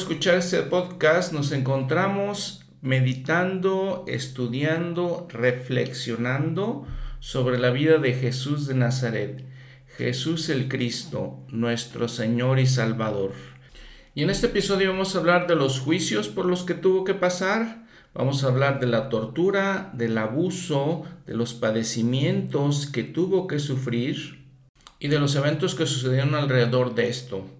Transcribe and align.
escuchar 0.00 0.36
este 0.36 0.62
podcast. 0.62 1.34
Nos 1.34 1.52
encontramos 1.52 2.64
meditando, 2.80 4.06
estudiando, 4.08 5.28
reflexionando 5.28 6.86
sobre 7.18 7.58
la 7.58 7.68
vida 7.68 7.98
de 7.98 8.14
Jesús 8.14 8.66
de 8.66 8.74
Nazaret. 8.74 9.44
Jesús 9.98 10.48
el 10.48 10.68
Cristo, 10.68 11.44
nuestro 11.48 12.08
Señor 12.08 12.58
y 12.58 12.66
Salvador. 12.66 13.32
Y 14.14 14.22
en 14.22 14.30
este 14.30 14.46
episodio 14.46 14.92
vamos 14.92 15.14
a 15.14 15.18
hablar 15.18 15.46
de 15.46 15.54
los 15.54 15.80
juicios 15.80 16.28
por 16.28 16.46
los 16.46 16.62
que 16.62 16.72
tuvo 16.72 17.04
que 17.04 17.14
pasar. 17.14 17.84
Vamos 18.14 18.42
a 18.42 18.46
hablar 18.46 18.80
de 18.80 18.86
la 18.86 19.10
tortura, 19.10 19.90
del 19.92 20.16
abuso, 20.16 21.04
de 21.26 21.34
los 21.34 21.52
padecimientos 21.52 22.86
que 22.86 23.02
tuvo 23.02 23.46
que 23.46 23.58
sufrir 23.58 24.46
y 24.98 25.08
de 25.08 25.18
los 25.18 25.36
eventos 25.36 25.74
que 25.74 25.84
sucedieron 25.84 26.34
alrededor 26.34 26.94
de 26.94 27.10
esto. 27.10 27.59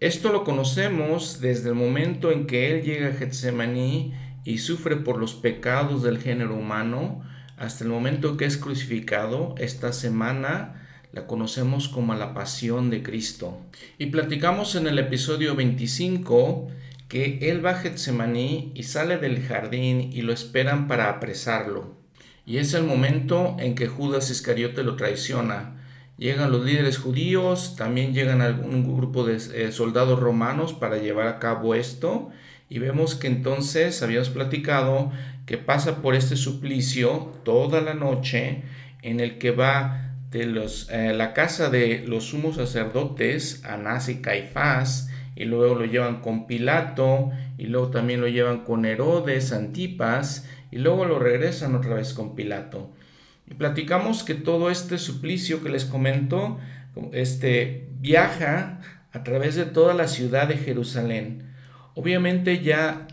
Esto 0.00 0.30
lo 0.30 0.44
conocemos 0.44 1.40
desde 1.40 1.70
el 1.70 1.74
momento 1.74 2.30
en 2.30 2.46
que 2.46 2.70
Él 2.70 2.82
llega 2.82 3.08
a 3.08 3.12
Getsemaní 3.14 4.14
y 4.44 4.58
sufre 4.58 4.94
por 4.94 5.18
los 5.18 5.34
pecados 5.34 6.04
del 6.04 6.18
género 6.18 6.54
humano 6.54 7.24
hasta 7.56 7.82
el 7.82 7.90
momento 7.90 8.36
que 8.36 8.44
es 8.44 8.58
crucificado. 8.58 9.56
Esta 9.58 9.92
semana 9.92 10.86
la 11.12 11.26
conocemos 11.26 11.88
como 11.88 12.14
la 12.14 12.32
pasión 12.32 12.90
de 12.90 13.02
Cristo. 13.02 13.58
Y 13.98 14.06
platicamos 14.06 14.76
en 14.76 14.86
el 14.86 15.00
episodio 15.00 15.56
25 15.56 16.68
que 17.08 17.50
Él 17.50 17.66
va 17.66 17.70
a 17.70 17.80
Getsemaní 17.80 18.70
y 18.76 18.84
sale 18.84 19.18
del 19.18 19.42
jardín 19.42 20.12
y 20.12 20.22
lo 20.22 20.32
esperan 20.32 20.86
para 20.86 21.10
apresarlo. 21.10 21.96
Y 22.46 22.58
es 22.58 22.72
el 22.72 22.84
momento 22.84 23.56
en 23.58 23.74
que 23.74 23.88
Judas 23.88 24.30
Iscariote 24.30 24.84
lo 24.84 24.94
traiciona 24.94 25.77
Llegan 26.18 26.50
los 26.50 26.64
líderes 26.64 26.98
judíos, 26.98 27.76
también 27.76 28.12
llegan 28.12 28.42
algún 28.42 28.96
grupo 28.96 29.24
de 29.24 29.36
eh, 29.36 29.70
soldados 29.70 30.18
romanos 30.18 30.72
para 30.72 30.98
llevar 30.98 31.28
a 31.28 31.38
cabo 31.38 31.76
esto. 31.76 32.30
Y 32.68 32.80
vemos 32.80 33.14
que 33.14 33.28
entonces 33.28 34.02
habíamos 34.02 34.28
platicado 34.28 35.12
que 35.46 35.58
pasa 35.58 36.02
por 36.02 36.16
este 36.16 36.36
suplicio 36.36 37.32
toda 37.44 37.80
la 37.80 37.94
noche 37.94 38.64
en 39.02 39.20
el 39.20 39.38
que 39.38 39.52
va 39.52 40.12
de 40.32 40.46
los, 40.46 40.90
eh, 40.90 41.14
la 41.14 41.34
casa 41.34 41.70
de 41.70 42.04
los 42.06 42.24
sumos 42.24 42.56
sacerdotes, 42.56 43.64
Anás 43.64 44.08
y 44.08 44.20
Caifás, 44.20 45.08
y 45.36 45.44
luego 45.44 45.76
lo 45.76 45.84
llevan 45.84 46.20
con 46.20 46.48
Pilato, 46.48 47.30
y 47.56 47.66
luego 47.66 47.90
también 47.90 48.20
lo 48.20 48.26
llevan 48.26 48.64
con 48.64 48.84
Herodes, 48.84 49.52
Antipas, 49.52 50.48
y 50.72 50.78
luego 50.78 51.04
lo 51.04 51.20
regresan 51.20 51.76
otra 51.76 51.94
vez 51.94 52.12
con 52.12 52.34
Pilato. 52.34 52.90
Y 53.50 53.54
platicamos 53.54 54.22
que 54.22 54.34
todo 54.34 54.70
este 54.70 54.98
suplicio 54.98 55.62
que 55.62 55.70
les 55.70 55.84
comento, 55.84 56.58
este, 57.12 57.88
viaja 58.00 58.80
a 59.12 59.22
través 59.24 59.54
de 59.54 59.64
toda 59.64 59.94
la 59.94 60.08
ciudad 60.08 60.48
de 60.48 60.56
Jerusalén. 60.56 61.52
Obviamente 61.94 62.62
ya 62.62 63.08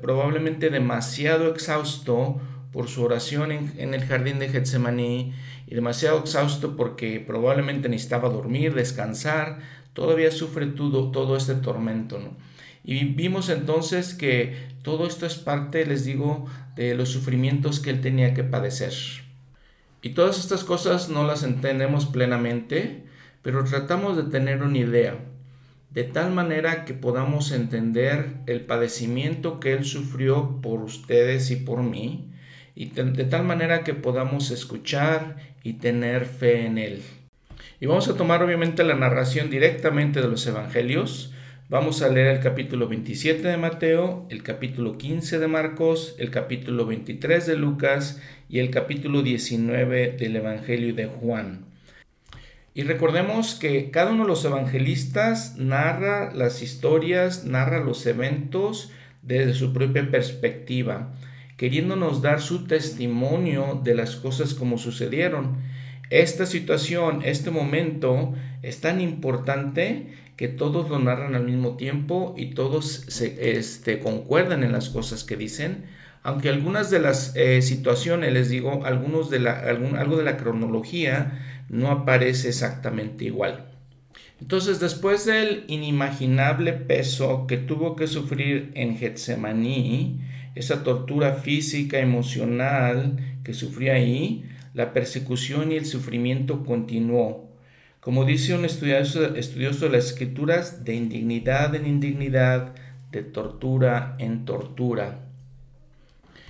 probablemente 0.00 0.70
demasiado 0.70 1.50
exhausto 1.50 2.40
por 2.72 2.88
su 2.88 3.02
oración 3.02 3.52
en, 3.52 3.94
el 3.94 4.04
jardín 4.04 4.38
de 4.38 4.48
Getsemaní 4.48 5.32
y 5.66 5.74
demasiado 5.74 6.18
exhausto 6.18 6.76
porque 6.76 7.20
probablemente 7.20 7.88
necesitaba 7.88 8.28
dormir, 8.28 8.74
descansar, 8.74 9.58
todavía 9.92 10.30
sufre 10.30 10.66
todo, 10.66 11.10
todo 11.10 11.36
este 11.36 11.54
tormento. 11.54 12.20
Y 12.84 13.04
vimos 13.04 13.48
entonces 13.48 14.14
que 14.14 14.68
todo 14.82 15.06
esto 15.06 15.24
es 15.26 15.36
parte, 15.36 15.86
les 15.86 16.04
digo, 16.04 16.46
de 16.76 16.94
los 16.94 17.08
sufrimientos 17.08 17.80
que 17.80 17.90
él 17.90 18.00
tenía 18.00 18.34
que 18.34 18.44
padecer. 18.44 18.92
Y 20.04 20.10
todas 20.10 20.38
estas 20.38 20.64
cosas 20.64 21.08
no 21.08 21.26
las 21.26 21.44
entendemos 21.44 22.04
plenamente, 22.04 23.04
pero 23.40 23.64
tratamos 23.64 24.18
de 24.18 24.24
tener 24.24 24.62
una 24.62 24.76
idea, 24.76 25.16
de 25.88 26.04
tal 26.04 26.30
manera 26.30 26.84
que 26.84 26.92
podamos 26.92 27.52
entender 27.52 28.34
el 28.46 28.60
padecimiento 28.60 29.60
que 29.60 29.72
Él 29.72 29.86
sufrió 29.86 30.60
por 30.60 30.82
ustedes 30.82 31.50
y 31.50 31.56
por 31.56 31.82
mí, 31.82 32.30
y 32.74 32.90
de 32.90 33.24
tal 33.24 33.44
manera 33.44 33.82
que 33.82 33.94
podamos 33.94 34.50
escuchar 34.50 35.36
y 35.62 35.74
tener 35.74 36.26
fe 36.26 36.66
en 36.66 36.76
Él. 36.76 37.02
Y 37.80 37.86
vamos 37.86 38.06
a 38.06 38.14
tomar 38.14 38.42
obviamente 38.42 38.84
la 38.84 38.96
narración 38.96 39.48
directamente 39.48 40.20
de 40.20 40.28
los 40.28 40.46
Evangelios, 40.46 41.32
Vamos 41.70 42.02
a 42.02 42.10
leer 42.10 42.26
el 42.26 42.40
capítulo 42.40 42.88
27 42.88 43.48
de 43.48 43.56
Mateo, 43.56 44.26
el 44.28 44.42
capítulo 44.42 44.98
15 44.98 45.38
de 45.38 45.48
Marcos, 45.48 46.14
el 46.18 46.30
capítulo 46.30 46.84
23 46.84 47.46
de 47.46 47.56
Lucas 47.56 48.20
y 48.50 48.58
el 48.58 48.68
capítulo 48.68 49.22
19 49.22 50.12
del 50.18 50.36
Evangelio 50.36 50.94
de 50.94 51.06
Juan. 51.06 51.64
Y 52.74 52.82
recordemos 52.82 53.54
que 53.54 53.90
cada 53.90 54.12
uno 54.12 54.24
de 54.24 54.28
los 54.28 54.44
evangelistas 54.44 55.56
narra 55.56 56.34
las 56.34 56.60
historias, 56.60 57.46
narra 57.46 57.82
los 57.82 58.04
eventos 58.04 58.92
desde 59.22 59.54
su 59.54 59.72
propia 59.72 60.10
perspectiva, 60.10 61.14
queriéndonos 61.56 62.20
dar 62.20 62.42
su 62.42 62.66
testimonio 62.66 63.80
de 63.82 63.94
las 63.94 64.16
cosas 64.16 64.52
como 64.52 64.76
sucedieron. 64.76 65.62
Esta 66.10 66.44
situación, 66.44 67.22
este 67.24 67.50
momento 67.50 68.34
es 68.62 68.82
tan 68.82 69.00
importante 69.00 70.23
que 70.36 70.48
todos 70.48 70.88
lo 70.90 70.98
narran 70.98 71.34
al 71.34 71.44
mismo 71.44 71.76
tiempo 71.76 72.34
y 72.36 72.54
todos 72.54 73.04
se, 73.08 73.56
este, 73.56 74.00
concuerdan 74.00 74.64
en 74.64 74.72
las 74.72 74.88
cosas 74.88 75.24
que 75.24 75.36
dicen, 75.36 75.84
aunque 76.22 76.48
algunas 76.48 76.90
de 76.90 77.00
las 77.00 77.36
eh, 77.36 77.62
situaciones, 77.62 78.32
les 78.32 78.48
digo, 78.48 78.84
algunos 78.84 79.30
de 79.30 79.40
la, 79.40 79.60
algo 79.60 80.16
de 80.16 80.24
la 80.24 80.36
cronología 80.36 81.64
no 81.68 81.90
aparece 81.90 82.48
exactamente 82.48 83.26
igual. 83.26 83.70
Entonces, 84.40 84.80
después 84.80 85.26
del 85.26 85.64
inimaginable 85.68 86.72
peso 86.72 87.46
que 87.46 87.56
tuvo 87.56 87.94
que 87.94 88.06
sufrir 88.06 88.72
en 88.74 88.96
Getsemaní, 88.96 90.20
esa 90.54 90.82
tortura 90.82 91.34
física, 91.34 91.98
emocional 91.98 93.16
que 93.44 93.54
sufrió 93.54 93.92
ahí, 93.92 94.44
la 94.72 94.92
persecución 94.92 95.72
y 95.72 95.76
el 95.76 95.86
sufrimiento 95.86 96.64
continuó 96.64 97.53
como 98.04 98.26
dice 98.26 98.54
un 98.54 98.66
estudioso, 98.66 99.22
de 99.22 99.90
las 99.90 100.04
escrituras, 100.04 100.84
de 100.84 100.94
indignidad 100.94 101.74
en 101.74 101.86
indignidad, 101.86 102.74
de 103.10 103.22
tortura 103.22 104.14
en 104.18 104.44
tortura. 104.44 105.20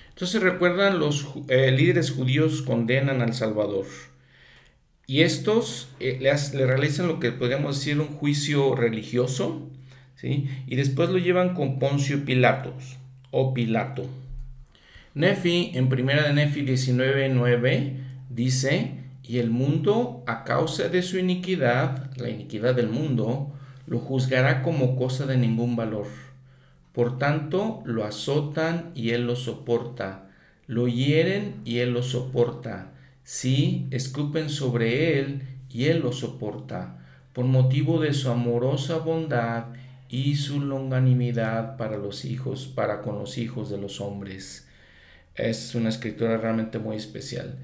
Entonces 0.09 0.43
recuerdan, 0.43 0.99
los 0.99 1.29
eh, 1.47 1.71
líderes 1.71 2.11
judíos 2.11 2.63
condenan 2.63 3.23
al 3.23 3.35
Salvador. 3.35 3.87
Y 5.07 5.21
estos 5.21 5.91
eh, 6.01 6.19
le, 6.21 6.67
realizan 6.67 7.07
lo 7.07 7.21
que 7.21 7.31
podríamos 7.31 7.79
decir 7.79 8.01
un 8.01 8.09
juicio 8.09 8.75
religioso, 8.75 9.71
¿sí? 10.17 10.49
y 10.67 10.75
después 10.75 11.09
lo 11.11 11.19
llevan 11.19 11.55
con 11.55 11.79
Poncio 11.79 12.25
Pilatos 12.25 12.97
o 13.31 13.55
Pilato. 13.55 14.09
Nefi, 15.15 15.71
en 15.75 15.89
primera 15.89 16.27
de 16.27 16.33
Nefi 16.33 16.63
19.9, 16.63 17.93
dice, 18.29 19.04
y 19.27 19.39
el 19.39 19.51
mundo, 19.51 20.23
a 20.27 20.45
causa 20.45 20.89
de 20.89 21.03
su 21.03 21.19
iniquidad, 21.19 22.11
la 22.17 22.29
iniquidad 22.29 22.75
del 22.75 22.89
mundo, 22.89 23.53
lo 23.87 23.99
juzgará 23.99 24.63
como 24.63 24.97
cosa 24.97 25.27
de 25.27 25.39
ningún 25.39 25.77
valor. 25.77 26.07
Por 26.93 27.19
tanto, 27.19 27.83
lo 27.87 28.05
azotan 28.05 28.91
y 28.95 29.11
él 29.11 29.27
lo 29.27 29.35
soporta, 29.35 30.29
lo 30.67 30.89
hieren 30.89 31.57
y 31.65 31.79
él 31.79 31.93
lo 31.93 32.03
soporta, 32.03 32.93
sí, 33.25 33.89
escupen 33.91 34.51
sobre 34.51 35.19
él 35.19 35.43
y 35.71 35.87
él 35.87 36.01
lo 36.01 36.13
soporta, 36.13 36.99
por 37.33 37.47
motivo 37.47 38.01
de 38.01 38.15
su 38.15 38.31
amorosa 38.31 38.99
bondad 38.99 39.65
y 40.09 40.37
su 40.37 40.61
longanimidad 40.61 41.77
para 41.77 41.97
los 41.97 42.25
hijos, 42.25 42.67
para 42.67 43.01
con 43.03 43.19
los 43.19 43.39
hijos 43.39 43.71
de 43.71 43.79
los 43.79 44.01
hombres. 44.01 44.69
Es 45.35 45.75
una 45.75 45.89
escritura 45.89 46.37
realmente 46.37 46.79
muy 46.79 46.97
especial. 46.97 47.59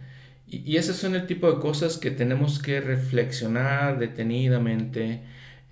Y, 0.51 0.77
esas 0.77 0.97
son 0.97 1.15
el 1.15 1.27
tipo 1.27 1.51
de 1.51 1.61
cosas 1.61 1.97
que 1.97 2.11
tenemos 2.11 2.61
que 2.61 2.81
reflexionar 2.81 3.99
detenidamente, 3.99 5.23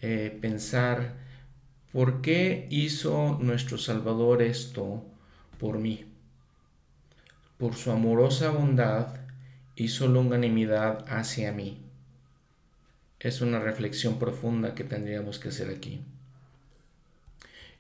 eh, 0.01 0.39
pensar, 0.41 1.15
¿por 1.93 2.23
qué 2.23 2.69
hizo 2.71 3.39
nuestro 3.43 3.77
Salvador 3.77 4.41
esto 4.41 5.05
por 5.59 5.79
mí? 5.79 6.05
Por 7.59 7.75
su 7.75 7.91
amorosa 7.91 8.51
bondad 8.51 9.19
su 9.87 10.09
longanimidad 10.09 11.05
hacia 11.09 11.53
mí. 11.53 11.79
Es 13.21 13.41
una 13.41 13.61
reflexión 13.61 14.19
profunda 14.19 14.75
que 14.75 14.83
tendríamos 14.83 15.39
que 15.39 15.51
hacer 15.51 15.71
aquí. 15.71 16.01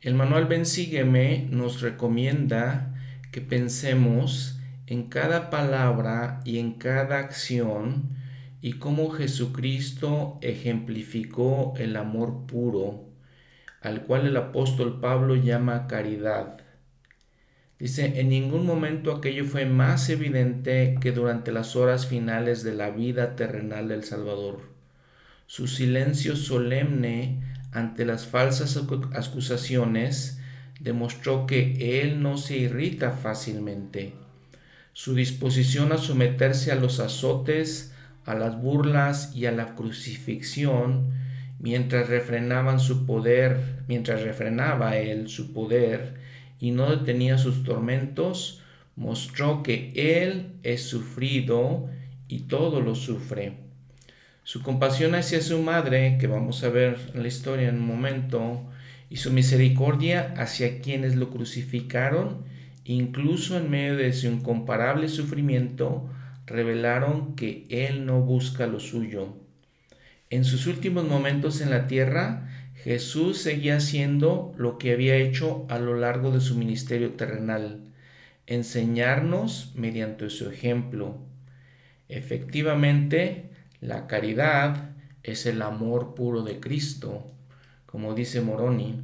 El 0.01 0.15
manual 0.15 0.47
Bensígueme 0.47 1.49
nos 1.51 1.81
recomienda 1.81 2.94
que 3.33 3.41
pensemos 3.41 4.57
en 4.88 5.08
cada 5.08 5.50
palabra 5.50 6.40
y 6.44 6.58
en 6.58 6.75
cada 6.75 7.19
acción 7.19 8.17
y 8.62 8.75
cómo 8.75 9.11
Jesucristo 9.11 10.38
ejemplificó 10.40 11.75
el 11.76 11.96
amor 11.96 12.46
puro, 12.46 13.05
al 13.82 14.02
cual 14.02 14.26
el 14.26 14.37
apóstol 14.37 14.99
Pablo 14.99 15.37
llama 15.37 15.87
caridad. 15.87 16.62
Dice, 17.79 18.19
en 18.19 18.31
ningún 18.31 18.67
momento 18.67 19.12
aquello 19.12 19.44
fue 19.44 19.67
más 19.67 20.08
evidente 20.08 20.96
que 21.00 21.12
durante 21.12 21.52
las 21.52 21.76
horas 21.76 22.06
finales 22.06 22.64
de 22.64 22.75
la 22.75 22.91
vida 22.91 23.37
terrenal 23.37 23.88
del 23.88 24.05
Salvador. 24.05 24.62
Su 25.46 25.69
silencio 25.69 26.34
solemne 26.34 27.41
ante 27.73 28.06
las 28.06 28.26
falsas 28.26 28.81
acusaciones, 29.14 30.41
demostró 30.81 31.46
que 31.46 32.00
él 32.00 32.23
no 32.23 32.38
se 32.38 32.56
irrita 32.56 33.11
fácilmente. 33.11 34.14
Su 34.99 35.15
disposición 35.15 35.93
a 35.93 35.97
someterse 35.97 36.73
a 36.73 36.75
los 36.75 36.99
azotes, 36.99 37.93
a 38.25 38.35
las 38.35 38.61
burlas 38.61 39.33
y 39.33 39.47
a 39.47 39.53
la 39.53 39.77
crucifixión, 39.77 41.12
mientras 41.61 42.09
refrenaban 42.09 42.81
su 42.81 43.06
poder, 43.06 43.61
mientras 43.87 44.23
refrenaba 44.23 44.97
él 44.97 45.29
su 45.29 45.53
poder 45.53 46.15
y 46.59 46.73
no 46.73 46.91
detenía 46.91 47.39
sus 47.39 47.62
tormentos, 47.62 48.61
mostró 48.97 49.62
que 49.62 49.93
él 49.95 50.55
es 50.65 50.83
sufrido 50.83 51.89
y 52.27 52.41
todo 52.41 52.81
lo 52.81 52.97
sufre. 52.97 53.53
Su 54.43 54.65
compasión 54.65 55.15
hacia 55.15 55.41
su 55.43 55.62
madre, 55.62 56.19
que 56.19 56.27
vamos 56.27 56.65
a 56.65 56.71
ver 56.71 56.99
en 57.15 57.23
la 57.23 57.29
historia 57.29 57.69
en 57.69 57.77
un 57.77 57.87
momento, 57.87 58.69
y 59.11 59.19
su 59.19 59.31
misericordia 59.33 60.35
hacia 60.37 60.81
quienes 60.81 61.15
lo 61.15 61.31
crucificaron, 61.31 62.57
incluso 62.94 63.56
en 63.58 63.70
medio 63.70 63.96
de 63.96 64.12
su 64.12 64.29
incomparable 64.29 65.08
sufrimiento, 65.08 66.08
revelaron 66.46 67.37
que 67.37 67.67
Él 67.69 68.06
no 68.06 68.20
busca 68.23 68.67
lo 68.67 68.81
suyo. 68.81 69.37
En 70.31 70.44
sus 70.44 70.67
últimos 70.67 71.06
momentos 71.06 71.61
en 71.61 71.70
la 71.70 71.87
tierra, 71.87 72.49
Jesús 72.75 73.38
seguía 73.38 73.76
haciendo 73.76 74.55
lo 74.56 74.79
que 74.79 74.93
había 74.93 75.17
hecho 75.17 75.67
a 75.69 75.79
lo 75.79 75.99
largo 75.99 76.31
de 76.31 76.40
su 76.40 76.56
ministerio 76.56 77.12
terrenal, 77.12 77.81
enseñarnos 78.46 79.73
mediante 79.75 80.31
su 80.31 80.49
ejemplo. 80.49 81.19
Efectivamente, 82.08 83.50
la 83.81 84.06
caridad 84.06 84.93
es 85.23 85.44
el 85.44 85.61
amor 85.61 86.14
puro 86.14 86.43
de 86.43 86.58
Cristo, 86.61 87.31
como 87.84 88.14
dice 88.14 88.41
Moroni. 88.41 89.02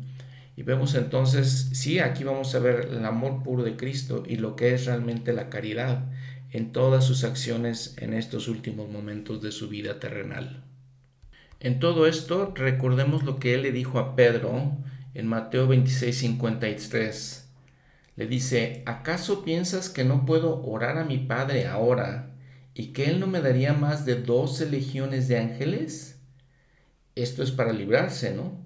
Y 0.57 0.63
vemos 0.63 0.95
entonces, 0.95 1.71
sí, 1.73 1.99
aquí 1.99 2.25
vamos 2.25 2.55
a 2.55 2.61
ver 2.61 2.89
el 2.93 3.05
amor 3.05 3.43
puro 3.43 3.65
de 3.65 3.77
Cristo 3.77 4.23
y 4.27 4.37
lo 4.37 4.57
que 4.57 4.75
es 4.75 4.87
realmente 4.87 5.33
la 5.33 5.51
caridad 5.51 6.05
en 6.51 6.73
todas 6.73 7.05
sus 7.05 7.25
acciones 7.25 7.97
en 7.99 8.15
estos 8.15 8.47
últimos 8.47 8.89
momentos 8.89 9.43
de 9.43 9.51
su 9.51 9.69
vida 9.69 9.99
terrenal. 9.99 10.63
En 11.59 11.81
todo 11.81 12.07
esto, 12.07 12.53
recordemos 12.55 13.25
lo 13.25 13.39
que 13.41 13.55
él 13.55 13.63
le 13.63 13.73
dijo 13.73 13.99
a 13.99 14.15
Pedro 14.15 14.77
en 15.15 15.27
Mateo 15.27 15.67
26, 15.67 16.17
53. 16.17 17.45
Le 18.17 18.27
dice, 18.27 18.83
¿acaso 18.87 19.45
piensas 19.45 19.89
que 19.89 20.05
no 20.05 20.25
puedo 20.25 20.63
orar 20.65 20.99
a 20.99 21.05
mi 21.05 21.19
Padre 21.19 21.67
ahora 21.67 22.31
y 22.75 22.89
que 22.93 23.07
Él 23.07 23.19
no 23.19 23.27
me 23.27 23.41
daría 23.41 23.73
más 23.73 24.05
de 24.05 24.17
doce 24.17 24.67
legiones 24.67 25.27
de 25.27 25.39
ángeles? 25.39 26.21
Esto 27.17 27.43
es 27.43 27.51
para 27.51 27.73
librarse, 27.73 28.35
¿no? 28.35 28.64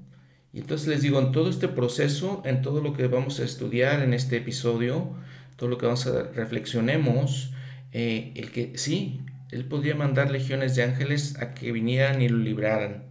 Entonces 0.59 0.89
les 0.89 1.03
digo, 1.03 1.19
en 1.21 1.33
todo 1.33 1.51
este 1.51 1.69
proceso, 1.69 2.43
en 2.45 2.63
todo 2.63 2.81
lo 2.81 2.93
que 2.95 3.07
vamos 3.07 3.41
a 3.41 3.45
estudiar 3.45 4.03
en 4.03 4.15
este 4.15 4.37
episodio, 4.37 5.15
todo 5.57 5.69
lo 5.69 5.79
que 5.79 5.87
vamos 5.87 6.07
a 6.07 6.23
reflexionemos, 6.23 7.53
eh, 7.93 8.33
el 8.37 8.51
que 8.51 8.73
sí, 8.77 9.21
él 9.51 9.65
podría 9.65 9.95
mandar 9.95 10.31
legiones 10.31 10.77
de 10.77 10.83
ángeles 10.83 11.41
a 11.41 11.55
que 11.55 11.73
vinieran 11.73 12.21
y 12.21 12.29
lo 12.29 12.39
libraran. 12.39 13.05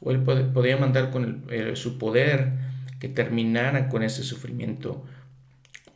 O 0.00 0.10
él 0.10 0.20
podría 0.20 0.76
mandar 0.76 1.10
con 1.10 1.46
su 1.74 1.98
poder 1.98 2.52
que 3.00 3.08
terminaran 3.08 3.88
con 3.88 4.02
ese 4.02 4.22
sufrimiento. 4.22 5.04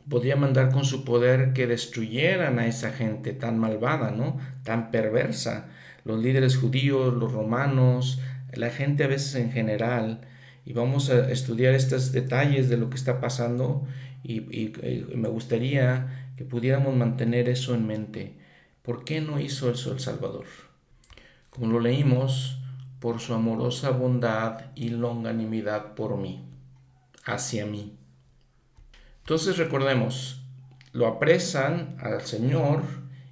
Podría 0.09 0.35
mandar 0.35 0.71
con 0.71 0.85
su 0.85 1.05
poder 1.05 1.53
que 1.53 1.67
destruyeran 1.67 2.59
a 2.59 2.67
esa 2.67 2.91
gente 2.91 3.33
tan 3.33 3.57
malvada, 3.57 4.11
¿no? 4.11 4.37
Tan 4.63 4.91
perversa. 4.91 5.67
Los 6.03 6.21
líderes 6.21 6.57
judíos, 6.57 7.13
los 7.13 7.31
romanos, 7.31 8.19
la 8.53 8.69
gente 8.69 9.03
a 9.03 9.07
veces 9.07 9.35
en 9.35 9.51
general. 9.51 10.21
Y 10.65 10.73
vamos 10.73 11.09
a 11.09 11.31
estudiar 11.31 11.73
estos 11.73 12.11
detalles 12.11 12.69
de 12.69 12.77
lo 12.77 12.89
que 12.89 12.95
está 12.95 13.21
pasando 13.21 13.87
y, 14.23 14.73
me 15.15 15.29
gustaría 15.29 16.31
que 16.35 16.43
pudiéramos 16.43 16.95
mantener 16.95 17.47
eso 17.47 17.75
en 17.75 17.85
mente 17.85 18.45
¿Por 18.85 19.03
qué 19.03 19.19
no 19.19 19.39
hizo 19.39 19.71
eso 19.71 19.91
el 19.91 19.99
Salvador? 19.99 20.45
Como 21.49 21.65
lo 21.67 21.79
leímos, 21.79 22.59
por 22.99 23.19
su 23.19 23.33
amorosa 23.33 23.89
bondad 23.89 24.65
y 24.75 24.89
longanimidad 24.89 25.95
por 25.95 26.17
mí, 26.17 26.45
hacia 27.25 27.65
mí. 27.65 27.97
Entonces 29.21 29.57
recordemos, 29.57 30.43
lo 30.93 31.07
apresan 31.07 31.97
al 31.99 32.21
Señor 32.21 32.83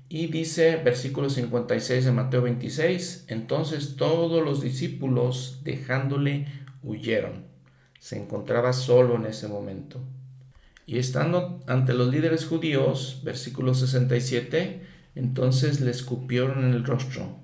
y 0.09 0.25
dice 0.25 0.77
versículo 0.77 1.29
56 1.29 2.05
de 2.05 2.11
Mateo 2.11 2.41
26, 2.41 3.25
entonces 3.27 3.95
todos 3.95 4.43
los 4.43 4.59
discípulos 4.59 5.59
dejándole 5.63 6.47
huyeron. 6.83 7.45
Se 7.99 8.21
encontraba 8.21 8.73
solo 8.73 9.15
en 9.15 9.25
ese 9.25 9.47
momento. 9.47 10.01
Y 10.85 10.97
estando 10.99 11.61
ante 11.67 11.93
los 11.93 12.09
líderes 12.09 12.45
judíos, 12.45 13.21
versículo 13.23 13.73
67, 13.73 14.81
entonces 15.15 15.79
le 15.79 15.91
escupieron 15.91 16.65
en 16.65 16.73
el 16.73 16.83
rostro 16.83 17.39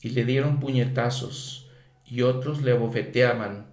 y 0.00 0.10
le 0.10 0.24
dieron 0.24 0.60
puñetazos, 0.60 1.70
y 2.06 2.20
otros 2.22 2.62
le 2.62 2.72
abofeteaban, 2.72 3.66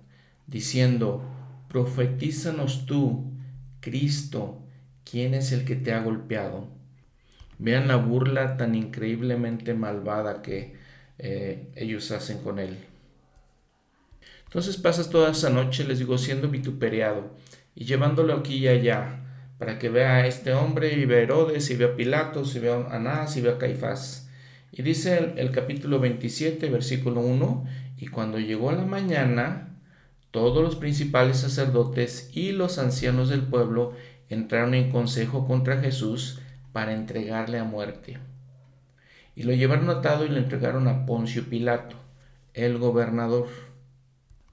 diciendo, 0.48 1.22
Profetízanos 1.68 2.86
tú, 2.86 3.32
Cristo, 3.82 4.62
¿quién 5.04 5.34
es 5.34 5.52
el 5.52 5.66
que 5.66 5.76
te 5.76 5.94
ha 5.94 6.02
golpeado? 6.02 6.68
Vean 7.60 7.88
la 7.88 7.98
burla 7.98 8.58
tan 8.58 8.76
increíblemente 8.76 9.74
malvada 9.74 10.42
que 10.42 10.74
eh, 11.18 11.70
ellos 11.76 12.12
hacen 12.12 12.40
con 12.40 12.60
él. 12.60 12.78
Entonces 14.52 14.76
pasas 14.76 15.10
toda 15.10 15.32
esa 15.32 15.50
noche, 15.50 15.86
les 15.86 16.00
digo, 16.00 16.18
siendo 16.18 16.50
vituperiado 16.50 17.38
y 17.74 17.86
llevándolo 17.86 18.34
aquí 18.34 18.56
y 18.56 18.68
allá, 18.68 19.24
para 19.58 19.80
que 19.80 19.88
vea 19.88 20.16
a 20.16 20.28
este 20.28 20.54
hombre 20.54 20.92
y 20.92 21.06
vea 21.06 21.20
a 21.20 21.22
Herodes 21.22 21.70
y 21.70 21.78
vea 21.78 21.88
a 21.88 21.96
Pilatos 21.96 22.54
y 22.54 22.60
vea 22.60 22.76
a 22.76 22.98
Anás 22.98 23.38
y 23.38 23.42
vea 23.42 23.54
a 23.54 23.58
Caifás. 23.58 24.30
Y 24.74 24.82
dice 24.82 25.36
el, 25.38 25.52
capítulo 25.52 26.02
27, 26.02 26.70
versículo 26.70 27.22
1, 27.22 27.66
y 27.96 28.08
cuando 28.08 28.40
llegó 28.40 28.74
la 28.74 28.84
mañana, 28.84 29.70
todos 30.32 30.62
los 30.62 30.76
principales 30.76 31.38
sacerdotes 31.38 32.30
y 32.34 32.52
los 32.52 32.78
ancianos 32.78 33.30
del 33.30 33.44
pueblo 33.44 33.94
entraron 34.28 34.74
en 34.74 34.92
consejo 34.92 35.48
contra 35.48 35.80
Jesús 35.80 36.42
para 36.74 36.92
entregarle 36.92 37.58
a 37.58 37.64
muerte. 37.64 38.18
Y 39.34 39.44
lo 39.44 39.54
llevaron 39.54 39.90
atado 39.90 40.26
y 40.26 40.28
lo 40.28 40.40
entregaron 40.40 40.90
a 40.90 41.06
Poncio 41.06 41.46
Pilato, 41.46 41.96
el 42.54 42.80
gobernador. 42.80 43.71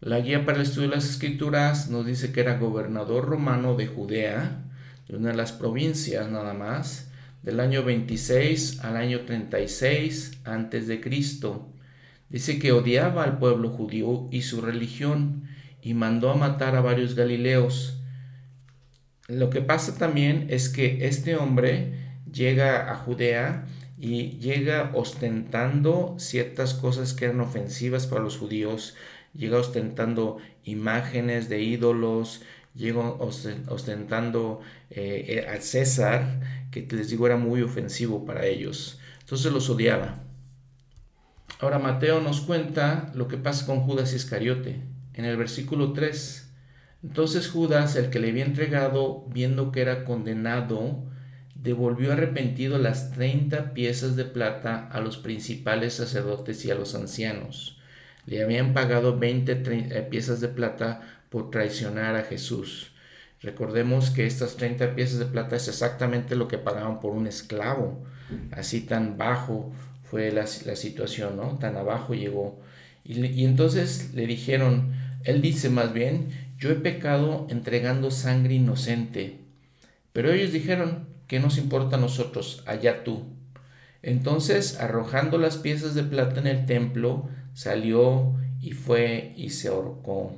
La 0.01 0.21
guía 0.21 0.45
para 0.45 0.59
el 0.59 0.63
estudio 0.63 0.89
de 0.89 0.95
las 0.95 1.11
escrituras 1.11 1.91
nos 1.91 2.07
dice 2.07 2.31
que 2.31 2.41
era 2.41 2.57
gobernador 2.57 3.27
romano 3.27 3.75
de 3.75 3.89
Judea, 3.89 4.63
de 5.09 5.17
una 5.17 5.31
de 5.31 5.37
las 5.37 5.51
provincias 5.51 6.31
nada 6.31 6.55
más, 6.55 7.11
del 7.43 7.59
año 7.59 7.83
26 7.83 8.85
al 8.85 8.97
año 8.97 9.23
36 9.23 10.39
antes 10.45 10.87
de 10.87 11.01
Cristo. 11.01 11.69
Dice 12.29 12.61
que 12.61 12.71
odiaba 12.71 13.25
al 13.25 13.39
pueblo 13.39 13.71
judío 13.71 14.29
y 14.31 14.43
su 14.43 14.61
religión 14.61 15.49
y 15.83 15.95
mandó 15.95 16.31
a 16.31 16.37
matar 16.37 16.77
a 16.77 16.81
varios 16.81 17.17
galileos. 17.17 18.01
Lo 19.27 19.51
que 19.51 19.63
pasa 19.63 19.99
también 19.99 20.47
es 20.49 20.69
que 20.69 21.09
este 21.09 21.35
hombre 21.35 21.95
llega 22.31 22.93
a 22.93 22.95
Judea 22.95 23.67
y 23.99 24.39
llega 24.39 24.93
ostentando 24.95 26.15
ciertas 26.19 26.75
cosas 26.75 27.15
que 27.15 27.25
eran 27.25 27.41
ofensivas 27.41 28.07
para 28.07 28.23
los 28.23 28.37
judíos, 28.37 28.95
llega 29.35 29.59
ostentando 29.59 30.39
imágenes 30.65 31.49
de 31.49 31.63
ídolos, 31.63 32.43
llegó 32.75 33.19
ostentando 33.21 34.61
eh, 34.91 35.25
eh, 35.29 35.49
al 35.49 35.63
César, 35.63 36.41
que 36.71 36.87
les 36.91 37.11
digo 37.11 37.27
era 37.27 37.37
muy 37.37 37.63
ofensivo 37.63 38.25
para 38.25 38.47
ellos. 38.47 39.01
Entonces 39.21 39.53
los 39.53 39.69
odiaba. 39.69 40.23
Ahora 41.61 41.79
Mateo 41.79 42.21
nos 42.21 42.41
cuenta 42.41 43.11
lo 43.15 43.27
que 43.27 43.37
pasa 43.37 43.67
con 43.67 43.81
Judas 43.81 44.15
Iscariote 44.15 44.81
en 45.15 45.25
el 45.25 45.37
versículo 45.37 45.93
3. 45.93 46.51
Entonces 47.03 47.49
Judas, 47.49 47.97
el 47.97 48.11
que 48.11 48.21
le 48.21 48.31
había 48.31 48.45
entregado, 48.45 49.27
viendo 49.29 49.73
que 49.73 49.81
era 49.81 50.05
condenado, 50.05 51.05
devolvió 51.55 52.13
arrepentido 52.13 52.79
las 52.79 53.11
treinta 53.11 53.75
piezas 53.75 54.15
de 54.15 54.25
plata 54.25 54.89
a 54.93 55.01
los 55.01 55.17
principales 55.17 55.95
sacerdotes 55.95 56.65
y 56.65 56.71
a 56.71 56.77
los 56.77 56.95
ancianos. 56.95 57.78
Le 58.29 58.43
habían 58.43 58.75
pagado 58.75 59.19
veinte 59.19 59.53
eh, 59.53 60.07
piezas 60.11 60.43
de 60.43 60.49
plata 60.49 61.01
por 61.31 61.51
traicionar 61.51 62.15
a 62.15 62.25
Jesús. 62.25 62.93
Recordemos 63.41 64.11
que 64.11 64.27
estas 64.27 64.57
30 64.57 64.95
piezas 64.95 65.19
de 65.19 65.25
plata 65.25 65.57
es 65.57 65.67
exactamente 65.67 66.37
lo 66.37 66.47
que 66.47 66.59
pagaban 66.59 67.01
por 67.01 67.13
un 67.13 67.27
esclavo. 67.27 68.05
Así 68.51 68.83
tan 68.83 69.17
bajo 69.17 69.73
fue 70.03 70.31
la, 70.31 70.47
situación, 70.47 71.39
¿no? 71.39 71.59
Tan 71.59 71.79
abajo 71.79 72.13
llegó. 72.13 72.61
Y, 73.03 73.25
y 73.25 73.47
entonces 73.47 74.13
le 74.13 74.27
dijeron, 74.27 74.93
él 75.25 75.41
dice 75.41 75.71
más 75.71 75.95
bien, 75.95 76.29
yo 76.59 76.71
he 76.71 76.75
pecado 76.75 77.47
entregando 77.49 78.11
sangre 78.11 78.55
inocente. 78.55 79.39
Pero 80.13 80.31
ellos 80.33 80.53
dijeron, 80.53 81.09
¿qué 81.29 81.41
nos 81.41 81.57
importa 81.57 81.97
a 81.97 82.01
nosotros? 82.01 82.63
Allá 82.67 83.05
tú. 83.05 83.25
Entonces, 84.03 84.79
arrojando 84.81 85.39
las 85.39 85.57
piezas 85.57 85.95
de 85.95 86.03
plata 86.03 86.41
en 86.41 86.47
el 86.47 86.67
templo, 86.67 87.31
salió 87.59 88.37
y 88.61 88.71
fue 88.71 89.35
y 89.37 89.51
se 89.51 89.67
ahorcó. 89.67 90.33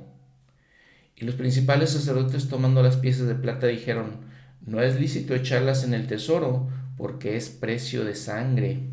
Y 1.15 1.23
los 1.23 1.35
principales 1.35 1.91
sacerdotes 1.91 2.49
tomando 2.49 2.81
las 2.81 2.97
piezas 2.97 3.27
de 3.27 3.35
plata 3.35 3.67
dijeron, 3.67 4.21
no 4.65 4.81
es 4.81 4.99
lícito 4.99 5.35
echarlas 5.35 5.83
en 5.83 5.93
el 5.93 6.07
tesoro, 6.07 6.67
porque 6.97 7.37
es 7.37 7.49
precio 7.49 8.03
de 8.05 8.15
sangre. 8.15 8.89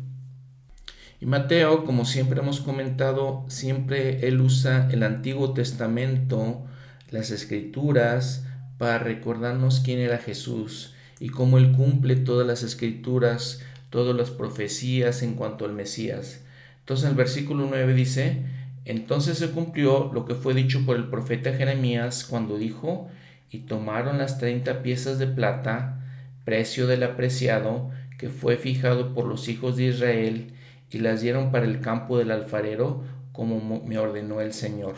Y 1.19 1.25
Mateo, 1.25 1.85
como 1.85 2.05
siempre 2.05 2.39
hemos 2.39 2.59
comentado, 2.59 3.45
siempre 3.47 4.27
él 4.27 4.41
usa 4.41 4.87
el 4.91 5.01
Antiguo 5.01 5.53
Testamento, 5.53 6.67
las 7.09 7.31
escrituras, 7.31 8.45
para 8.77 8.99
recordarnos 8.99 9.79
quién 9.79 9.97
era 9.97 10.19
Jesús 10.19 10.93
y 11.19 11.29
cómo 11.29 11.57
él 11.57 11.71
cumple 11.71 12.15
todas 12.15 12.45
las 12.45 12.61
escrituras, 12.61 13.59
todas 13.89 14.15
las 14.15 14.29
profecías 14.29 15.23
en 15.23 15.33
cuanto 15.33 15.65
al 15.65 15.73
Mesías. 15.73 16.41
Entonces 16.89 17.07
el 17.07 17.15
versículo 17.15 17.67
9 17.69 17.93
dice, 17.93 18.41
entonces 18.83 19.37
se 19.37 19.51
cumplió 19.51 20.09
lo 20.11 20.25
que 20.25 20.33
fue 20.33 20.55
dicho 20.55 20.87
por 20.87 20.95
el 20.95 21.07
profeta 21.07 21.53
Jeremías 21.53 22.25
cuando 22.27 22.57
dijo, 22.57 23.07
y 23.51 23.59
tomaron 23.59 24.17
las 24.17 24.39
treinta 24.39 24.81
piezas 24.81 25.19
de 25.19 25.27
plata, 25.27 26.03
precio 26.45 26.87
del 26.87 27.03
apreciado, 27.03 27.91
que 28.17 28.29
fue 28.29 28.57
fijado 28.57 29.13
por 29.13 29.25
los 29.25 29.49
hijos 29.49 29.77
de 29.77 29.83
Israel, 29.83 30.53
y 30.89 30.97
las 30.97 31.21
dieron 31.21 31.51
para 31.51 31.65
el 31.65 31.79
campo 31.79 32.17
del 32.17 32.31
alfarero, 32.31 33.03
como 33.33 33.83
me 33.85 33.99
ordenó 33.99 34.41
el 34.41 34.51
Señor. 34.51 34.95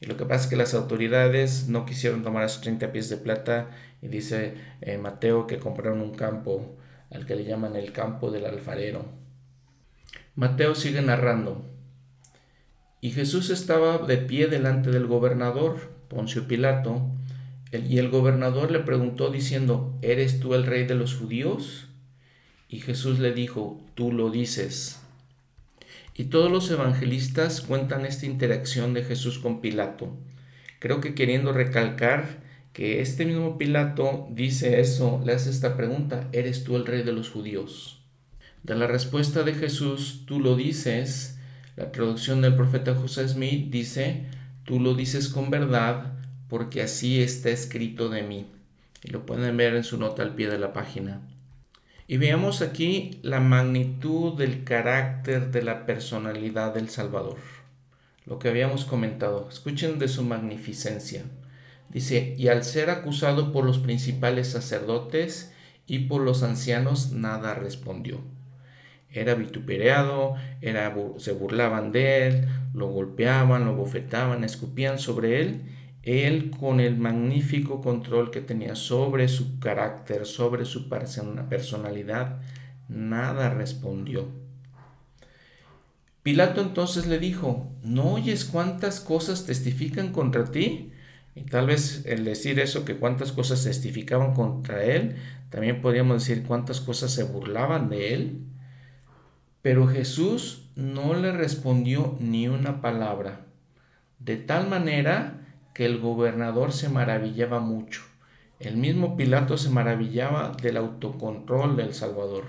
Y 0.00 0.06
lo 0.06 0.16
que 0.16 0.24
pasa 0.24 0.44
es 0.44 0.50
que 0.50 0.54
las 0.54 0.74
autoridades 0.74 1.66
no 1.66 1.84
quisieron 1.84 2.22
tomar 2.22 2.44
esos 2.44 2.60
30 2.60 2.92
pies 2.92 3.08
de 3.08 3.16
plata 3.16 3.70
y 4.00 4.06
dice 4.06 4.54
eh, 4.82 4.98
Mateo 4.98 5.48
que 5.48 5.58
compraron 5.58 6.00
un 6.00 6.14
campo 6.14 6.76
al 7.10 7.26
que 7.26 7.34
le 7.34 7.42
llaman 7.42 7.74
el 7.74 7.90
campo 7.90 8.30
del 8.30 8.46
alfarero. 8.46 9.27
Mateo 10.38 10.76
sigue 10.76 11.02
narrando. 11.02 11.64
Y 13.00 13.10
Jesús 13.10 13.50
estaba 13.50 13.98
de 13.98 14.18
pie 14.18 14.46
delante 14.46 14.92
del 14.92 15.08
gobernador, 15.08 15.90
Poncio 16.06 16.46
Pilato, 16.46 17.02
y 17.72 17.98
el 17.98 18.08
gobernador 18.08 18.70
le 18.70 18.78
preguntó 18.78 19.30
diciendo, 19.30 19.98
¿eres 20.00 20.38
tú 20.38 20.54
el 20.54 20.64
rey 20.64 20.86
de 20.86 20.94
los 20.94 21.16
judíos? 21.16 21.88
Y 22.68 22.78
Jesús 22.78 23.18
le 23.18 23.32
dijo, 23.32 23.82
tú 23.96 24.12
lo 24.12 24.30
dices. 24.30 25.00
Y 26.14 26.26
todos 26.26 26.52
los 26.52 26.70
evangelistas 26.70 27.60
cuentan 27.60 28.06
esta 28.06 28.26
interacción 28.26 28.94
de 28.94 29.02
Jesús 29.02 29.40
con 29.40 29.60
Pilato. 29.60 30.16
Creo 30.78 31.00
que 31.00 31.16
queriendo 31.16 31.52
recalcar 31.52 32.44
que 32.72 33.00
este 33.00 33.26
mismo 33.26 33.58
Pilato 33.58 34.28
dice 34.30 34.78
eso, 34.78 35.20
le 35.26 35.32
hace 35.32 35.50
esta 35.50 35.76
pregunta, 35.76 36.28
¿eres 36.30 36.62
tú 36.62 36.76
el 36.76 36.86
rey 36.86 37.02
de 37.02 37.12
los 37.12 37.28
judíos? 37.28 37.97
De 38.62 38.74
la 38.74 38.86
respuesta 38.86 39.42
de 39.42 39.54
Jesús, 39.54 40.24
tú 40.26 40.40
lo 40.40 40.56
dices, 40.56 41.38
la 41.76 41.92
traducción 41.92 42.42
del 42.42 42.56
profeta 42.56 42.94
José 42.94 43.28
Smith 43.28 43.70
dice, 43.70 44.26
tú 44.64 44.80
lo 44.80 44.94
dices 44.94 45.28
con 45.28 45.50
verdad, 45.50 46.14
porque 46.48 46.82
así 46.82 47.22
está 47.22 47.50
escrito 47.50 48.08
de 48.08 48.22
mí. 48.22 48.46
Y 49.04 49.10
lo 49.10 49.24
pueden 49.24 49.56
ver 49.56 49.76
en 49.76 49.84
su 49.84 49.96
nota 49.96 50.22
al 50.22 50.34
pie 50.34 50.48
de 50.48 50.58
la 50.58 50.72
página. 50.72 51.20
Y 52.08 52.16
veamos 52.16 52.62
aquí 52.62 53.20
la 53.22 53.38
magnitud 53.38 54.36
del 54.36 54.64
carácter 54.64 55.50
de 55.50 55.62
la 55.62 55.86
personalidad 55.86 56.74
del 56.74 56.88
Salvador. 56.88 57.36
Lo 58.26 58.38
que 58.38 58.48
habíamos 58.48 58.84
comentado. 58.84 59.48
Escuchen 59.48 59.98
de 59.98 60.08
su 60.08 60.24
magnificencia. 60.24 61.24
Dice, 61.90 62.34
y 62.36 62.48
al 62.48 62.64
ser 62.64 62.90
acusado 62.90 63.52
por 63.52 63.64
los 63.64 63.78
principales 63.78 64.48
sacerdotes 64.48 65.52
y 65.86 66.00
por 66.00 66.22
los 66.22 66.42
ancianos, 66.42 67.12
nada 67.12 67.54
respondió. 67.54 68.20
Era 69.10 69.34
vituperado, 69.34 70.36
era, 70.60 70.94
se 71.16 71.32
burlaban 71.32 71.92
de 71.92 72.26
él, 72.28 72.48
lo 72.74 72.88
golpeaban, 72.88 73.64
lo 73.64 73.74
bofetaban, 73.74 74.44
escupían 74.44 74.98
sobre 74.98 75.40
él 75.40 75.62
él 76.02 76.50
con 76.50 76.80
el 76.80 76.96
magnífico 76.96 77.80
control 77.82 78.30
que 78.30 78.40
tenía 78.40 78.74
sobre 78.74 79.28
su 79.28 79.58
carácter, 79.58 80.24
sobre 80.24 80.64
su 80.64 80.88
personalidad, 80.88 82.40
nada 82.88 83.50
respondió. 83.50 84.28
Pilato 86.22 86.60
entonces 86.60 87.06
le 87.06 87.18
dijo, 87.18 87.70
¿no 87.82 88.14
oyes 88.14 88.44
cuántas 88.44 89.00
cosas 89.00 89.46
testifican 89.46 90.12
contra 90.12 90.46
ti? 90.46 90.92
Y 91.34 91.42
tal 91.42 91.66
vez 91.66 92.04
el 92.06 92.24
decir 92.24 92.58
eso, 92.58 92.84
que 92.84 92.96
cuántas 92.96 93.32
cosas 93.32 93.64
testificaban 93.64 94.34
contra 94.34 94.82
él, 94.84 95.16
también 95.50 95.80
podríamos 95.80 96.26
decir 96.26 96.44
cuántas 96.44 96.80
cosas 96.80 97.12
se 97.12 97.22
burlaban 97.22 97.88
de 97.88 98.14
él. 98.14 98.38
Pero 99.68 99.86
Jesús 99.86 100.62
no 100.76 101.12
le 101.12 101.30
respondió 101.30 102.16
ni 102.20 102.48
una 102.48 102.80
palabra, 102.80 103.42
de 104.18 104.38
tal 104.38 104.66
manera 104.66 105.46
que 105.74 105.84
el 105.84 105.98
gobernador 105.98 106.72
se 106.72 106.88
maravillaba 106.88 107.60
mucho. 107.60 108.00
El 108.60 108.78
mismo 108.78 109.14
Pilato 109.14 109.58
se 109.58 109.68
maravillaba 109.68 110.56
del 110.62 110.78
autocontrol 110.78 111.76
del 111.76 111.92
Salvador. 111.92 112.44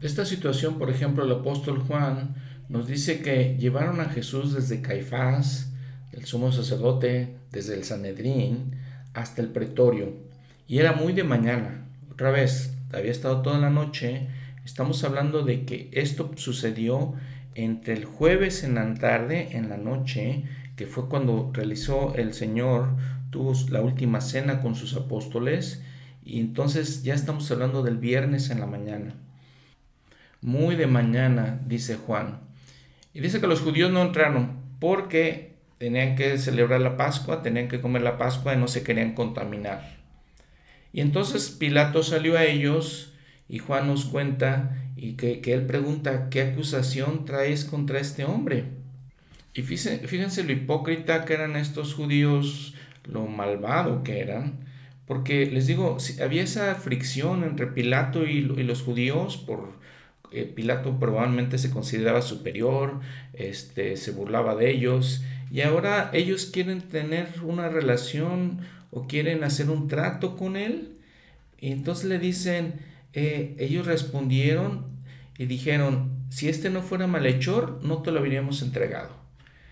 De 0.00 0.06
esta 0.06 0.24
situación, 0.24 0.78
por 0.78 0.88
ejemplo, 0.88 1.24
el 1.24 1.32
apóstol 1.32 1.80
Juan 1.80 2.36
nos 2.70 2.86
dice 2.86 3.20
que 3.20 3.58
llevaron 3.58 4.00
a 4.00 4.06
Jesús 4.06 4.54
desde 4.54 4.80
Caifás, 4.80 5.74
el 6.12 6.24
sumo 6.24 6.52
sacerdote, 6.52 7.36
desde 7.52 7.74
el 7.74 7.84
Sanedrín, 7.84 8.80
hasta 9.12 9.42
el 9.42 9.48
pretorio. 9.48 10.14
Y 10.66 10.78
era 10.78 10.94
muy 10.94 11.12
de 11.12 11.24
mañana. 11.24 11.84
Otra 12.10 12.30
vez, 12.30 12.74
había 12.94 13.10
estado 13.10 13.42
toda 13.42 13.58
la 13.58 13.68
noche. 13.68 14.28
Estamos 14.66 15.04
hablando 15.04 15.44
de 15.44 15.64
que 15.64 15.90
esto 15.92 16.32
sucedió 16.34 17.14
entre 17.54 17.94
el 17.94 18.04
jueves 18.04 18.64
en 18.64 18.74
la 18.74 18.94
tarde, 18.94 19.50
en 19.52 19.68
la 19.68 19.76
noche, 19.76 20.42
que 20.74 20.86
fue 20.86 21.08
cuando 21.08 21.52
realizó 21.54 22.16
el 22.16 22.34
Señor, 22.34 22.96
tuvo 23.30 23.52
la 23.70 23.80
última 23.80 24.20
cena 24.20 24.60
con 24.60 24.74
sus 24.74 24.96
apóstoles, 24.96 25.84
y 26.24 26.40
entonces 26.40 27.04
ya 27.04 27.14
estamos 27.14 27.48
hablando 27.52 27.84
del 27.84 27.96
viernes 27.98 28.50
en 28.50 28.58
la 28.58 28.66
mañana. 28.66 29.14
Muy 30.40 30.74
de 30.74 30.88
mañana, 30.88 31.60
dice 31.64 31.94
Juan. 31.94 32.40
Y 33.14 33.20
dice 33.20 33.40
que 33.40 33.46
los 33.46 33.60
judíos 33.60 33.92
no 33.92 34.02
entraron 34.02 34.62
porque 34.80 35.54
tenían 35.78 36.16
que 36.16 36.38
celebrar 36.38 36.80
la 36.80 36.96
Pascua, 36.96 37.40
tenían 37.40 37.68
que 37.68 37.80
comer 37.80 38.02
la 38.02 38.18
Pascua 38.18 38.52
y 38.52 38.58
no 38.58 38.66
se 38.66 38.82
querían 38.82 39.14
contaminar. 39.14 39.96
Y 40.92 41.02
entonces 41.02 41.50
Pilato 41.50 42.02
salió 42.02 42.36
a 42.36 42.44
ellos 42.44 43.12
y 43.48 43.58
Juan 43.58 43.86
nos 43.86 44.04
cuenta 44.04 44.76
y 44.96 45.12
que, 45.12 45.40
que 45.40 45.52
él 45.52 45.66
pregunta, 45.66 46.28
¿qué 46.30 46.42
acusación 46.42 47.24
traes 47.24 47.64
contra 47.64 48.00
este 48.00 48.24
hombre? 48.24 48.64
Y 49.56 49.62
fíjense, 49.62 50.44
lo 50.44 50.52
hipócrita 50.52 51.24
que 51.24 51.32
eran 51.32 51.56
estos 51.56 51.94
judíos, 51.94 52.74
lo 53.04 53.26
malvado 53.26 54.02
que 54.02 54.20
eran, 54.20 54.66
porque 55.06 55.46
les 55.46 55.66
digo, 55.66 55.96
había 56.22 56.42
esa 56.42 56.74
fricción 56.74 57.42
entre 57.42 57.66
Pilato 57.66 58.26
y, 58.26 58.42
los 58.42 58.82
judíos, 58.82 59.38
por 59.38 59.72
eh, 60.30 60.44
Pilato 60.44 60.98
probablemente 60.98 61.56
se 61.56 61.70
consideraba 61.70 62.20
superior, 62.20 63.00
este, 63.32 63.96
se 63.96 64.10
burlaba 64.10 64.56
de 64.56 64.70
ellos, 64.70 65.24
y 65.50 65.62
ahora 65.62 66.10
ellos 66.12 66.50
quieren 66.52 66.82
tener 66.82 67.26
una 67.42 67.70
relación 67.70 68.60
o 68.90 69.06
quieren 69.06 69.42
hacer 69.42 69.70
un 69.70 69.88
trato 69.88 70.36
con 70.36 70.56
él, 70.56 70.98
y 71.58 71.72
entonces 71.72 72.04
le 72.10 72.18
dicen, 72.18 72.74
eh, 73.18 73.56
ellos 73.58 73.86
respondieron 73.86 74.84
y 75.38 75.46
dijeron, 75.46 76.26
si 76.28 76.50
este 76.50 76.68
no 76.68 76.82
fuera 76.82 77.06
malhechor, 77.06 77.80
no 77.82 78.02
te 78.02 78.10
lo 78.12 78.18
habríamos 78.18 78.60
entregado. 78.60 79.08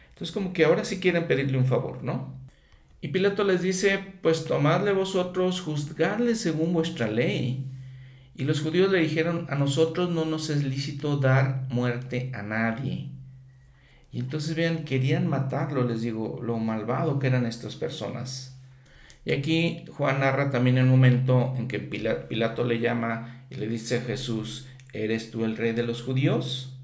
Entonces 0.08 0.32
como 0.32 0.54
que 0.54 0.64
ahora 0.64 0.86
sí 0.86 0.98
quieren 0.98 1.26
pedirle 1.26 1.58
un 1.58 1.66
favor, 1.66 2.02
¿no? 2.02 2.34
Y 3.02 3.08
Pilato 3.08 3.44
les 3.44 3.60
dice, 3.60 4.02
pues 4.22 4.46
tomadle 4.46 4.92
vosotros, 4.92 5.60
juzgadle 5.60 6.36
según 6.36 6.72
vuestra 6.72 7.06
ley. 7.06 7.70
Y 8.34 8.44
los 8.44 8.62
judíos 8.62 8.90
le 8.90 9.00
dijeron, 9.00 9.46
a 9.50 9.56
nosotros 9.56 10.08
no 10.08 10.24
nos 10.24 10.48
es 10.48 10.64
lícito 10.64 11.18
dar 11.18 11.66
muerte 11.68 12.32
a 12.34 12.40
nadie. 12.42 13.10
Y 14.10 14.20
entonces 14.20 14.56
vean, 14.56 14.86
querían 14.86 15.26
matarlo, 15.26 15.84
les 15.84 16.00
digo, 16.00 16.40
lo 16.42 16.58
malvado 16.58 17.18
que 17.18 17.26
eran 17.26 17.44
estas 17.44 17.76
personas. 17.76 18.53
Y 19.24 19.32
aquí 19.32 19.84
Juan 19.92 20.20
narra 20.20 20.50
también 20.50 20.78
el 20.78 20.86
momento 20.86 21.54
en 21.56 21.68
que 21.68 21.78
Pilato 21.78 22.64
le 22.64 22.80
llama 22.80 23.46
y 23.50 23.54
le 23.54 23.68
dice 23.68 23.98
a 23.98 24.02
Jesús, 24.02 24.66
¿eres 24.92 25.30
tú 25.30 25.44
el 25.44 25.56
rey 25.56 25.72
de 25.72 25.82
los 25.82 26.02
judíos? 26.02 26.76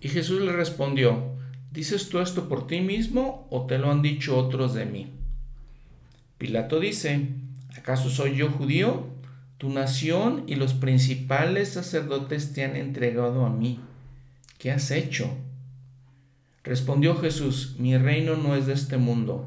Y 0.00 0.08
Jesús 0.08 0.42
le 0.42 0.52
respondió, 0.52 1.36
¿Dices 1.76 2.08
tú 2.08 2.20
esto 2.20 2.48
por 2.48 2.66
ti 2.66 2.80
mismo 2.80 3.46
o 3.50 3.66
te 3.66 3.76
lo 3.76 3.90
han 3.90 4.00
dicho 4.00 4.38
otros 4.38 4.72
de 4.72 4.86
mí? 4.86 5.12
Pilato 6.38 6.80
dice, 6.80 7.28
¿acaso 7.76 8.08
soy 8.08 8.34
yo 8.34 8.48
judío? 8.48 9.08
Tu 9.58 9.68
nación 9.68 10.44
y 10.46 10.54
los 10.54 10.72
principales 10.72 11.68
sacerdotes 11.68 12.54
te 12.54 12.64
han 12.64 12.76
entregado 12.76 13.44
a 13.44 13.50
mí. 13.50 13.78
¿Qué 14.56 14.70
has 14.70 14.90
hecho? 14.90 15.36
Respondió 16.64 17.14
Jesús, 17.16 17.76
mi 17.78 17.94
reino 17.98 18.36
no 18.36 18.56
es 18.56 18.64
de 18.64 18.72
este 18.72 18.96
mundo. 18.96 19.46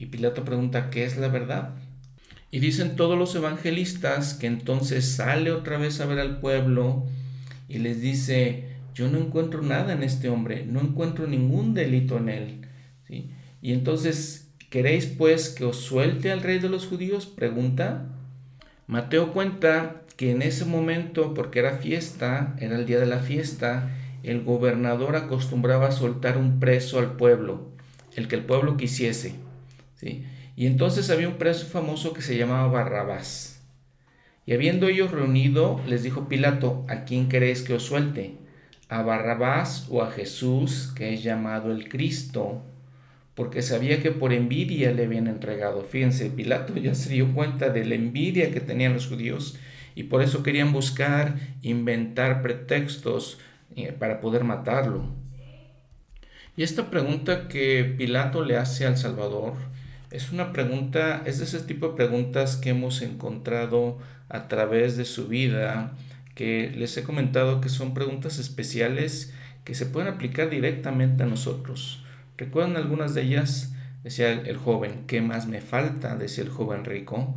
Y 0.00 0.06
Pilato 0.06 0.44
pregunta, 0.44 0.90
¿qué 0.90 1.04
es 1.04 1.16
la 1.16 1.26
verdad? 1.26 1.74
Y 2.52 2.60
dicen 2.60 2.94
todos 2.94 3.18
los 3.18 3.34
evangelistas 3.34 4.32
que 4.34 4.46
entonces 4.46 5.04
sale 5.04 5.50
otra 5.50 5.76
vez 5.76 6.00
a 6.00 6.06
ver 6.06 6.20
al 6.20 6.38
pueblo 6.38 7.04
y 7.68 7.78
les 7.78 8.00
dice, 8.00 8.68
yo 8.94 9.08
no 9.08 9.18
encuentro 9.18 9.60
nada 9.60 9.92
en 9.92 10.04
este 10.04 10.28
hombre, 10.28 10.64
no 10.64 10.80
encuentro 10.80 11.26
ningún 11.26 11.74
delito 11.74 12.16
en 12.16 12.28
él. 12.28 12.60
Y 13.60 13.72
entonces, 13.72 14.52
¿queréis 14.70 15.06
pues 15.06 15.48
que 15.48 15.64
os 15.64 15.78
suelte 15.78 16.30
al 16.30 16.42
rey 16.42 16.60
de 16.60 16.68
los 16.68 16.86
judíos? 16.86 17.26
Pregunta. 17.26 18.06
Mateo 18.86 19.32
cuenta 19.32 20.02
que 20.16 20.30
en 20.30 20.42
ese 20.42 20.64
momento, 20.64 21.34
porque 21.34 21.58
era 21.58 21.78
fiesta, 21.78 22.54
era 22.60 22.78
el 22.78 22.86
día 22.86 23.00
de 23.00 23.06
la 23.06 23.18
fiesta, 23.18 23.90
el 24.22 24.44
gobernador 24.44 25.16
acostumbraba 25.16 25.88
a 25.88 25.92
soltar 25.92 26.38
un 26.38 26.60
preso 26.60 27.00
al 27.00 27.16
pueblo, 27.16 27.72
el 28.14 28.28
que 28.28 28.36
el 28.36 28.44
pueblo 28.44 28.76
quisiese. 28.76 29.47
Y 30.02 30.66
entonces 30.66 31.10
había 31.10 31.28
un 31.28 31.38
preso 31.38 31.66
famoso 31.66 32.12
que 32.12 32.22
se 32.22 32.36
llamaba 32.36 32.68
Barrabás. 32.68 33.62
Y 34.46 34.54
habiendo 34.54 34.88
ellos 34.88 35.10
reunido, 35.10 35.80
les 35.86 36.02
dijo 36.02 36.28
Pilato, 36.28 36.84
¿a 36.88 37.04
quién 37.04 37.28
queréis 37.28 37.62
que 37.62 37.74
os 37.74 37.82
suelte? 37.82 38.36
¿A 38.88 39.02
Barrabás 39.02 39.86
o 39.90 40.02
a 40.02 40.10
Jesús, 40.10 40.92
que 40.96 41.12
es 41.12 41.22
llamado 41.22 41.70
el 41.70 41.88
Cristo? 41.88 42.62
Porque 43.34 43.60
sabía 43.60 44.02
que 44.02 44.10
por 44.10 44.32
envidia 44.32 44.90
le 44.92 45.04
habían 45.04 45.26
entregado. 45.26 45.82
Fíjense, 45.82 46.30
Pilato 46.30 46.74
ya 46.76 46.94
se 46.94 47.10
dio 47.10 47.34
cuenta 47.34 47.68
de 47.68 47.84
la 47.84 47.94
envidia 47.94 48.50
que 48.50 48.60
tenían 48.60 48.94
los 48.94 49.06
judíos 49.06 49.58
y 49.94 50.04
por 50.04 50.22
eso 50.22 50.42
querían 50.42 50.72
buscar, 50.72 51.36
inventar 51.60 52.40
pretextos 52.40 53.38
eh, 53.76 53.92
para 53.92 54.20
poder 54.20 54.44
matarlo. 54.44 55.10
Y 56.56 56.62
esta 56.62 56.90
pregunta 56.90 57.48
que 57.48 57.84
Pilato 57.98 58.44
le 58.44 58.56
hace 58.56 58.86
al 58.86 58.96
Salvador, 58.96 59.54
es 60.10 60.32
una 60.32 60.52
pregunta, 60.52 61.22
es 61.26 61.38
de 61.38 61.44
ese 61.44 61.60
tipo 61.60 61.88
de 61.88 61.94
preguntas 61.94 62.56
que 62.56 62.70
hemos 62.70 63.02
encontrado 63.02 63.98
a 64.28 64.48
través 64.48 64.96
de 64.96 65.04
su 65.04 65.28
vida, 65.28 65.92
que 66.34 66.70
les 66.70 66.96
he 66.96 67.02
comentado 67.02 67.60
que 67.60 67.68
son 67.68 67.94
preguntas 67.94 68.38
especiales 68.38 69.34
que 69.64 69.74
se 69.74 69.86
pueden 69.86 70.08
aplicar 70.08 70.48
directamente 70.48 71.24
a 71.24 71.26
nosotros. 71.26 72.04
¿Recuerdan 72.38 72.76
algunas 72.76 73.14
de 73.14 73.22
ellas? 73.22 73.74
Decía 74.02 74.32
el, 74.32 74.56
joven, 74.56 75.04
¿qué 75.06 75.20
más 75.20 75.46
me 75.46 75.60
falta? 75.60 76.16
Decía 76.16 76.44
el 76.44 76.50
joven 76.50 76.84
rico. 76.84 77.36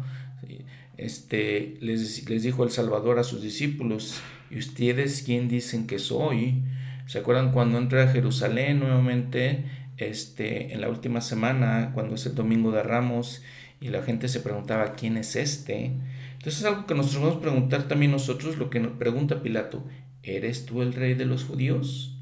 Este, 0.96 1.78
les, 1.82 2.30
les 2.30 2.44
dijo 2.44 2.64
el 2.64 2.70
Salvador 2.70 3.20
a 3.20 3.24
sus 3.24 3.42
discípulos, 3.42 4.22
¿y 4.50 4.60
ustedes 4.60 5.24
quién 5.24 5.50
dicen 5.50 5.88
que 5.88 6.00
soy? 6.00 6.64
¿Se 7.08 7.20
acuerdan 7.20 7.52
cuando 7.52 7.78
entra 7.78 8.04
a 8.04 8.08
Jerusalén 8.08 8.80
nuevamente? 8.80 9.66
Este, 10.10 10.74
en 10.74 10.82
la 10.82 10.90
última 10.90 11.22
semana, 11.22 11.92
cuando 11.94 12.16
es 12.16 12.26
el 12.26 12.36
domingo 12.36 12.72
de 12.72 12.84
Ramos, 12.84 13.42
y 13.80 13.90
la 13.90 14.04
gente 14.04 14.28
se 14.28 14.40
preguntaba, 14.40 14.94
¿quién 14.94 15.18
es 15.18 15.36
este? 15.36 15.92
Entonces 16.34 16.60
es 16.60 16.66
algo 16.66 16.86
que 16.86 16.96
nos 16.96 17.14
vamos 17.16 17.38
a 17.38 17.42
preguntar 17.42 17.88
también 17.88 18.12
nosotros, 18.12 18.58
lo 18.58 18.70
que 18.70 18.80
nos 18.80 18.94
pregunta 18.94 19.42
Pilato, 19.42 19.84
¿eres 20.24 20.66
tú 20.66 20.82
el 20.82 20.94
rey 20.94 21.14
de 21.14 21.26
los 21.26 21.44
judíos? 21.44 22.16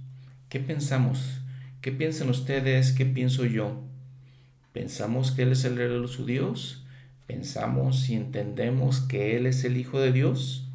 ¿Qué 0.49 0.59
pensamos? 0.59 1.41
¿Qué 1.81 1.91
piensan 1.91 2.29
ustedes? 2.29 2.91
¿Qué 2.91 3.05
pienso 3.05 3.45
yo? 3.45 3.81
¿Pensamos 4.73 5.31
que 5.31 5.43
Él 5.43 5.51
es 5.51 5.63
el 5.65 5.77
rey 5.77 5.87
de 5.87 5.97
los 5.97 6.17
judíos? 6.17 6.85
¿Pensamos 7.27 8.09
y 8.09 8.15
entendemos 8.15 9.01
que 9.01 9.37
Él 9.37 9.45
es 9.45 9.63
el 9.63 9.77
Hijo 9.77 9.99
de 9.99 10.11
Dios? 10.11 10.67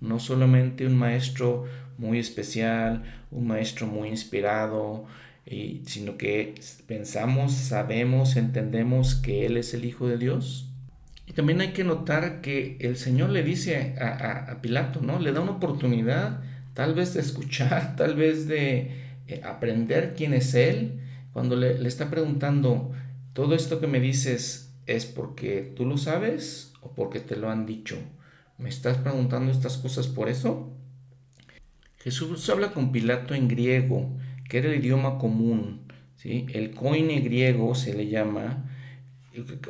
No 0.00 0.18
solamente 0.18 0.86
un 0.86 0.96
maestro 0.96 1.66
muy 1.98 2.18
especial, 2.18 3.04
un 3.30 3.46
maestro 3.46 3.86
muy 3.86 4.08
inspirado, 4.08 5.06
sino 5.46 6.16
que 6.16 6.54
pensamos, 6.86 7.52
sabemos, 7.52 8.36
entendemos 8.36 9.14
que 9.14 9.46
Él 9.46 9.56
es 9.56 9.74
el 9.74 9.84
Hijo 9.84 10.06
de 10.06 10.18
Dios. 10.18 10.68
Y 11.26 11.32
también 11.32 11.60
hay 11.60 11.72
que 11.72 11.84
notar 11.84 12.40
que 12.40 12.76
el 12.80 12.96
Señor 12.96 13.30
le 13.30 13.42
dice 13.42 13.96
a, 14.00 14.58
Pilato, 14.60 15.00
¿no? 15.00 15.18
Le 15.18 15.32
da 15.32 15.40
una 15.40 15.52
oportunidad 15.52 16.40
tal 16.74 16.94
vez 16.94 17.14
de 17.14 17.20
escuchar, 17.20 17.96
tal 17.98 18.14
vez 18.14 18.46
de 18.46 18.90
eh, 19.28 19.40
aprender 19.44 20.14
quién 20.16 20.34
es 20.34 20.54
Él, 20.54 21.00
cuando 21.32 21.56
le, 21.56 21.78
le 21.78 21.88
está 21.88 22.10
preguntando, 22.10 22.92
¿todo 23.32 23.54
esto 23.54 23.80
que 23.80 23.86
me 23.86 24.00
dices 24.00 24.72
es 24.86 25.06
porque 25.06 25.72
tú 25.76 25.84
lo 25.84 25.98
sabes 25.98 26.72
o 26.80 26.92
porque 26.94 27.20
te 27.20 27.36
lo 27.36 27.50
han 27.50 27.66
dicho? 27.66 27.96
¿Me 28.58 28.68
estás 28.68 28.98
preguntando 28.98 29.50
estas 29.50 29.78
cosas 29.78 30.06
por 30.06 30.28
eso? 30.28 30.72
Jesús 31.98 32.48
habla 32.50 32.72
con 32.72 32.92
Pilato 32.92 33.34
en 33.34 33.48
griego 33.48 34.10
que 34.50 34.58
era 34.58 34.68
el 34.68 34.84
idioma 34.84 35.16
común, 35.16 35.80
¿sí? 36.16 36.44
el 36.52 36.72
coine 36.72 37.20
griego 37.20 37.74
se 37.76 37.94
le 37.94 38.08
llama. 38.08 38.68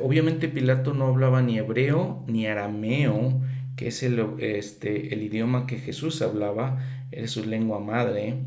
Obviamente 0.01 0.49
Pilato 0.49 0.95
no 0.95 1.05
hablaba 1.05 1.43
ni 1.43 1.59
hebreo 1.59 2.25
ni 2.27 2.47
arameo, 2.47 3.39
que 3.77 3.89
es 3.89 4.01
el, 4.01 4.19
este, 4.39 5.13
el 5.13 5.21
idioma 5.21 5.67
que 5.67 5.77
Jesús 5.77 6.21
hablaba, 6.23 6.79
era 7.11 7.27
su 7.27 7.45
lengua 7.45 7.79
madre. 7.79 8.37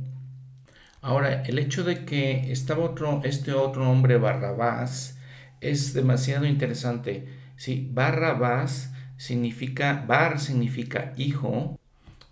Ahora, 1.00 1.42
el 1.42 1.58
hecho 1.58 1.84
de 1.84 2.04
que 2.04 2.50
estaba 2.50 2.84
otro, 2.84 3.20
este 3.24 3.52
otro 3.52 3.88
hombre 3.88 4.16
Barrabás 4.16 5.18
es 5.60 5.94
demasiado 5.94 6.46
interesante. 6.46 7.28
¿sí? 7.56 7.88
Barrabás 7.92 8.92
significa, 9.18 10.04
bar 10.08 10.40
significa 10.40 11.12
hijo, 11.16 11.78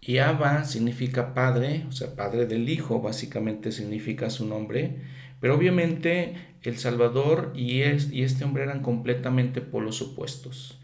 y 0.05 0.19
Abba 0.19 0.65
significa 0.65 1.33
padre, 1.33 1.87
o 1.89 1.93
sea, 1.93 2.17
padre 2.17 2.47
del 2.47 2.69
hijo, 2.69 3.01
básicamente 3.01 3.71
significa 3.71 4.31
su 4.31 4.45
nombre. 4.47 4.97
Pero 5.41 5.55
obviamente 5.55 6.35
el 6.63 6.77
Salvador 6.77 7.53
y, 7.55 7.83
este 7.83 8.45
hombre 8.45 8.65
eran 8.65 8.83
completamente 8.83 9.61
polos 9.61 10.03
opuestos. 10.03 10.79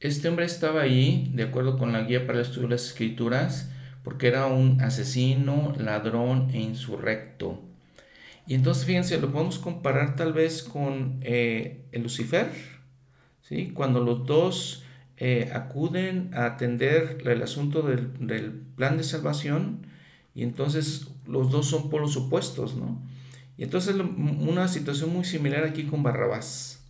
Este 0.00 0.28
hombre 0.28 0.46
estaba 0.46 0.82
ahí, 0.82 1.30
de 1.32 1.44
acuerdo 1.44 1.78
con 1.78 1.92
la 1.92 2.02
guía 2.02 2.26
para 2.26 2.40
el 2.40 2.44
estudio 2.44 2.68
de 2.68 2.74
las 2.74 2.86
escrituras, 2.86 3.70
porque 4.02 4.26
era 4.26 4.46
un 4.46 4.80
asesino, 4.80 5.72
ladrón 5.78 6.50
e 6.52 6.58
insurrecto. 6.58 7.62
Y 8.48 8.54
entonces, 8.54 8.84
fíjense, 8.84 9.20
lo 9.20 9.30
podemos 9.30 9.60
comparar 9.60 10.16
tal 10.16 10.32
vez 10.32 10.64
con 10.64 11.20
eh, 11.22 11.84
el 11.92 12.02
Lucifer, 12.02 12.50
¿sí? 13.42 13.70
Cuando 13.72 14.00
los 14.00 14.26
dos 14.26 14.83
eh, 15.16 15.52
acuden 15.54 16.30
a 16.34 16.46
atender 16.46 17.22
el 17.24 17.42
asunto 17.42 17.82
del, 17.82 18.08
plan 18.76 18.96
de 18.96 19.04
salvación 19.04 19.86
y 20.34 20.42
entonces 20.42 21.08
los 21.26 21.52
dos 21.52 21.66
son 21.66 21.88
polos 21.88 22.16
opuestos, 22.16 22.74
¿no? 22.74 23.00
Y 23.56 23.62
entonces 23.62 23.94
una 23.94 24.66
situación 24.66 25.12
muy 25.12 25.24
similar 25.24 25.62
aquí 25.62 25.84
con 25.84 26.02
Barrabás. 26.02 26.82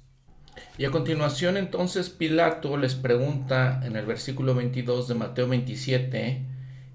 Y 0.78 0.86
a 0.86 0.90
continuación 0.90 1.58
entonces 1.58 2.08
Pilato 2.08 2.78
les 2.78 2.94
pregunta 2.94 3.82
en 3.84 3.96
el 3.96 4.06
versículo 4.06 4.54
22 4.54 5.08
de 5.08 5.14
Mateo 5.14 5.46
27, 5.46 6.46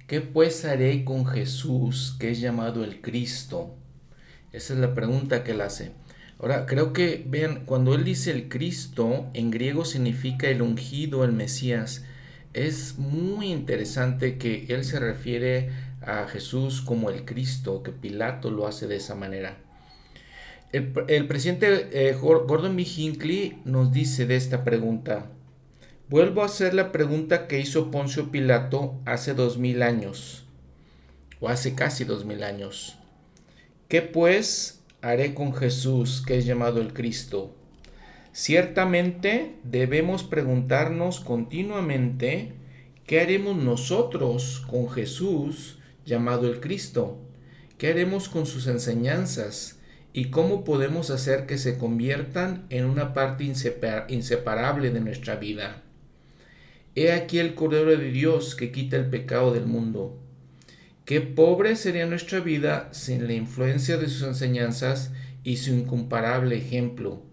¿qué 0.07 0.21
pues 0.21 0.65
haré 0.65 1.05
con 1.05 1.27
Jesús 1.27 2.15
que 2.19 2.31
es 2.31 2.39
llamado 2.39 2.83
el 2.83 3.01
Cristo? 3.01 3.75
Esa 4.51 4.73
es 4.73 4.79
la 4.79 4.95
pregunta 4.95 5.43
que 5.43 5.51
él 5.51 5.61
hace. 5.61 5.91
Ahora, 6.39 6.65
creo 6.65 6.93
que, 6.93 7.25
vean, 7.27 7.65
cuando 7.65 7.93
él 7.93 8.05
dice 8.05 8.31
el 8.31 8.47
Cristo, 8.47 9.27
en 9.33 9.51
griego 9.51 9.83
significa 9.83 10.47
el 10.47 10.61
ungido, 10.61 11.25
el 11.25 11.33
Mesías. 11.33 12.05
Es 12.53 12.97
muy 12.97 13.51
interesante 13.51 14.37
que 14.37 14.65
él 14.69 14.85
se 14.85 14.99
refiere 14.99 15.69
a 16.01 16.27
Jesús 16.27 16.81
como 16.81 17.09
el 17.09 17.25
Cristo, 17.25 17.83
que 17.83 17.91
Pilato 17.91 18.51
lo 18.51 18.67
hace 18.67 18.87
de 18.87 18.95
esa 18.95 19.15
manera. 19.15 19.57
El, 20.71 21.27
presidente 21.27 21.89
eh, 21.91 22.13
Gordon 22.13 22.75
B. 22.75 22.83
Hinckley 22.83 23.59
nos 23.65 23.91
dice 23.91 24.25
de 24.25 24.37
esta 24.37 24.63
pregunta, 24.63 25.25
vuelvo 26.09 26.41
a 26.41 26.45
hacer 26.45 26.73
la 26.73 26.91
pregunta 26.93 27.47
que 27.47 27.59
hizo 27.59 27.91
Poncio 27.91 28.31
Pilato 28.31 29.01
hace 29.05 29.33
dos 29.33 29.57
mil 29.57 29.81
años, 29.81 30.45
o 31.41 31.49
hace 31.49 31.75
casi 31.75 32.05
dos 32.05 32.23
mil 32.23 32.43
años. 32.43 32.97
¿Qué 33.87 34.03
pues 34.03 34.78
haré 35.01 35.33
con 35.33 35.53
Jesús, 35.53 36.23
que 36.25 36.37
es 36.37 36.45
llamado 36.45 36.81
el 36.81 36.93
Cristo? 36.93 37.55
Ciertamente 38.31 39.55
debemos 39.63 40.23
preguntarnos 40.23 41.19
continuamente, 41.19 42.53
¿qué 43.05 43.21
haremos 43.21 43.55
nosotros 43.55 44.65
con 44.69 44.89
Jesús, 44.89 45.79
llamado 46.05 46.47
el 46.47 46.59
Cristo? 46.59 47.17
¿Qué 47.77 47.87
haremos 47.87 48.29
con 48.29 48.45
sus 48.45 48.67
enseñanzas? 48.67 49.79
¿Y 50.11 50.25
cómo 50.25 50.63
podemos 50.63 51.11
hacer 51.11 51.45
que 51.45 51.57
se 51.57 51.77
conviertan 51.77 52.65
en 52.69 52.85
una 52.85 53.13
parte 53.13 53.43
inseparable 53.43 54.91
de 54.91 54.99
nuestra 54.99 55.35
vida? 55.37 55.83
He 56.95 57.11
aquí 57.11 57.39
el 57.39 57.55
Cordero 57.55 57.95
de 57.95 58.11
Dios 58.11 58.55
que 58.55 58.71
quita 58.71 58.97
el 58.97 59.09
pecado 59.09 59.53
del 59.53 59.65
mundo. 59.65 60.18
Qué 61.09 61.21
pobre 61.21 61.75
sería 61.75 62.05
nuestra 62.05 62.39
vida 62.39 62.87
sin 62.91 63.25
la 63.25 63.33
influencia 63.33 63.97
de 63.97 64.07
sus 64.07 64.21
enseñanzas 64.21 65.09
y 65.43 65.57
su 65.57 65.71
incomparable 65.71 66.55
ejemplo. 66.55 67.23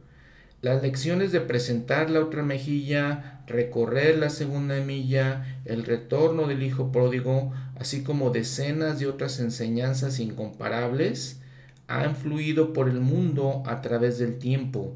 las 0.63 0.83
lecciones 0.83 1.31
de 1.31 1.43
presentar 1.43 2.09
la 2.09 2.21
otra 2.21 2.43
mejilla, 2.43 3.43
recorrer 3.47 4.17
la 4.17 4.31
segunda 4.31 4.81
milla, 4.81 5.61
el 5.67 5.85
retorno 5.85 6.47
del 6.47 6.63
Hijo 6.63 6.91
pródigo, 6.91 7.53
así 7.79 8.03
como 8.03 8.31
decenas 8.31 8.99
de 8.99 9.09
otras 9.09 9.41
enseñanzas 9.41 10.21
incomparables, 10.21 11.43
han 11.87 12.17
fluido 12.17 12.73
por 12.73 12.89
el 12.89 13.01
mundo 13.01 13.63
a 13.67 13.83
través 13.83 14.19
del 14.19 14.39
tiempo, 14.39 14.95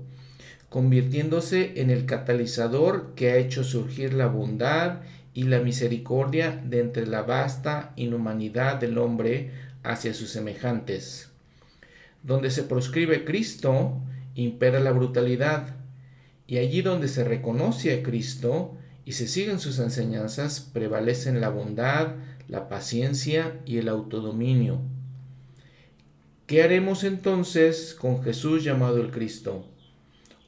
convirtiéndose 0.71 1.83
en 1.83 1.90
el 1.90 2.07
catalizador 2.07 3.14
que 3.14 3.31
ha 3.31 3.37
hecho 3.37 3.62
surgir 3.62 4.14
la 4.14 4.29
bondad 4.29 5.01
y 5.33 5.45
la 5.45 5.61
misericordia 5.61 6.61
de 6.64 6.81
entre 6.81 7.07
la 7.07 7.23
vasta 7.23 7.93
inhumanidad 7.97 8.77
del 8.77 8.99
hombre 8.99 9.51
hacia 9.83 10.14
sus 10.14 10.31
semejantes. 10.31 11.31
Donde 12.23 12.51
se 12.51 12.64
proscribe 12.64 13.25
Cristo, 13.25 14.01
impera 14.35 14.81
la 14.81 14.93
brutalidad, 14.93 15.77
y 16.47 16.59
allí 16.59 16.83
donde 16.83 17.09
se 17.09 17.25
reconoce 17.25 17.95
a 17.95 18.03
Cristo 18.03 18.77
y 19.05 19.12
se 19.12 19.29
siguen 19.29 19.61
sus 19.61 19.79
enseñanzas, 19.79 20.61
prevalecen 20.61 21.40
la 21.40 21.49
bondad, 21.49 22.16
la 22.49 22.69
paciencia 22.69 23.61
y 23.64 23.79
el 23.79 23.88
autodominio. 23.88 24.81
¿Qué 26.47 26.64
haremos 26.64 27.05
entonces 27.05 27.95
con 27.95 28.25
Jesús 28.25 28.64
llamado 28.64 29.01
el 29.01 29.12
Cristo? 29.12 29.64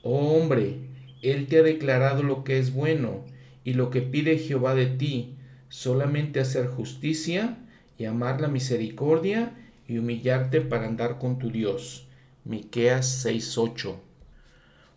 Oh 0.02 0.36
hombre, 0.36 0.80
Él 1.22 1.46
te 1.46 1.60
ha 1.60 1.62
declarado 1.62 2.24
lo 2.24 2.42
que 2.42 2.58
es 2.58 2.74
bueno 2.74 3.24
y 3.64 3.74
lo 3.74 3.90
que 3.90 4.02
pide 4.02 4.38
Jehová 4.38 4.74
de 4.74 4.86
ti, 4.86 5.36
solamente 5.68 6.40
hacer 6.40 6.66
justicia 6.66 7.58
y 7.98 8.04
amar 8.04 8.40
la 8.40 8.48
misericordia 8.48 9.54
y 9.88 9.98
humillarte 9.98 10.60
para 10.60 10.86
andar 10.86 11.18
con 11.18 11.38
tu 11.38 11.50
Dios. 11.50 12.08
Miqueas 12.44 13.24
6:8. 13.24 14.00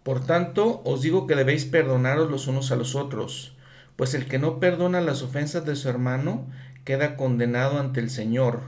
Por 0.04 0.26
tanto, 0.26 0.82
os 0.86 1.02
digo 1.02 1.28
que 1.28 1.36
debéis 1.36 1.66
perdonaros 1.66 2.30
los 2.30 2.48
unos 2.48 2.72
a 2.72 2.76
los 2.76 2.96
otros, 2.96 3.56
pues 3.96 4.14
el 4.14 4.26
que 4.26 4.40
no 4.40 4.60
perdona 4.60 5.02
las 5.02 5.22
ofensas 5.22 5.66
de 5.66 5.76
su 5.76 5.90
hermano 5.90 6.48
queda 6.84 7.16
condenado 7.16 7.80
ante 7.80 8.00
el 8.00 8.10
Señor, 8.10 8.62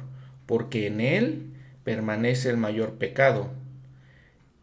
porque 0.46 0.88
en 0.88 1.02
él 1.02 1.54
permanece 1.84 2.50
el 2.50 2.58
mayor 2.58 2.94
pecado. 2.94 3.52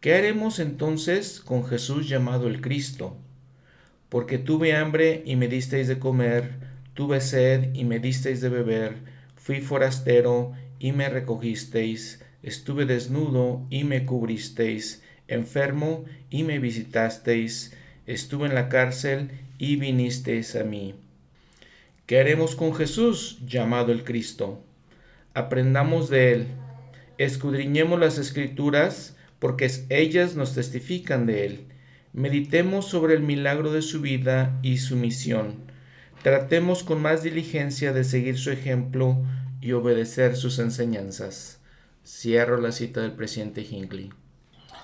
¿Qué 0.01 0.15
haremos 0.15 0.59
entonces 0.59 1.39
con 1.39 1.65
Jesús 1.65 2.07
llamado 2.07 2.47
el 2.47 2.61
Cristo? 2.61 3.17
Porque 4.09 4.37
tuve 4.37 4.75
hambre 4.75 5.23
y 5.25 5.35
me 5.35 5.47
disteis 5.47 5.87
de 5.87 5.99
comer, 5.99 6.51
tuve 6.93 7.21
sed 7.21 7.73
y 7.73 7.83
me 7.83 7.99
disteis 7.99 8.41
de 8.41 8.49
beber, 8.49 8.95
fui 9.35 9.61
forastero 9.61 10.53
y 10.79 10.91
me 10.91 11.09
recogisteis, 11.09 12.23
estuve 12.43 12.85
desnudo 12.85 13.65
y 13.69 13.83
me 13.83 14.05
cubristeis, 14.05 15.03
enfermo 15.27 16.05
y 16.29 16.43
me 16.43 16.59
visitasteis, 16.59 17.75
estuve 18.05 18.47
en 18.47 18.55
la 18.55 18.69
cárcel 18.69 19.31
y 19.57 19.75
vinisteis 19.77 20.55
a 20.55 20.63
mí. 20.63 20.95
¿Qué 22.05 22.19
haremos 22.19 22.55
con 22.55 22.75
Jesús 22.75 23.39
llamado 23.45 23.91
el 23.91 24.03
Cristo? 24.03 24.61
Aprendamos 25.33 26.09
de 26.09 26.33
él, 26.33 26.47
escudriñemos 27.17 27.99
las 27.99 28.17
escrituras, 28.17 29.17
porque 29.39 29.69
ellas 29.89 30.35
nos 30.35 30.53
testifican 30.53 31.25
de 31.25 31.45
él. 31.45 31.65
Meditemos 32.15 32.85
sobre 32.87 33.13
el 33.13 33.23
milagro 33.23 33.73
de 33.73 33.81
su 33.81 33.99
vida 33.99 34.57
y 34.61 34.77
su 34.77 34.95
misión. 34.95 35.55
Tratemos 36.23 36.81
con 36.81 37.01
más 37.01 37.23
diligencia 37.23 37.91
de 37.91 38.05
seguir 38.05 38.37
su 38.37 38.51
ejemplo 38.51 39.21
y 39.59 39.73
obedecer 39.73 40.37
sus 40.37 40.59
enseñanzas. 40.59 41.59
Cierro 42.07 42.61
la 42.61 42.71
cita 42.71 43.01
del 43.01 43.11
presidente 43.11 43.67
Hinckley. 43.69 44.11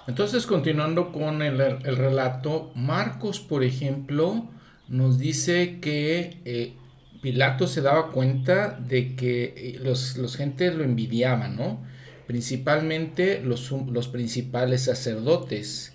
Entonces, 0.09 0.45
continuando 0.45 1.13
con 1.13 1.41
el, 1.41 1.57
relato, 1.57 2.73
Marcos, 2.75 3.39
por 3.39 3.63
ejemplo, 3.63 4.49
nos 4.89 5.17
dice 5.17 5.79
que 5.79 6.41
eh, 6.43 6.73
Pilato 7.21 7.65
se 7.65 7.79
daba 7.79 8.11
cuenta 8.11 8.71
de 8.71 9.15
que 9.15 9.53
eh, 9.55 9.79
los, 9.81 10.17
los 10.17 10.35
gentes 10.35 10.75
lo 10.75 10.83
envidiaban, 10.83 11.55
¿no? 11.55 11.81
Principalmente 12.27 13.41
los, 13.41 13.71
los 13.71 14.09
principales 14.09 14.83
sacerdotes. 14.83 15.90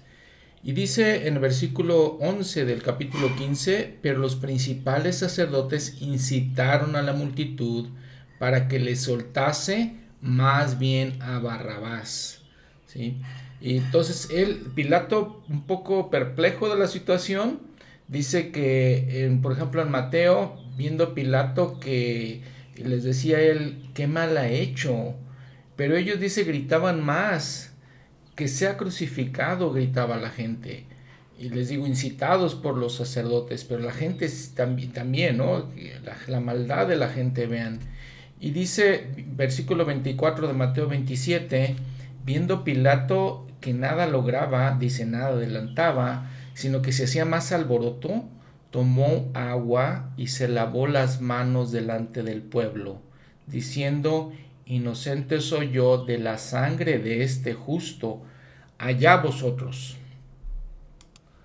Y 0.63 0.73
dice 0.73 1.29
en 1.29 1.35
el 1.35 1.41
versículo 1.41 2.19
11 2.21 2.65
del 2.65 2.83
capítulo 2.83 3.35
15, 3.37 3.99
pero 4.03 4.19
los 4.19 4.37
principales 4.37 5.19
sacerdotes 5.19 6.01
incitaron 6.01 6.97
a 6.97 7.03
la 7.03 7.13
multitud 7.13 7.89
para 8.39 8.69
que 8.69 8.79
le 8.79 8.97
soltase 8.97 9.95
más 10.21 10.79
bien 10.79 11.23
a 11.23 11.39
Barrabás. 11.39 12.43
¿sí? 12.87 13.19
Y 13.61 13.77
entonces 13.79 14.29
él, 14.31 14.67
Pilato, 14.75 15.43
un 15.49 15.67
poco 15.67 16.11
perplejo 16.11 16.69
de 16.69 16.79
la 16.79 16.89
situación, 16.89 17.61
dice 18.09 18.51
que, 18.51 19.39
por 19.43 19.53
ejemplo, 19.53 19.83
en 19.83 19.91
Mateo 19.91 20.61
viendo 20.77 21.15
Pilato 21.15 21.81
que 21.81 22.43
les 22.77 23.05
decía 23.05 23.41
él, 23.41 23.89
qué 23.95 24.07
mal 24.07 24.37
ha 24.37 24.49
hecho. 24.49 25.15
Pero 25.77 25.97
ellos, 25.97 26.21
dice, 26.21 26.45
gritaban 26.45 27.03
más, 27.03 27.75
que 28.37 28.49
sea 28.49 28.77
crucificado, 28.77 29.73
gritaba 29.73 30.19
la 30.19 30.31
gente. 30.31 30.85
Y 31.39 31.49
les 31.49 31.69
digo, 31.69 31.87
incitados 31.87 32.55
por 32.55 32.77
los 32.77 32.95
sacerdotes, 32.95 33.65
pero 33.65 33.81
la 33.81 33.93
gente 33.93 34.31
también, 34.55 35.39
¿no? 35.39 35.71
La, 36.05 36.17
la 36.29 36.41
maldad 36.41 36.87
de 36.87 36.97
la 36.97 37.09
gente, 37.09 37.47
vean. 37.47 37.81
Y 38.39 38.51
dice, 38.51 39.09
versículo 39.35 39.85
24 39.85 40.47
de 40.47 40.53
Mateo 40.53 40.89
27, 40.89 41.77
viendo 42.25 42.65
Pilato 42.65 43.47
que 43.61 43.73
nada 43.73 44.07
lograba, 44.07 44.77
dice, 44.79 45.07
nada 45.07 45.29
adelantaba, 45.29 46.31
sino 46.55 46.83
que 46.83 46.93
se 46.93 47.05
hacía 47.05 47.25
más 47.25 47.53
alboroto, 47.53 48.25
tomó 48.71 49.31
agua 49.35 50.11
y 50.17 50.29
se 50.29 50.49
lavó 50.49 50.87
las 50.87 51.21
manos 51.21 51.73
delante 51.73 52.23
del 52.23 52.43
pueblo, 52.43 53.01
diciendo, 53.47 54.33
Inocente 54.69 55.41
soy 55.41 55.71
yo 55.71 56.05
de 56.05 56.19
la 56.19 56.39
sangre 56.39 56.99
de 56.99 57.23
este 57.23 57.55
justo, 57.55 58.23
allá 58.79 59.19
vosotros. 59.19 59.97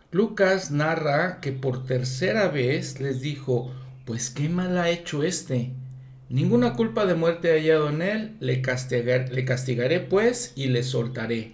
Lucas 0.10 0.72
narra 0.72 1.40
que 1.40 1.52
por 1.52 1.86
tercera 1.86 2.48
vez 2.48 3.00
les 3.00 3.22
dijo, 3.22 3.72
pues 4.06 4.32
qué 4.32 4.50
mal 4.50 4.76
ha 4.80 4.90
hecho 4.90 5.22
este. 5.22 5.72
Ninguna 6.30 6.74
culpa 6.74 7.06
de 7.06 7.14
muerte 7.14 7.52
hallado 7.52 7.90
en 7.90 8.02
él, 8.02 8.38
le, 8.40 8.64
le 9.30 9.46
castigaré 9.46 10.00
pues 10.00 10.54
y 10.56 10.70
le 10.70 10.82
soltaré. 10.82 11.54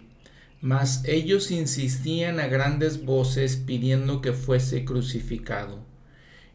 Mas 0.61 1.03
ellos 1.03 1.51
insistían 1.51 2.39
a 2.39 2.47
grandes 2.47 3.03
voces 3.03 3.57
pidiendo 3.57 4.21
que 4.21 4.31
fuese 4.31 4.85
crucificado. 4.85 5.79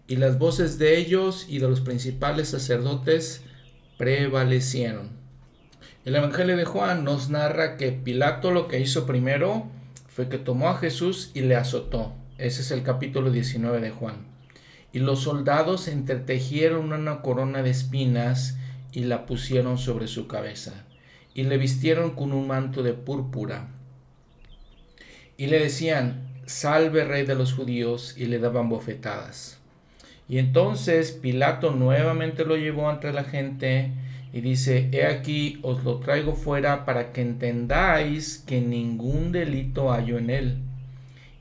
Y 0.08 0.16
las 0.16 0.38
voces 0.38 0.78
de 0.78 0.96
ellos 0.96 1.44
y 1.50 1.58
de 1.58 1.68
los 1.68 1.82
principales 1.82 2.48
sacerdotes 2.48 3.42
prevalecieron. 4.02 5.10
El 6.04 6.16
Evangelio 6.16 6.56
de 6.56 6.64
Juan 6.64 7.04
nos 7.04 7.30
narra 7.30 7.76
que 7.76 7.92
Pilato 7.92 8.50
lo 8.50 8.66
que 8.66 8.80
hizo 8.80 9.06
primero 9.06 9.68
fue 10.08 10.28
que 10.28 10.38
tomó 10.38 10.70
a 10.70 10.78
Jesús 10.78 11.30
y 11.34 11.42
le 11.42 11.54
azotó. 11.54 12.12
Ese 12.36 12.62
es 12.62 12.72
el 12.72 12.82
capítulo 12.82 13.30
19 13.30 13.80
de 13.80 13.90
Juan. 13.90 14.26
Y 14.92 14.98
los 14.98 15.20
soldados 15.20 15.86
entretejieron 15.86 16.92
una 16.92 17.22
corona 17.22 17.62
de 17.62 17.70
espinas 17.70 18.56
y 18.90 19.04
la 19.04 19.24
pusieron 19.24 19.78
sobre 19.78 20.08
su 20.08 20.26
cabeza. 20.26 20.84
Y 21.32 21.44
le 21.44 21.56
vistieron 21.56 22.16
con 22.16 22.32
un 22.32 22.48
manto 22.48 22.82
de 22.82 22.94
púrpura 22.94 23.68
y 25.36 25.46
le 25.46 25.60
decían, 25.60 26.42
salve 26.44 27.04
rey 27.04 27.24
de 27.24 27.36
los 27.36 27.52
judíos, 27.54 28.16
y 28.18 28.26
le 28.26 28.40
daban 28.40 28.68
bofetadas. 28.68 29.61
Y 30.32 30.38
entonces 30.38 31.12
Pilato 31.12 31.72
nuevamente 31.72 32.46
lo 32.46 32.56
llevó 32.56 32.88
ante 32.88 33.12
la 33.12 33.22
gente 33.22 33.90
y 34.32 34.40
dice, 34.40 34.88
he 34.90 35.04
aquí 35.04 35.58
os 35.60 35.84
lo 35.84 35.98
traigo 35.98 36.32
fuera 36.34 36.86
para 36.86 37.12
que 37.12 37.20
entendáis 37.20 38.42
que 38.46 38.62
ningún 38.62 39.30
delito 39.30 39.90
hallo 39.90 40.16
en 40.16 40.30
él. 40.30 40.56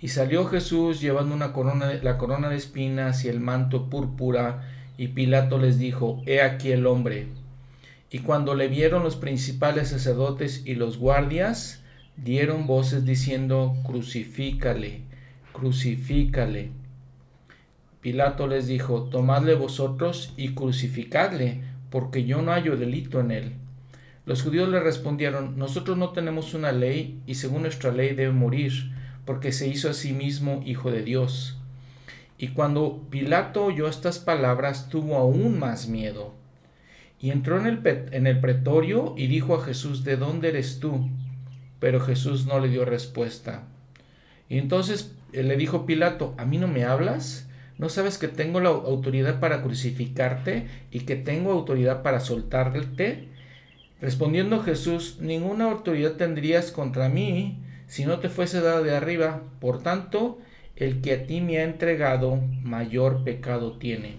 Y 0.01 0.09
salió 0.09 0.43
Jesús 0.43 0.99
llevando 0.99 1.33
una 1.33 1.53
corona, 1.53 1.93
la 2.03 2.17
corona 2.17 2.49
de 2.49 2.57
espinas 2.57 3.23
y 3.23 3.29
el 3.29 3.39
manto 3.39 3.89
púrpura, 3.89 4.67
y 4.97 5.07
Pilato 5.07 5.57
les 5.57 5.79
dijo, 5.79 6.21
he 6.25 6.41
aquí 6.41 6.73
el 6.73 6.85
hombre. 6.85 7.27
Y 8.11 8.19
cuando 8.19 8.55
le 8.55 8.67
vieron 8.67 9.03
los 9.03 9.15
principales 9.15 9.87
sacerdotes 9.87 10.63
y 10.65 10.75
los 10.75 10.97
guardias, 10.97 11.81
dieron 12.17 12.67
voces 12.67 13.05
diciendo, 13.05 13.73
crucifícale, 13.85 14.99
crucifícale. 15.53 16.80
Pilato 18.01 18.47
les 18.47 18.67
dijo, 18.67 19.03
tomadle 19.03 19.53
vosotros 19.53 20.33
y 20.35 20.55
crucificadle, 20.55 21.61
porque 21.89 22.25
yo 22.25 22.41
no 22.41 22.51
hallo 22.51 22.75
delito 22.75 23.19
en 23.19 23.31
él. 23.31 23.53
Los 24.25 24.41
judíos 24.41 24.69
le 24.69 24.79
respondieron, 24.79 25.57
nosotros 25.57 25.97
no 25.97 26.09
tenemos 26.09 26.53
una 26.53 26.71
ley, 26.71 27.21
y 27.27 27.35
según 27.35 27.61
nuestra 27.61 27.91
ley 27.91 28.15
debe 28.15 28.31
morir, 28.31 28.73
porque 29.25 29.51
se 29.51 29.67
hizo 29.67 29.89
a 29.89 29.93
sí 29.93 30.13
mismo 30.13 30.61
hijo 30.65 30.91
de 30.91 31.03
Dios. 31.03 31.59
Y 32.37 32.49
cuando 32.49 33.05
Pilato 33.11 33.65
oyó 33.65 33.87
estas 33.87 34.17
palabras, 34.17 34.89
tuvo 34.89 35.17
aún 35.17 35.59
más 35.59 35.87
miedo. 35.87 36.33
Y 37.19 37.29
entró 37.29 37.59
en 37.59 37.67
el, 37.67 38.07
en 38.11 38.25
el 38.25 38.39
pretorio 38.39 39.13
y 39.15 39.27
dijo 39.27 39.53
a 39.55 39.63
Jesús, 39.63 40.03
¿de 40.03 40.17
dónde 40.17 40.49
eres 40.49 40.79
tú? 40.79 41.07
Pero 41.79 41.99
Jesús 41.99 42.47
no 42.47 42.59
le 42.59 42.69
dio 42.69 42.83
respuesta. 42.83 43.67
Y 44.49 44.57
entonces 44.57 45.15
eh, 45.33 45.43
le 45.43 45.55
dijo 45.55 45.85
Pilato, 45.85 46.33
¿a 46.39 46.45
mí 46.45 46.57
no 46.57 46.67
me 46.67 46.83
hablas? 46.83 47.47
¿No 47.81 47.89
sabes 47.89 48.19
que 48.19 48.27
tengo 48.27 48.59
la 48.59 48.69
autoridad 48.69 49.39
para 49.39 49.63
crucificarte 49.63 50.67
y 50.91 50.99
que 50.99 51.15
tengo 51.15 51.51
autoridad 51.51 52.03
para 52.03 52.19
soltarte? 52.19 53.29
Respondiendo 53.99 54.61
Jesús, 54.61 55.17
ninguna 55.19 55.71
autoridad 55.71 56.11
tendrías 56.11 56.71
contra 56.71 57.09
mí 57.09 57.57
si 57.87 58.05
no 58.05 58.19
te 58.19 58.29
fuese 58.29 58.61
dado 58.61 58.83
de 58.83 58.95
arriba. 58.95 59.41
Por 59.59 59.81
tanto, 59.81 60.37
el 60.75 61.01
que 61.01 61.13
a 61.13 61.25
ti 61.25 61.41
me 61.41 61.57
ha 61.57 61.63
entregado, 61.63 62.39
mayor 62.61 63.23
pecado 63.23 63.79
tiene. 63.79 64.17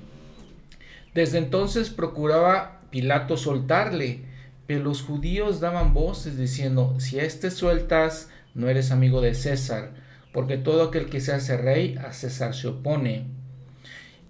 Desde 1.14 1.38
entonces 1.38 1.88
procuraba 1.88 2.80
Pilato 2.90 3.36
soltarle, 3.36 4.24
pero 4.66 4.82
los 4.82 5.02
judíos 5.02 5.60
daban 5.60 5.94
voces 5.94 6.36
diciendo, 6.36 6.96
si 6.98 7.20
a 7.20 7.22
este 7.22 7.52
sueltas, 7.52 8.28
no 8.56 8.68
eres 8.68 8.90
amigo 8.90 9.20
de 9.20 9.34
César, 9.34 9.92
porque 10.32 10.56
todo 10.56 10.82
aquel 10.82 11.08
que 11.08 11.20
se 11.20 11.30
hace 11.30 11.56
rey 11.56 11.96
a 12.04 12.12
César 12.12 12.56
se 12.56 12.66
opone. 12.66 13.40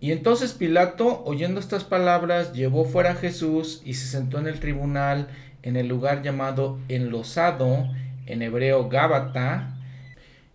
Y 0.03 0.11
entonces 0.11 0.53
Pilato, 0.53 1.23
oyendo 1.27 1.61
estas 1.61 1.85
palabras, 1.85 2.55
llevó 2.55 2.85
fuera 2.85 3.13
a 3.13 3.15
Jesús 3.15 3.83
y 3.85 3.95
se 3.95 4.09
sentó 4.09 4.41
en 4.41 4.49
el 4.49 4.59
tribunal 4.59 5.29
en 5.63 5.77
el 5.77 5.87
lugar 5.87 6.23
llamado 6.25 6.81
enlosado, 6.89 7.89
en 8.27 8.43
hebreo 8.43 8.89
Gábata, 8.89 9.77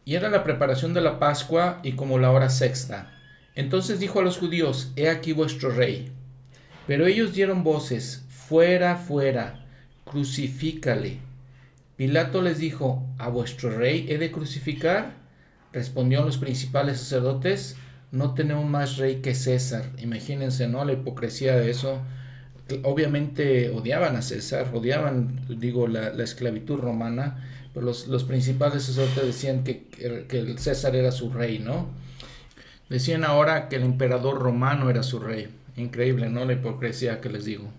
y 0.04 0.16
era 0.16 0.30
la 0.30 0.44
preparación 0.44 0.94
de 0.94 1.00
la 1.00 1.18
Pascua 1.18 1.80
y 1.82 1.94
como 1.94 2.20
la 2.20 2.32
hora 2.32 2.50
sexta. 2.50 3.10
Entonces 3.56 4.02
dijo 4.02 4.20
a 4.20 4.24
los 4.24 4.38
judíos, 4.38 4.92
He 4.98 5.08
aquí 5.08 5.32
vuestro 5.32 5.70
rey. 5.70 6.12
Pero 6.86 7.06
ellos 7.08 7.34
dieron 7.34 7.64
voces, 7.64 8.26
Fuera, 8.28 8.98
fuera, 8.98 9.66
crucifícale. 10.04 11.20
Pilato 11.96 12.42
les 12.42 12.58
dijo, 12.58 13.08
¿A 13.18 13.30
vuestro 13.30 13.70
rey 13.70 14.08
he 14.10 14.18
de 14.18 14.30
crucificar? 14.30 15.14
Respondieron 15.72 16.26
los 16.26 16.38
principales 16.38 17.00
sacerdotes, 17.00 17.78
no 18.12 18.34
tenemos 18.34 18.66
más 18.66 18.98
rey 18.98 19.18
que 19.18 19.36
César. 19.36 19.92
Imagínense, 20.00 20.68
¿no? 20.68 20.84
La 20.86 20.94
hipocresía 20.94 21.56
de 21.56 21.70
eso. 21.70 22.02
Obviamente 22.84 23.70
odiaban 23.70 24.16
a 24.16 24.22
César, 24.22 24.72
odiaban, 24.74 25.42
digo, 25.60 25.88
la, 25.88 26.10
esclavitud 26.24 26.78
romana, 26.78 27.44
pero 27.74 27.86
los, 27.86 28.08
los, 28.08 28.24
principales 28.24 28.84
sacerdotes 28.84 29.26
decían 29.26 29.64
que, 29.64 29.88
que 30.28 30.40
el 30.40 30.60
César 30.60 30.96
era 30.96 31.12
su 31.12 31.32
rey, 31.32 31.60
¿no? 31.60 31.88
Decían 32.90 33.24
ahora 33.24 33.70
que 33.70 33.78
el 33.78 33.84
emperador 33.84 34.40
romano 34.40 34.90
era 34.90 35.04
su 35.04 35.20
rey. 35.20 35.48
Increíble, 35.76 36.30
¿no? 36.30 36.46
La 36.46 36.54
hipocresía 36.54 37.22
que 37.22 37.30
les 37.30 37.46
digo. 37.46 37.70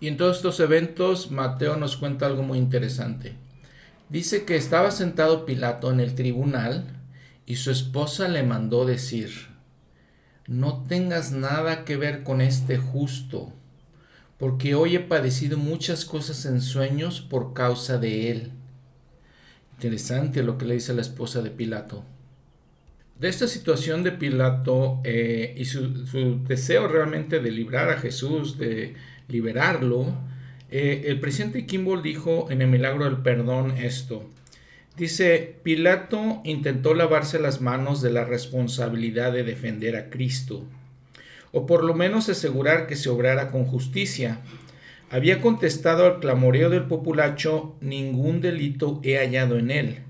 Y 0.00 0.08
en 0.08 0.16
todos 0.16 0.38
estos 0.38 0.60
eventos, 0.60 1.30
Mateo 1.30 1.76
nos 1.76 1.96
cuenta 1.96 2.26
algo 2.26 2.42
muy 2.42 2.58
interesante. 2.58 3.34
Dice 4.08 4.44
que 4.44 4.56
estaba 4.56 4.90
sentado 4.90 5.44
Pilato 5.46 5.92
en 5.92 6.00
el 6.00 6.14
tribunal 6.14 6.84
y 7.46 7.56
su 7.56 7.70
esposa 7.70 8.26
le 8.28 8.42
mandó 8.42 8.86
decir, 8.86 9.49
no 10.50 10.84
tengas 10.86 11.32
nada 11.32 11.86
que 11.86 11.96
ver 11.96 12.22
con 12.22 12.42
este 12.42 12.76
justo, 12.76 13.50
porque 14.38 14.74
hoy 14.74 14.96
he 14.96 15.00
padecido 15.00 15.56
muchas 15.56 16.04
cosas 16.04 16.44
en 16.44 16.60
sueños 16.60 17.22
por 17.22 17.54
causa 17.54 17.96
de 17.96 18.30
él. 18.30 18.52
Interesante 19.72 20.42
lo 20.42 20.58
que 20.58 20.66
le 20.66 20.74
dice 20.74 20.92
la 20.92 21.00
esposa 21.00 21.40
de 21.40 21.50
Pilato 21.50 22.04
de 23.20 23.28
esta 23.28 23.46
situación 23.46 24.02
de 24.02 24.12
Pilato 24.12 24.98
eh, 25.04 25.54
y 25.56 25.66
su, 25.66 26.42
deseo 26.48 26.88
realmente 26.88 27.38
de 27.40 27.50
librar 27.50 27.90
a 27.90 27.98
Jesús, 27.98 28.56
de 28.56 28.94
liberarlo, 29.28 30.06
eh, 30.70 31.04
el 31.06 31.20
presidente 31.20 31.66
Kimball 31.66 32.02
dijo 32.02 32.50
en 32.50 32.62
el 32.62 32.68
milagro 32.68 33.04
del 33.04 33.18
perdón 33.18 33.76
esto. 33.76 34.24
Dice, 35.00 35.56
Pilato 35.62 36.42
intentó 36.44 36.92
lavarse 36.92 37.38
las 37.38 37.62
manos 37.62 38.02
de 38.02 38.10
la 38.10 38.26
responsabilidad 38.26 39.32
de 39.32 39.44
defender 39.44 39.96
a 39.96 40.10
Cristo, 40.10 40.62
o 41.52 41.64
por 41.64 41.84
lo 41.84 41.94
menos 41.94 42.28
asegurar 42.28 42.86
que 42.86 42.96
se 42.96 43.08
obrara 43.08 43.50
con 43.50 43.64
justicia. 43.64 44.40
Había 45.08 45.40
contestado 45.40 46.04
al 46.04 46.20
clamoreo 46.20 46.68
del 46.68 46.84
populacho, 46.84 47.76
ningún 47.80 48.42
delito 48.42 49.00
he 49.02 49.16
hallado 49.16 49.56
en 49.56 49.70
él. 49.70 50.00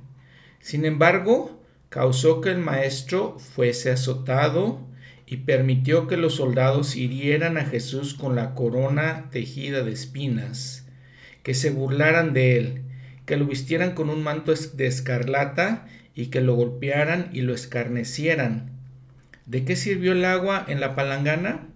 Sin 0.58 0.84
embargo, 0.84 1.56
causó 1.88 2.40
que 2.40 2.50
el 2.50 2.58
maestro 2.58 3.38
fuese 3.38 3.92
azotado 3.92 4.80
y 5.24 5.36
permitió 5.36 6.08
que 6.08 6.16
los 6.16 6.34
soldados 6.34 6.96
hirieran 6.96 7.58
a 7.58 7.64
Jesús 7.64 8.14
con 8.14 8.34
la 8.34 8.56
corona 8.56 9.28
tejida 9.30 9.84
de 9.84 9.92
espinas, 9.92 10.84
que 11.44 11.54
se 11.54 11.70
burlaran 11.70 12.34
de 12.34 12.56
él, 12.56 12.89
que 13.26 13.36
lo 13.36 13.46
vistieran 13.46 13.92
con 13.94 14.10
un 14.10 14.22
manto 14.22 14.52
de 14.52 14.86
escarlata 14.86 15.86
y 16.14 16.26
que 16.26 16.40
lo 16.40 16.54
golpearan 16.54 17.30
y 17.32 17.42
lo 17.42 17.54
escarnecieran. 17.54 18.70
¿De 19.46 19.64
qué 19.64 19.76
sirvió 19.76 20.12
el 20.12 20.24
agua 20.24 20.64
en 20.68 20.80
la 20.80 20.94
palangana? 20.94 21.68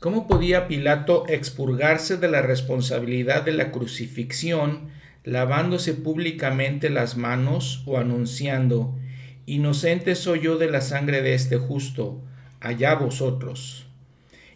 ¿Cómo 0.00 0.26
podía 0.26 0.68
Pilato 0.68 1.24
expurgarse 1.28 2.16
de 2.16 2.28
la 2.28 2.42
responsabilidad 2.42 3.42
de 3.42 3.52
la 3.52 3.70
crucifixión 3.70 4.88
lavándose 5.24 5.94
públicamente 5.94 6.90
las 6.90 7.16
manos 7.16 7.82
o 7.86 7.98
anunciando 7.98 8.94
Inocente 9.46 10.14
soy 10.14 10.40
yo 10.40 10.56
de 10.56 10.70
la 10.70 10.80
sangre 10.80 11.20
de 11.20 11.34
este 11.34 11.58
justo, 11.58 12.22
allá 12.60 12.94
vosotros. 12.94 13.86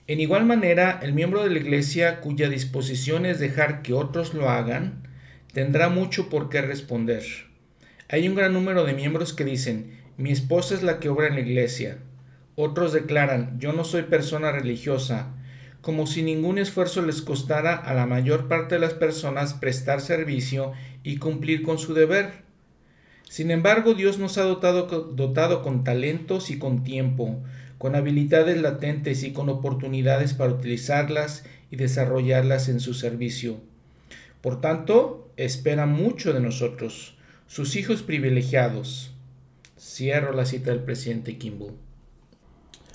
En 0.07 0.19
igual 0.19 0.47
manera, 0.47 0.99
el 1.03 1.13
miembro 1.13 1.45
de 1.45 1.51
la 1.51 1.59
Iglesia 1.59 2.23
cuya 2.23 2.49
disposición 2.49 3.27
es 3.27 3.39
dejar 3.39 3.83
que 3.83 3.93
otros 3.93 4.33
lo 4.33 4.49
hagan, 4.49 5.07
tendrá 5.59 5.89
mucho 5.89 6.29
por 6.29 6.51
qué 6.51 6.63
responder. 6.63 7.25
Hay 8.09 8.29
un 8.29 8.37
gran 8.37 8.53
número 8.53 8.85
de 8.85 8.93
miembros 8.93 9.33
que 9.33 9.45
dicen, 9.45 9.99
mi 10.17 10.31
esposa 10.31 10.77
es 10.77 10.85
la 10.85 11.01
que 11.01 11.09
obra 11.09 11.27
en 11.27 11.35
la 11.35 11.41
Iglesia. 11.41 11.99
Otros 12.55 12.93
declaran, 12.93 13.59
yo 13.59 13.73
no 13.73 13.83
soy 13.83 14.03
persona 14.03 14.53
religiosa, 14.53 15.35
como 15.81 16.07
si 16.07 16.23
ningún 16.23 16.59
esfuerzo 16.59 17.03
les 17.03 17.23
costara 17.23 17.75
a 17.75 17.93
la 17.93 18.07
mayor 18.07 18.47
parte 18.47 18.77
de 18.77 18.81
las 18.81 18.95
personas 18.95 19.55
prestar 19.55 20.01
servicio 20.01 20.75
y 21.03 21.17
cumplir 21.17 21.65
con 21.65 21.81
su 21.81 21.93
deber. 21.93 22.45
Sin 23.29 23.51
embargo, 23.51 23.95
Dios 23.95 24.21
nos 24.21 24.39
ha 24.39 24.45
dotado, 24.45 24.85
dotado 24.87 25.63
con 25.63 25.83
talentos 25.83 26.53
y 26.53 26.61
con 26.61 26.85
tiempo, 26.85 27.43
con 27.79 27.97
habilidades 27.97 28.63
latentes 28.63 29.25
y 29.25 29.33
con 29.33 29.49
oportunidades 29.49 30.35
para 30.35 30.53
utilizarlas 30.53 31.45
y 31.69 31.75
desarrollarlas 31.75 32.69
en 32.69 32.79
su 32.79 32.95
servicio. 32.95 33.57
Por 34.41 34.61
tanto, 34.61 35.28
espera 35.39 35.87
mucho 35.87 36.35
de 36.35 36.41
nosotros, 36.41 37.17
sus 37.47 37.77
hijos 37.77 38.03
privilegiados. 38.03 39.15
Cierro 39.79 40.33
la 40.35 40.45
cita 40.45 40.71
del 40.71 40.83
presidente 40.83 41.39
Kimball. 41.39 41.75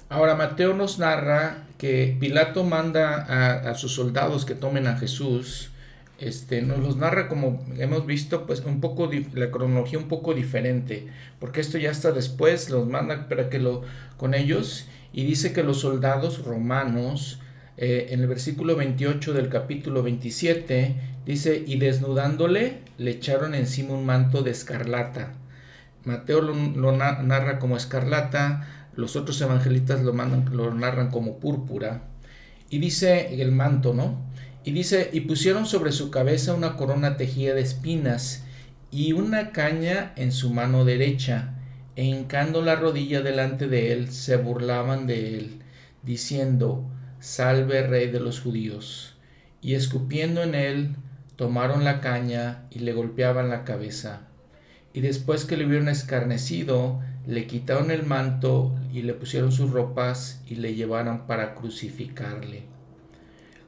Ahora 0.09 0.35
Mateo 0.35 0.75
nos 0.75 0.99
narra 0.99 1.65
que 1.79 2.15
Pilato 2.19 2.63
manda 2.63 3.61
a, 3.69 3.73
sus 3.73 3.95
soldados 3.95 4.45
que 4.45 4.53
tomen 4.53 4.85
a 4.85 4.97
Jesús 4.97 5.71
este, 6.19 6.61
nos 6.61 6.79
los 6.79 6.95
narra 6.95 7.27
como 7.27 7.65
hemos 7.77 8.05
visto, 8.05 8.45
pues 8.45 8.61
un 8.61 8.79
poco, 8.79 9.09
la 9.33 9.51
cronología 9.51 9.99
un 9.99 10.07
poco 10.07 10.33
diferente, 10.33 11.07
porque 11.39 11.59
esto 11.59 11.77
ya 11.77 11.91
está 11.91 12.11
después, 12.11 12.69
los 12.69 12.87
manda 12.87 13.27
para 13.27 13.49
que 13.49 13.59
lo, 13.59 13.81
con 14.15 14.33
ellos, 14.33 14.87
y 15.11 15.25
dice 15.25 15.51
que 15.51 15.63
los 15.63 15.81
soldados 15.81 16.45
romanos, 16.45 17.39
eh, 17.75 18.07
en 18.11 18.21
el 18.21 18.27
versículo 18.27 18.75
28 18.75 19.33
del 19.33 19.49
capítulo 19.49 20.03
27, 20.03 20.95
dice, 21.25 21.63
y 21.65 21.77
desnudándole, 21.77 22.81
le 22.97 23.11
echaron 23.11 23.55
encima 23.55 23.93
un 23.93 24.05
manto 24.05 24.43
de 24.43 24.51
escarlata. 24.51 25.33
Mateo 26.05 26.41
lo, 26.41 26.91
narra 26.91 27.59
como 27.59 27.77
escarlata, 27.77 28.89
los 28.95 29.15
otros 29.15 29.39
evangelistas 29.41 30.01
lo, 30.01 30.13
lo 30.13 30.73
narran 30.73 31.09
como 31.09 31.39
púrpura, 31.39 32.03
y 32.69 32.79
dice 32.79 33.41
el 33.41 33.51
manto, 33.51 33.93
¿no? 33.93 34.19
Y 34.65 34.71
dice, 34.71 35.09
y 35.13 35.21
pusieron 35.21 35.65
sobre 35.65 35.91
su 35.91 36.09
cabeza 36.09 36.53
una 36.53 36.75
corona 36.75 37.17
tejida 37.17 37.53
de 37.53 37.61
espinas 37.61 38.43
y 38.91 39.13
una 39.13 39.51
caña 39.51 40.13
en 40.15 40.31
su 40.31 40.53
mano 40.53 40.85
derecha, 40.85 41.55
e 41.95 42.03
hincando 42.05 42.61
la 42.61 42.75
rodilla 42.75 43.21
delante 43.21 43.67
de 43.67 43.93
él, 43.93 44.09
se 44.11 44.37
burlaban 44.37 45.05
de 45.05 45.37
él, 45.37 45.61
diciendo, 46.01 46.83
Salve 47.19 47.87
rey 47.87 48.09
de 48.09 48.19
los 48.19 48.41
judíos. 48.41 49.15
Y 49.61 49.75
escupiendo 49.75 50.43
en 50.43 50.55
él, 50.55 50.95
tomaron 51.45 51.83
la 51.83 51.99
caña 51.99 52.65
y 52.71 52.79
le 52.79 52.93
golpeaban 52.93 53.49
la 53.49 53.63
cabeza. 53.63 54.27
Y 54.93 55.01
después 55.01 55.45
que 55.45 55.57
le 55.57 55.65
hubieron 55.65 55.89
escarnecido, 55.89 57.01
le 57.27 57.47
quitaron 57.47 57.91
el 57.91 58.05
manto 58.05 58.75
y 58.93 59.01
le 59.01 59.13
pusieron 59.13 59.51
sus 59.51 59.71
ropas 59.71 60.41
y 60.47 60.55
le 60.55 60.75
llevaron 60.75 61.27
para 61.27 61.53
crucificarle 61.55 62.73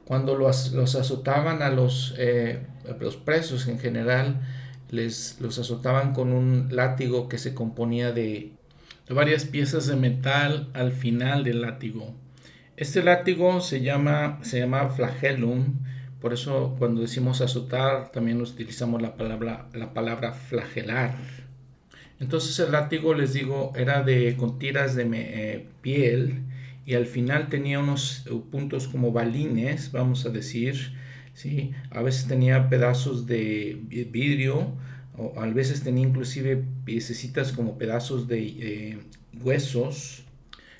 cuando 0.06 0.36
los, 0.36 0.72
azotaban 0.94 1.62
a 1.62 1.70
los, 1.70 2.14
eh, 2.16 2.60
los 3.00 3.16
presos 3.16 3.66
en 3.66 3.80
general, 3.80 4.40
les 4.88 5.40
los 5.40 5.58
azotaban 5.58 6.12
con 6.12 6.32
un 6.32 6.68
látigo 6.70 7.28
que 7.28 7.38
se 7.38 7.54
componía 7.54 8.12
de, 8.12 8.52
varias 9.10 9.46
piezas 9.46 9.88
de 9.88 9.96
metal 9.96 10.70
al 10.74 10.92
final 10.92 11.42
del 11.42 11.60
látigo. 11.60 12.14
Este 12.76 13.02
látigo 13.02 13.60
se 13.60 13.80
llama, 13.80 14.38
se 14.42 14.60
llama 14.60 14.90
flagellum, 14.90 15.80
por 16.26 16.34
eso 16.34 16.74
cuando 16.76 17.02
decimos 17.02 17.40
azotar 17.40 18.10
también 18.10 18.40
utilizamos 18.40 19.00
la 19.00 19.16
palabra, 19.16 19.68
la 19.72 19.94
palabra 19.94 20.32
flagelar. 20.32 21.14
Entonces 22.18 22.58
el 22.58 22.72
látigo, 22.72 23.14
les 23.14 23.32
digo, 23.32 23.72
era 23.76 24.02
de 24.02 24.36
con 24.36 24.58
tiras 24.58 24.96
de 24.96 25.08
eh, 25.14 25.68
piel 25.82 26.42
y 26.84 26.94
al 26.94 27.06
final 27.06 27.48
tenía 27.48 27.78
unos 27.78 28.24
puntos 28.50 28.88
como 28.88 29.12
balines, 29.12 29.92
vamos 29.92 30.26
a 30.26 30.30
decir, 30.30 30.94
¿sí? 31.32 31.70
A 31.92 32.02
veces 32.02 32.26
tenía 32.26 32.68
pedazos 32.68 33.28
de 33.28 33.78
vidrio, 34.10 34.72
o 35.16 35.40
a 35.40 35.46
veces 35.46 35.84
tenía 35.84 36.08
inclusive 36.08 36.60
piececitas 36.84 37.52
como 37.52 37.78
pedazos 37.78 38.26
de 38.26 38.40
eh, 38.40 38.98
huesos. 39.44 40.24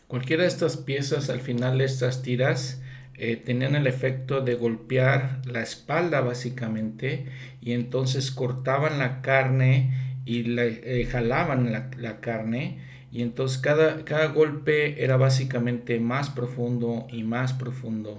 Cualquiera 0.08 0.42
de 0.42 0.48
estas 0.48 0.76
piezas, 0.76 1.30
al 1.30 1.40
final 1.40 1.80
estas 1.80 2.22
tiras, 2.22 2.82
eh, 3.18 3.36
tenían 3.36 3.74
el 3.76 3.86
efecto 3.86 4.40
de 4.42 4.54
golpear 4.54 5.40
la 5.46 5.62
espalda 5.62 6.20
básicamente 6.20 7.26
y 7.60 7.72
entonces 7.72 8.30
cortaban 8.30 8.98
la 8.98 9.22
carne 9.22 10.18
y 10.24 10.58
eh, 10.58 11.08
jalaban 11.10 11.72
la, 11.72 11.90
la, 11.98 12.20
carne 12.20 12.78
y 13.10 13.22
entonces 13.22 13.58
cada, 13.58 14.04
cada 14.04 14.26
golpe 14.26 15.02
era 15.02 15.16
básicamente 15.16 15.98
más 16.00 16.28
profundo 16.28 17.06
y 17.10 17.22
más 17.22 17.52
profundo. 17.52 18.18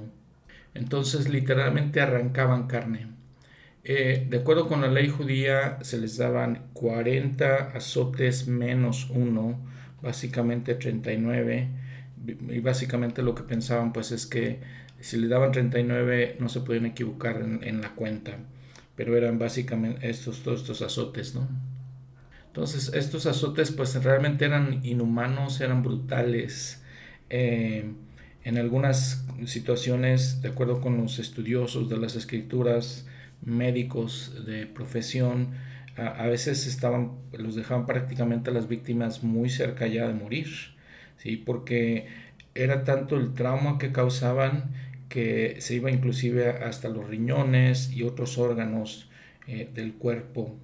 Entonces 0.74 1.30
literalmente 1.30 2.02
arrancaban 2.02 2.68
carne. 2.68 3.08
Eh, 3.84 4.26
de 4.30 4.38
acuerdo 4.38 4.68
con 4.68 4.82
la 4.82 4.90
ley 4.90 5.08
judía 5.08 5.78
se 5.82 5.98
les 5.98 6.18
daban 6.18 6.64
40 6.74 7.72
azotes 7.76 8.48
menos 8.48 9.10
uno, 9.10 9.60
básicamente 10.02 10.76
39 10.76 11.70
y 12.50 12.60
básicamente 12.60 13.22
lo 13.22 13.34
que 13.34 13.44
pensaban 13.44 13.94
pues 13.94 14.12
es 14.12 14.26
que 14.26 14.60
si 15.00 15.18
le 15.18 15.28
daban 15.28 15.52
39 15.52 16.38
no 16.40 16.50
se 16.50 16.62
podían 16.62 16.86
equivocar 16.86 17.42
en, 17.42 17.82
la 17.82 17.94
cuenta, 17.96 18.38
pero 18.96 19.16
eran 19.16 19.40
básicamente 19.40 20.10
estos, 20.10 20.44
todos 20.44 20.62
estos 20.62 20.82
azotes, 20.82 21.36
¿no? 21.36 21.48
Entonces, 22.48 22.92
estos 22.96 23.28
azotes 23.28 23.72
pues 23.72 24.04
realmente 24.04 24.46
eran 24.46 24.84
inhumanos, 24.84 25.62
eran 25.62 25.84
brutales. 25.84 26.82
Eh, 27.30 27.92
en 28.44 28.58
algunas 28.58 29.26
situaciones, 29.46 30.42
de 30.42 30.50
acuerdo 30.50 30.82
con 30.82 30.98
los 30.98 31.20
estudiosos 31.20 31.90
de 31.90 31.98
las 31.98 32.16
escrituras, 32.16 33.06
médicos 33.44 34.46
de 34.46 34.66
profesión, 34.66 35.50
a, 35.98 36.28
veces 36.28 36.68
estaban, 36.68 37.12
los 37.34 37.56
dejaban 37.56 37.86
prácticamente 37.86 38.50
a 38.50 38.54
las 38.54 38.68
víctimas 38.68 39.24
muy 39.24 39.50
cerca 39.50 39.88
ya 39.88 40.08
de 40.08 40.14
morir, 40.14 40.48
¿sí? 41.18 41.38
porque 41.38 42.08
era 42.56 42.84
tanto 42.84 43.18
el 43.18 43.34
trauma 43.34 43.78
que 43.78 43.92
causaban 43.92 44.72
que 45.10 45.58
se 45.60 45.76
iba 45.76 45.92
inclusive 45.92 46.50
hasta 46.50 46.90
los 46.90 47.08
riñones 47.08 47.92
y 47.92 48.04
otros 48.04 48.38
órganos 48.38 49.10
eh, 49.48 49.70
del 49.74 49.94
cuerpo 49.94 50.58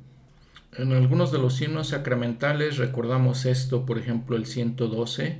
en 0.75 0.91
algunos 0.91 1.31
de 1.31 1.37
los 1.37 1.61
himnos 1.61 1.89
sacramentales 1.89 2.77
recordamos 2.77 3.45
esto, 3.45 3.85
por 3.85 3.99
ejemplo, 3.99 4.35
el 4.35 4.47
112, 4.47 5.37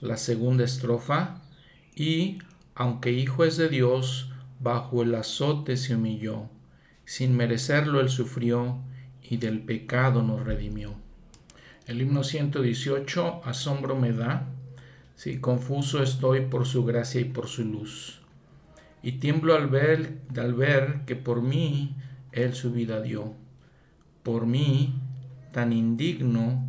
la 0.00 0.16
segunda 0.16 0.64
estrofa, 0.64 1.42
y 1.94 2.38
aunque 2.74 3.12
hijo 3.12 3.44
es 3.44 3.58
de 3.58 3.68
Dios, 3.68 4.32
bajo 4.58 5.02
el 5.02 5.14
azote 5.14 5.76
se 5.76 5.96
humilló, 5.96 6.48
sin 7.04 7.36
merecerlo 7.36 8.00
él 8.00 8.08
sufrió, 8.08 8.78
y 9.22 9.36
del 9.36 9.60
pecado 9.60 10.22
nos 10.22 10.44
redimió. 10.44 10.94
El 11.86 12.00
himno 12.00 12.24
118, 12.24 13.42
asombro 13.44 13.96
me 13.96 14.12
da, 14.12 14.48
si 15.14 15.40
confuso 15.40 16.02
estoy 16.02 16.46
por 16.46 16.64
su 16.64 16.86
gracia 16.86 17.20
y 17.20 17.24
por 17.24 17.48
su 17.48 17.66
luz. 17.66 18.19
Y 19.02 19.12
tiemblo 19.12 19.54
al 19.54 19.68
ver, 19.68 20.18
al 20.36 20.54
ver 20.54 21.00
que 21.06 21.16
por 21.16 21.42
mí 21.42 21.96
él 22.32 22.54
su 22.54 22.72
vida 22.72 23.00
dio 23.00 23.34
por 24.22 24.46
mí, 24.46 24.94
tan 25.52 25.72
indigno, 25.72 26.66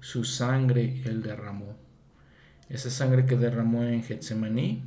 su 0.00 0.24
sangre 0.24 1.02
él 1.04 1.22
derramó. 1.22 1.76
Esa 2.68 2.90
sangre 2.90 3.26
que 3.26 3.36
derramó 3.36 3.84
en 3.84 4.02
Getsemaní 4.02 4.82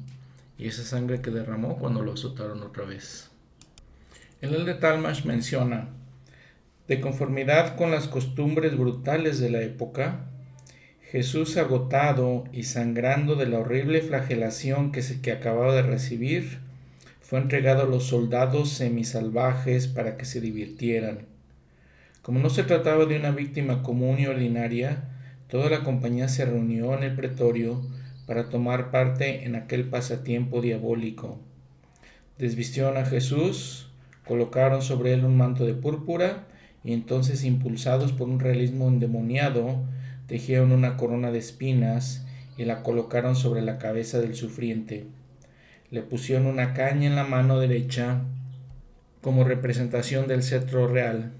y 0.57 0.67
esa 0.67 0.83
sangre 0.83 1.21
que 1.21 1.31
derramó 1.31 1.77
cuando 1.77 2.01
lo 2.01 2.13
azotaron 2.13 2.63
otra 2.63 2.85
vez. 2.85 3.29
El 4.41 4.65
de 4.65 4.73
Talmash 4.73 5.25
menciona, 5.25 5.89
de 6.87 6.99
conformidad 6.99 7.75
con 7.75 7.91
las 7.91 8.07
costumbres 8.07 8.77
brutales 8.77 9.39
de 9.39 9.49
la 9.49 9.61
época, 9.61 10.25
Jesús 11.01 11.55
agotado 11.57 12.43
y 12.51 12.63
sangrando 12.63 13.35
de 13.35 13.47
la 13.47 13.59
horrible 13.59 14.01
flagelación 14.01 14.91
que, 14.91 15.01
se, 15.01 15.21
que 15.21 15.31
acababa 15.31 15.73
de 15.73 15.83
recibir, 15.83 16.59
fue 17.27 17.39
entregado 17.39 17.83
a 17.83 17.85
los 17.85 18.05
soldados 18.05 18.69
semisalvajes 18.69 19.87
para 19.87 20.17
que 20.17 20.25
se 20.25 20.41
divirtieran 20.41 21.37
como 22.27 22.41
no 22.41 22.49
se 22.49 22.63
trataba 22.63 23.05
de 23.05 23.15
una 23.15 23.31
víctima 23.31 23.83
común 23.83 24.19
y 24.19 24.25
ordinaria, 24.25 25.05
toda 25.47 25.69
la 25.69 25.85
compañía 25.85 26.27
se 26.27 26.43
reunió 26.43 26.93
en 26.93 27.03
el 27.03 27.15
pretorio 27.15 27.81
para 28.25 28.49
tomar 28.49 28.91
parte 28.91 29.45
en 29.45 29.55
aquel 29.55 29.85
pasatiempo 29.85 30.59
diabólico. 30.59 31.39
Desvistieron 32.37 32.97
a 32.97 33.05
Jesús, 33.05 33.89
colocaron 34.25 34.81
sobre 34.81 35.13
él 35.13 35.23
un 35.23 35.37
manto 35.37 35.65
de 35.65 35.73
púrpura 35.73 36.43
y 36.83 36.91
entonces, 36.91 37.45
impulsados 37.45 38.11
por 38.11 38.27
un 38.27 38.41
realismo 38.41 38.89
endemoniado, 38.89 39.79
tejieron 40.27 40.73
una 40.73 40.97
corona 40.97 41.31
de 41.31 41.39
espinas 41.39 42.25
y 42.57 42.65
la 42.65 42.83
colocaron 42.83 43.37
sobre 43.37 43.61
la 43.61 43.77
cabeza 43.77 44.19
del 44.19 44.35
sufriente. 44.35 45.05
Le 45.89 46.01
pusieron 46.01 46.47
una 46.47 46.73
caña 46.73 47.07
en 47.07 47.15
la 47.15 47.23
mano 47.23 47.59
derecha 47.59 48.21
como 49.21 49.45
representación 49.45 50.27
del 50.27 50.43
cetro 50.43 50.87
real 50.87 51.31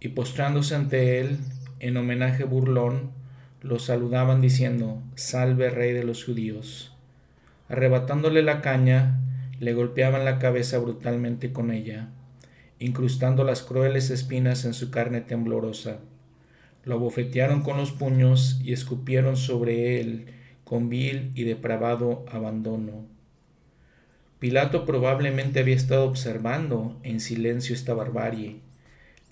y 0.00 0.08
postrándose 0.08 0.74
ante 0.74 1.20
él 1.20 1.38
en 1.80 1.96
homenaje 1.96 2.44
burlón, 2.44 3.10
lo 3.60 3.78
saludaban 3.78 4.40
diciendo, 4.40 5.02
Salve 5.16 5.70
Rey 5.70 5.92
de 5.92 6.04
los 6.04 6.24
judíos. 6.24 6.94
Arrebatándole 7.68 8.42
la 8.42 8.62
caña, 8.62 9.20
le 9.60 9.74
golpeaban 9.74 10.24
la 10.24 10.38
cabeza 10.38 10.78
brutalmente 10.78 11.52
con 11.52 11.70
ella, 11.70 12.08
incrustando 12.78 13.44
las 13.44 13.62
crueles 13.62 14.10
espinas 14.10 14.64
en 14.64 14.72
su 14.72 14.90
carne 14.90 15.20
temblorosa. 15.20 15.98
Lo 16.84 16.94
abofetearon 16.94 17.62
con 17.62 17.76
los 17.76 17.92
puños 17.92 18.60
y 18.62 18.72
escupieron 18.72 19.36
sobre 19.36 20.00
él 20.00 20.26
con 20.64 20.88
vil 20.88 21.32
y 21.34 21.44
depravado 21.44 22.24
abandono. 22.32 23.17
Pilato 24.38 24.84
probablemente 24.84 25.60
había 25.60 25.76
estado 25.76 26.04
observando 26.04 27.00
en 27.02 27.20
silencio 27.20 27.74
esta 27.74 27.94
barbarie 27.94 28.60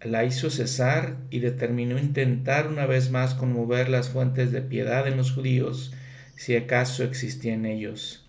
la 0.05 0.25
hizo 0.25 0.51
cesar 0.51 1.17
y 1.31 1.41
determinó 1.41 1.99
intentar 1.99 2.69
una 2.69 2.87
vez 2.87 3.11
más 3.11 3.35
conmover 3.35 3.89
las 3.89 4.11
fuentes 4.11 4.53
de 4.53 4.63
piedad 4.63 5.07
en 5.09 5.17
los 5.17 5.33
judíos, 5.33 5.93
si 6.37 6.55
acaso 6.55 7.03
existía 7.03 7.55
en 7.55 7.67
ellos. 7.67 8.29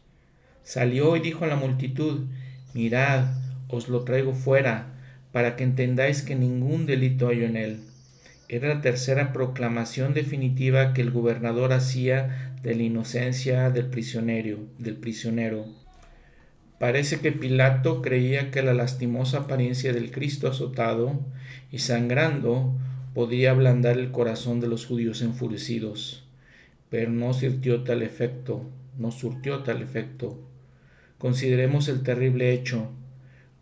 Salió 0.63 1.15
y 1.15 1.19
dijo 1.19 1.45
a 1.45 1.47
la 1.47 1.55
multitud, 1.55 2.25
Mirad, 2.73 3.25
os 3.67 3.89
lo 3.89 4.03
traigo 4.03 4.33
fuera, 4.33 4.93
para 5.31 5.55
que 5.55 5.63
entendáis 5.63 6.21
que 6.21 6.35
ningún 6.35 6.85
delito 6.85 7.27
hay 7.27 7.43
en 7.43 7.57
él. 7.57 7.79
Era 8.49 8.73
la 8.73 8.81
tercera 8.81 9.33
proclamación 9.33 10.13
definitiva 10.13 10.93
que 10.93 11.01
el 11.01 11.11
gobernador 11.11 11.73
hacía 11.73 12.55
de 12.63 12.75
la 12.75 12.83
inocencia 12.83 13.69
del 13.69 13.87
prisionero, 13.87 14.59
del 14.77 14.95
prisionero. 14.95 15.65
Parece 16.79 17.19
que 17.19 17.31
Pilato 17.31 18.01
creía 18.03 18.51
que 18.51 18.61
la 18.61 18.73
lastimosa 18.73 19.39
apariencia 19.39 19.93
del 19.93 20.11
Cristo 20.11 20.47
azotado 20.47 21.19
y 21.71 21.79
sangrando 21.79 22.75
podría 23.15 23.51
ablandar 23.51 23.97
el 23.97 24.11
corazón 24.11 24.59
de 24.59 24.67
los 24.67 24.85
judíos 24.85 25.23
enfurecidos, 25.23 26.23
pero 26.91 27.09
no 27.09 27.33
surtió 27.33 27.83
tal 27.83 28.03
efecto, 28.03 28.61
no 28.95 29.09
surtió 29.09 29.63
tal 29.63 29.81
efecto. 29.81 30.39
Consideremos 31.17 31.87
el 31.87 32.03
terrible 32.03 32.53
hecho. 32.53 32.91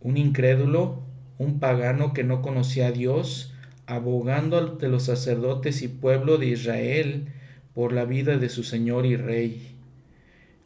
Un 0.02 0.18
incrédulo, 0.18 1.00
un 1.38 1.58
pagano 1.58 2.12
que 2.12 2.22
no 2.22 2.42
conocía 2.42 2.88
a 2.88 2.92
Dios, 2.92 3.54
abogando 3.86 4.58
ante 4.58 4.88
los 4.88 5.04
sacerdotes 5.04 5.80
y 5.80 5.88
pueblo 5.88 6.36
de 6.36 6.48
Israel 6.48 7.28
por 7.74 7.94
la 7.94 8.04
vida 8.04 8.36
de 8.36 8.50
su 8.50 8.62
Señor 8.62 9.06
y 9.06 9.16
Rey. 9.16 9.74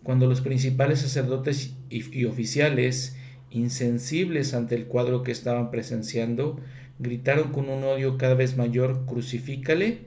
Cuando 0.03 0.27
los 0.27 0.41
principales 0.41 1.01
sacerdotes 1.01 1.75
y, 1.91 2.25
oficiales, 2.25 3.17
insensibles 3.51 4.55
ante 4.55 4.77
el 4.77 4.87
cuadro 4.87 5.23
que 5.23 5.33
estaban 5.33 5.71
presenciando, 5.71 6.59
gritaron 6.99 7.53
con 7.53 7.69
un 7.69 7.85
odio 7.85 8.17
cada 8.17 8.35
vez 8.35 8.57
mayor, 8.57 9.05
crucifícale, 9.07 9.99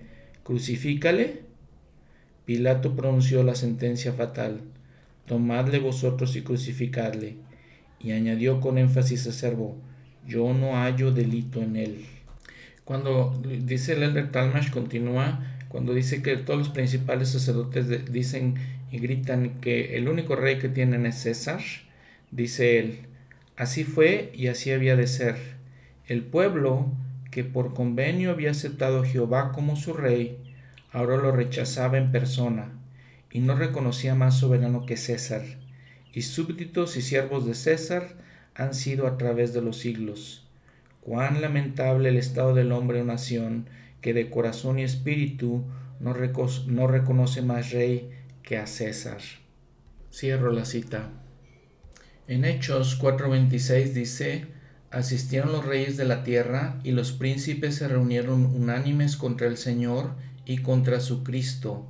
crucifícale. 0.43 1.41
Pilato 2.45 2.95
pronunció 2.95 3.43
la 3.43 3.55
sentencia 3.55 4.13
fatal, 4.13 4.61
tomadle 5.25 5.79
vosotros 5.79 6.35
y 6.35 6.41
crucificadle, 6.41 7.37
y 7.99 8.11
añadió 8.11 8.59
con 8.59 8.77
énfasis 8.77 9.27
acervo, 9.27 9.77
yo 10.27 10.53
no 10.53 10.75
hallo 10.75 11.11
delito 11.11 11.61
en 11.61 11.75
él. 11.75 12.05
Cuando 12.85 13.41
dice 13.65 13.93
el 13.93 14.03
elder 14.03 14.31
Talmash, 14.31 14.69
continúa, 14.69 15.53
cuando 15.69 15.93
dice 15.93 16.21
que 16.21 16.37
todos 16.37 16.59
los 16.59 16.69
principales 16.69 17.29
sacerdotes 17.29 18.11
dicen 18.11 18.55
y 18.93 18.99
gritan 18.99 19.59
que 19.59 19.97
el 19.97 20.07
único 20.07 20.35
rey 20.35 20.59
que 20.59 20.69
tienen 20.69 21.07
es 21.07 21.15
César, 21.15 21.61
dice 22.29 22.77
él, 22.77 22.99
así 23.57 23.83
fue 23.83 24.31
y 24.35 24.47
así 24.47 24.71
había 24.71 24.95
de 24.95 25.07
ser. 25.07 25.35
El 26.05 26.21
pueblo, 26.21 26.91
que 27.31 27.43
por 27.43 27.73
convenio 27.73 28.29
había 28.29 28.51
aceptado 28.51 29.01
a 29.01 29.05
Jehová 29.07 29.51
como 29.51 29.75
su 29.77 29.93
rey, 29.93 30.37
ahora 30.91 31.17
lo 31.17 31.31
rechazaba 31.31 31.97
en 31.97 32.11
persona, 32.11 32.69
y 33.31 33.39
no 33.39 33.55
reconocía 33.55 34.13
más 34.13 34.37
soberano 34.37 34.85
que 34.85 34.95
César, 34.95 35.41
y 36.13 36.21
súbditos 36.21 36.95
y 36.95 37.01
siervos 37.01 37.47
de 37.47 37.55
César 37.55 38.09
han 38.53 38.75
sido 38.75 39.07
a 39.07 39.17
través 39.17 39.55
de 39.55 39.63
los 39.63 39.79
siglos. 39.79 40.45
Cuán 41.01 41.41
lamentable 41.41 42.09
el 42.09 42.17
estado 42.17 42.53
del 42.53 42.71
hombre 42.71 43.01
o 43.01 43.05
nación, 43.05 43.65
que 44.01 44.13
de 44.13 44.29
corazón 44.29 44.77
y 44.77 44.83
espíritu 44.83 45.63
no, 45.99 46.13
no 46.67 46.87
reconoce 46.87 47.41
más 47.41 47.71
rey 47.71 48.11
que 48.43 48.57
a 48.57 48.67
César. 48.67 49.21
Cierro 50.11 50.51
la 50.51 50.65
cita. 50.65 51.09
En 52.27 52.45
Hechos 52.45 52.99
4:26 53.01 53.93
dice, 53.93 54.45
asistieron 54.91 55.51
los 55.51 55.65
reyes 55.65 55.97
de 55.97 56.05
la 56.05 56.23
tierra 56.23 56.79
y 56.83 56.91
los 56.91 57.13
príncipes 57.13 57.75
se 57.75 57.87
reunieron 57.87 58.45
unánimes 58.45 59.15
contra 59.15 59.47
el 59.47 59.57
Señor 59.57 60.15
y 60.45 60.57
contra 60.57 60.99
su 60.99 61.23
Cristo, 61.23 61.87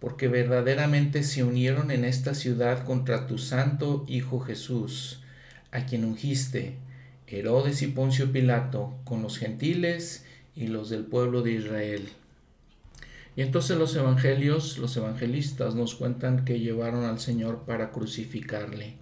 porque 0.00 0.28
verdaderamente 0.28 1.22
se 1.22 1.44
unieron 1.44 1.90
en 1.90 2.04
esta 2.04 2.34
ciudad 2.34 2.84
contra 2.84 3.26
tu 3.26 3.38
santo 3.38 4.04
Hijo 4.08 4.40
Jesús, 4.40 5.22
a 5.70 5.86
quien 5.86 6.04
ungiste, 6.04 6.76
Herodes 7.26 7.80
y 7.82 7.86
Poncio 7.86 8.32
Pilato, 8.32 8.98
con 9.04 9.22
los 9.22 9.38
gentiles 9.38 10.26
y 10.54 10.66
los 10.66 10.90
del 10.90 11.04
pueblo 11.04 11.42
de 11.42 11.52
Israel. 11.52 12.08
Y 13.34 13.42
entonces 13.42 13.78
los 13.78 13.96
evangelios, 13.96 14.78
los 14.78 14.96
evangelistas 14.96 15.74
nos 15.74 15.94
cuentan 15.94 16.44
que 16.44 16.60
llevaron 16.60 17.04
al 17.04 17.18
Señor 17.18 17.64
para 17.66 17.90
crucificarle. 17.90 18.96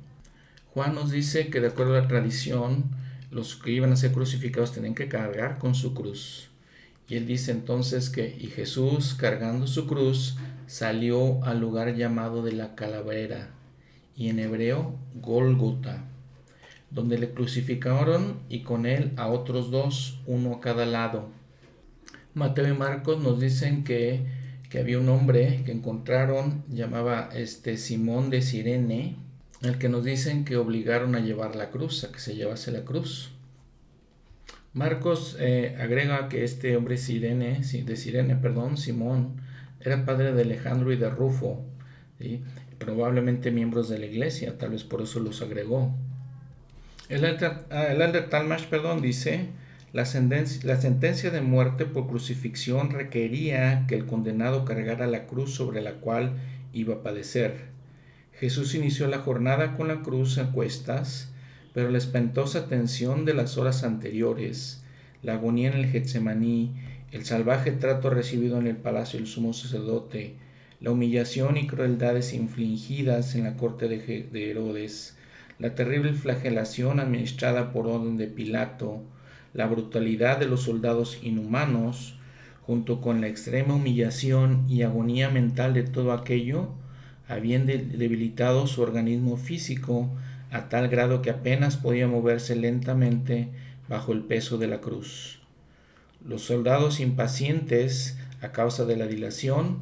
Juan 0.72 0.94
nos 0.94 1.10
dice 1.10 1.48
que 1.48 1.60
de 1.60 1.68
acuerdo 1.68 1.96
a 1.96 2.02
la 2.02 2.08
tradición, 2.08 2.84
los 3.30 3.56
que 3.56 3.72
iban 3.72 3.92
a 3.92 3.96
ser 3.96 4.12
crucificados 4.12 4.72
tenían 4.72 4.94
que 4.94 5.08
cargar 5.08 5.58
con 5.58 5.74
su 5.74 5.94
cruz. 5.94 6.50
Y 7.08 7.16
él 7.16 7.26
dice 7.26 7.50
entonces 7.50 8.08
que, 8.08 8.36
y 8.38 8.46
Jesús 8.46 9.14
cargando 9.14 9.66
su 9.66 9.88
cruz, 9.88 10.36
salió 10.68 11.42
al 11.44 11.58
lugar 11.58 11.96
llamado 11.96 12.44
de 12.44 12.52
la 12.52 12.76
calavera, 12.76 13.50
y 14.14 14.28
en 14.28 14.38
hebreo 14.38 14.94
Gólgota, 15.16 16.04
donde 16.90 17.18
le 17.18 17.32
crucificaron 17.32 18.38
y 18.48 18.60
con 18.60 18.86
él 18.86 19.12
a 19.16 19.26
otros 19.26 19.72
dos, 19.72 20.20
uno 20.26 20.54
a 20.54 20.60
cada 20.60 20.86
lado. 20.86 21.28
Mateo 22.34 22.68
y 22.68 22.76
Marcos 22.76 23.22
nos 23.22 23.40
dicen 23.40 23.84
que, 23.84 24.24
que 24.68 24.78
había 24.78 24.98
un 24.98 25.08
hombre 25.08 25.62
que 25.64 25.72
encontraron, 25.72 26.64
llamaba 26.68 27.28
este 27.34 27.76
Simón 27.76 28.30
de 28.30 28.42
Sirene, 28.42 29.16
el 29.62 29.78
que 29.78 29.88
nos 29.88 30.04
dicen 30.04 30.44
que 30.44 30.56
obligaron 30.56 31.14
a 31.14 31.20
llevar 31.20 31.56
la 31.56 31.70
cruz, 31.70 32.04
a 32.04 32.12
que 32.12 32.20
se 32.20 32.36
llevase 32.36 32.70
la 32.72 32.84
cruz. 32.84 33.32
Marcos 34.72 35.36
eh, 35.40 35.76
agrega 35.80 36.28
que 36.28 36.44
este 36.44 36.76
hombre 36.76 36.96
Sirene, 36.96 37.60
de 37.60 37.96
Sirene, 37.96 38.36
perdón, 38.36 38.76
Simón, 38.76 39.40
era 39.80 40.04
padre 40.04 40.32
de 40.32 40.42
Alejandro 40.42 40.92
y 40.92 40.96
de 40.96 41.10
Rufo, 41.10 41.64
probablemente 42.78 43.50
miembros 43.50 43.88
de 43.88 43.98
la 43.98 44.06
iglesia, 44.06 44.56
tal 44.56 44.70
vez 44.70 44.84
por 44.84 45.02
eso 45.02 45.18
los 45.18 45.42
agregó. 45.42 45.92
El 47.08 47.24
Elder 47.24 48.28
Talmash, 48.28 48.66
perdón, 48.66 49.02
dice, 49.02 49.48
la 49.92 50.02
la 50.02 50.80
sentencia 50.80 51.30
de 51.32 51.40
muerte 51.40 51.84
por 51.84 52.06
crucifixión 52.06 52.90
requería 52.90 53.86
que 53.88 53.96
el 53.96 54.06
condenado 54.06 54.64
cargara 54.64 55.08
la 55.08 55.26
cruz 55.26 55.52
sobre 55.52 55.80
la 55.80 55.94
cual 55.94 56.34
iba 56.72 56.94
a 56.94 57.02
padecer. 57.02 57.70
Jesús 58.38 58.76
inició 58.76 59.08
la 59.08 59.18
jornada 59.18 59.76
con 59.76 59.88
la 59.88 60.02
cruz 60.02 60.38
a 60.38 60.52
cuestas, 60.52 61.32
pero 61.74 61.90
la 61.90 61.98
espantosa 61.98 62.68
tensión 62.68 63.24
de 63.24 63.34
las 63.34 63.58
horas 63.58 63.82
anteriores, 63.82 64.84
la 65.22 65.34
agonía 65.34 65.72
en 65.72 65.78
el 65.78 65.86
Getsemaní, 65.86 66.72
el 67.10 67.24
salvaje 67.24 67.72
trato 67.72 68.10
recibido 68.10 68.58
en 68.58 68.68
el 68.68 68.76
palacio 68.76 69.18
del 69.18 69.26
sumo 69.26 69.52
sacerdote, 69.52 70.36
la 70.80 70.92
humillación 70.92 71.56
y 71.56 71.66
crueldades 71.66 72.32
infligidas 72.32 73.34
en 73.34 73.44
la 73.44 73.56
corte 73.56 73.88
de 73.88 74.50
Herodes, 74.50 75.16
la 75.58 75.74
terrible 75.74 76.12
flagelación 76.12 77.00
administrada 77.00 77.72
por 77.72 77.88
orden 77.88 78.16
de 78.16 78.28
Pilato, 78.28 79.02
la 79.52 79.66
brutalidad 79.66 80.38
de 80.38 80.46
los 80.46 80.62
soldados 80.62 81.18
inhumanos, 81.22 82.16
junto 82.62 83.00
con 83.00 83.20
la 83.20 83.28
extrema 83.28 83.74
humillación 83.74 84.64
y 84.68 84.82
agonía 84.82 85.28
mental 85.30 85.74
de 85.74 85.82
todo 85.82 86.12
aquello, 86.12 86.68
habían 87.28 87.66
debilitado 87.66 88.66
su 88.66 88.82
organismo 88.82 89.36
físico 89.36 90.10
a 90.50 90.68
tal 90.68 90.88
grado 90.88 91.22
que 91.22 91.30
apenas 91.30 91.76
podía 91.76 92.08
moverse 92.08 92.56
lentamente 92.56 93.48
bajo 93.88 94.12
el 94.12 94.22
peso 94.22 94.58
de 94.58 94.68
la 94.68 94.80
cruz. 94.80 95.40
Los 96.24 96.42
soldados 96.42 97.00
impacientes, 97.00 98.18
a 98.40 98.52
causa 98.52 98.84
de 98.84 98.96
la 98.96 99.06
dilación, 99.06 99.78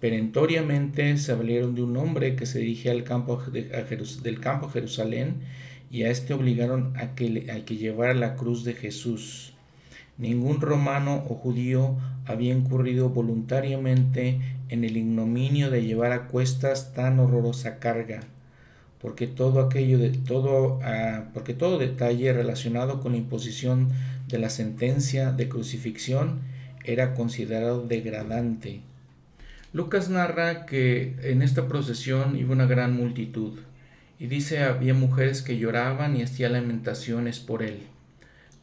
perentoriamente 0.00 1.16
se 1.16 1.34
valieron 1.34 1.74
de 1.74 1.82
un 1.82 1.96
hombre 1.96 2.36
que 2.36 2.46
se 2.46 2.58
dirigía 2.58 2.92
al 2.92 3.04
campo 3.04 3.42
del 3.50 4.40
campo 4.40 4.66
a 4.66 4.70
Jerusalén 4.70 5.36
y 5.90 6.02
a 6.02 6.10
éste 6.10 6.34
obligaron 6.34 6.92
a 6.96 7.14
que, 7.14 7.50
a 7.50 7.64
que 7.64 7.76
llevara 7.76 8.14
la 8.14 8.34
cruz 8.34 8.64
de 8.64 8.74
Jesús. 8.74 9.52
Ningún 10.18 10.60
romano 10.60 11.24
o 11.28 11.34
judío 11.34 11.96
había 12.24 12.54
incurrido 12.54 13.10
voluntariamente 13.10 14.40
en 14.68 14.84
el 14.84 14.96
ignominio 14.96 15.70
de 15.70 15.84
llevar 15.84 16.12
a 16.12 16.26
cuestas 16.28 16.92
tan 16.94 17.20
horrorosa 17.20 17.78
carga, 17.78 18.20
porque 19.00 19.26
todo 19.26 19.60
aquello 19.60 19.98
de 19.98 20.10
todo, 20.10 20.80
ah, 20.82 21.24
porque 21.34 21.54
todo 21.54 21.78
detalle 21.78 22.32
relacionado 22.32 23.00
con 23.00 23.12
la 23.12 23.18
imposición 23.18 23.90
de 24.26 24.38
la 24.38 24.50
sentencia 24.50 25.32
de 25.32 25.48
crucifixión 25.48 26.40
era 26.84 27.14
considerado 27.14 27.86
degradante. 27.86 28.80
Lucas 29.72 30.08
narra 30.08 30.64
que 30.64 31.14
en 31.22 31.42
esta 31.42 31.68
procesión 31.68 32.36
iba 32.36 32.52
una 32.52 32.66
gran 32.66 32.96
multitud, 32.96 33.58
y 34.18 34.26
dice 34.26 34.62
había 34.62 34.94
mujeres 34.94 35.42
que 35.42 35.58
lloraban 35.58 36.16
y 36.16 36.22
hacían 36.22 36.52
lamentaciones 36.52 37.38
por 37.40 37.62
él. 37.62 37.80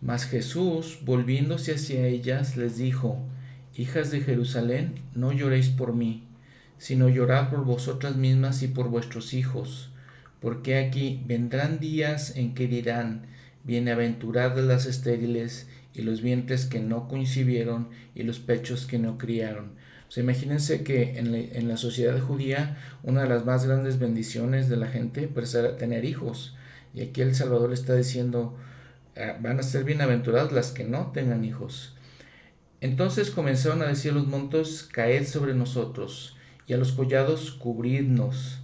Mas 0.02 0.26
Jesús, 0.26 1.00
volviéndose 1.06 1.76
hacia 1.76 2.08
ellas, 2.08 2.58
les 2.58 2.78
dijo, 2.78 3.20
Hijas 3.76 4.12
de 4.12 4.22
Jerusalén, 4.22 4.96
no 5.16 5.32
lloréis 5.32 5.70
por 5.70 5.94
mí, 5.94 6.24
sino 6.78 7.10
llorad 7.10 7.50
por 7.50 7.66
vosotras 7.66 8.16
mismas 8.18 8.62
y 8.62 8.68
por 8.68 8.90
vuestros 8.90 9.34
hijos, 9.34 9.90
porque 10.40 10.78
aquí 10.78 11.24
vendrán 11.26 11.80
días 11.80 12.36
en 12.36 12.54
que 12.54 12.68
dirán, 12.68 13.26
bienaventuradas 13.64 14.64
las 14.66 14.86
estériles 14.86 15.68
y 15.94 16.02
los 16.02 16.22
vientres 16.22 16.66
que 16.66 16.82
no 16.82 17.08
concibieron 17.08 17.88
y 18.14 18.24
los 18.24 18.40
pechos 18.40 18.86
que 18.86 19.00
no 19.00 19.18
criaron. 19.18 19.72
Imagínense 20.16 20.84
que 20.84 21.18
en 21.18 21.68
la, 21.68 21.78
sociedad 21.78 22.20
judía 22.20 22.78
una 23.02 23.24
de 23.24 23.30
las 23.30 23.46
más 23.46 23.66
grandes 23.66 23.98
bendiciones 23.98 24.70
de 24.70 24.78
la 24.78 24.88
gente 24.88 25.28
pues, 25.28 25.56
era 25.56 25.76
tener 25.76 26.06
hijos. 26.06 26.56
Y 26.94 27.02
aquí 27.02 27.22
el 27.22 27.34
Salvador 27.34 27.74
está 27.74 27.96
diciendo, 27.96 28.56
ah, 29.18 29.38
van 29.42 29.60
a 29.60 29.64
ser 29.64 29.84
bienaventuradas 29.84 30.52
las 30.52 30.72
que 30.72 30.84
no 30.84 31.12
tengan 31.14 31.44
hijos. 31.44 31.96
Entonces 32.82 33.32
comenzaron 33.32 33.82
a 33.82 33.88
decir 33.88 34.14
los 34.14 34.28
montos, 34.28 34.90
caed 34.92 35.26
sobre 35.26 35.54
nosotros, 35.54 36.36
y 36.68 36.74
a 36.74 36.78
los 36.78 36.92
collados, 36.92 37.52
cubridnos. 37.52 38.60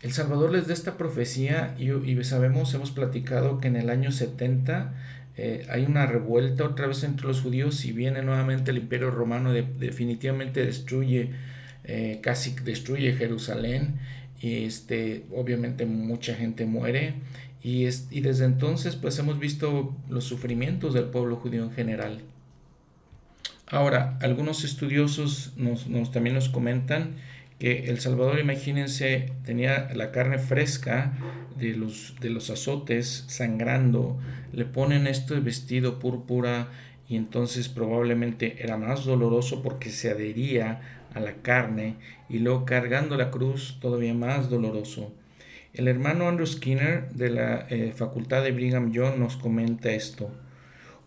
El 0.00 0.12
Salvador 0.12 0.52
les 0.52 0.68
da 0.68 0.74
esta 0.74 0.96
profecía 0.96 1.74
y, 1.76 2.22
sabemos, 2.22 2.72
hemos 2.74 2.92
platicado 2.92 3.58
que 3.58 3.66
en 3.66 3.74
el 3.74 3.90
año 3.90 4.12
70 4.12 4.94
eh, 5.40 5.64
hay 5.70 5.84
una 5.84 6.04
revuelta 6.04 6.64
otra 6.64 6.88
vez 6.88 7.04
entre 7.04 7.28
los 7.28 7.42
judíos 7.42 7.84
y 7.84 7.92
viene 7.92 8.22
nuevamente 8.22 8.72
el 8.72 8.78
imperio 8.78 9.12
romano, 9.12 9.52
definitivamente 9.52 10.66
destruye, 10.66 11.30
eh, 11.84 12.18
casi 12.20 12.56
destruye 12.64 13.12
Jerusalén 13.12 14.00
y 14.42 14.64
este, 14.64 15.26
obviamente 15.32 15.86
mucha 15.86 16.34
gente 16.34 16.66
muere 16.66 17.14
y, 17.62 17.84
y 17.84 18.20
desde 18.20 18.46
entonces 18.46 18.96
pues 18.96 19.16
hemos 19.20 19.38
visto 19.38 19.96
los 20.08 20.24
sufrimientos 20.24 20.92
del 20.92 21.04
pueblo 21.04 21.36
judío 21.36 21.62
en 21.62 21.70
general. 21.70 22.20
Ahora, 23.70 24.18
algunos 24.20 24.64
estudiosos 24.64 25.52
nos, 25.56 25.86
también 26.10 26.34
nos 26.34 26.48
comentan 26.48 27.12
que 27.58 27.90
El 27.90 28.00
Salvador, 28.00 28.38
imagínense, 28.38 29.32
tenía 29.44 29.90
la 29.94 30.12
carne 30.12 30.38
fresca 30.38 31.12
de 31.56 31.74
los, 31.74 32.14
de 32.20 32.30
los 32.30 32.50
azotes 32.50 33.24
sangrando, 33.26 34.18
le 34.52 34.64
ponen 34.64 35.06
este 35.06 35.40
vestido 35.40 35.98
púrpura 35.98 36.68
y 37.08 37.16
entonces 37.16 37.68
probablemente 37.68 38.62
era 38.62 38.76
más 38.76 39.04
doloroso 39.04 39.62
porque 39.62 39.90
se 39.90 40.10
adhería 40.10 40.80
a 41.14 41.20
la 41.20 41.34
carne 41.34 41.96
y 42.28 42.38
luego 42.38 42.64
cargando 42.64 43.16
la 43.16 43.30
cruz 43.30 43.78
todavía 43.80 44.14
más 44.14 44.50
doloroso. 44.50 45.12
El 45.74 45.88
hermano 45.88 46.28
Andrew 46.28 46.46
Skinner 46.46 47.08
de 47.10 47.30
la 47.30 47.66
eh, 47.70 47.92
Facultad 47.94 48.42
de 48.42 48.52
Brigham 48.52 48.92
Young 48.92 49.18
nos 49.18 49.36
comenta 49.36 49.90
esto. 49.90 50.30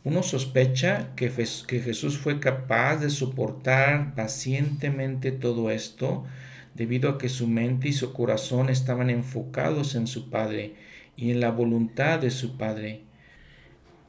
Uno 0.04 0.24
sospecha 0.24 1.10
que, 1.16 1.30
Jesús 1.30 2.18
fue 2.18 2.40
capaz 2.40 2.98
de 2.98 3.10
soportar 3.12 4.16
pacientemente 4.16 5.32
todo 5.32 5.70
esto 5.70 6.26
debido 6.74 7.10
a 7.10 7.18
que 7.18 7.30
su 7.30 7.48
mente 7.48 7.90
y 7.90 7.94
su 7.94 8.14
corazón 8.14 8.70
estaban 8.70 9.10
enfocados 9.10 9.96
en 9.96 10.08
su 10.08 10.30
Padre 10.30 10.74
y 11.16 11.32
en 11.32 11.40
la 11.40 11.52
voluntad 11.52 12.20
de 12.20 12.32
su 12.32 12.58
Padre. 12.58 13.02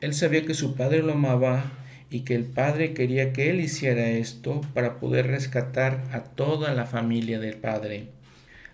Él 0.01 0.15
sabía 0.15 0.45
que 0.45 0.55
su 0.55 0.75
Padre 0.75 1.03
lo 1.03 1.13
amaba 1.13 1.65
y 2.11 2.21
que 2.21 2.35
el 2.35 2.45
Padre 2.45 2.93
quería 2.93 3.33
que 3.33 3.51
él 3.51 3.61
hiciera 3.61 4.11
esto 4.11 4.61
para 4.75 4.99
poder 4.99 5.29
rescatar 5.29 6.05
a 6.13 6.25
toda 6.25 6.75
la 6.75 6.87
familia 6.87 7.39
del 7.39 7.57
Padre. 7.57 8.09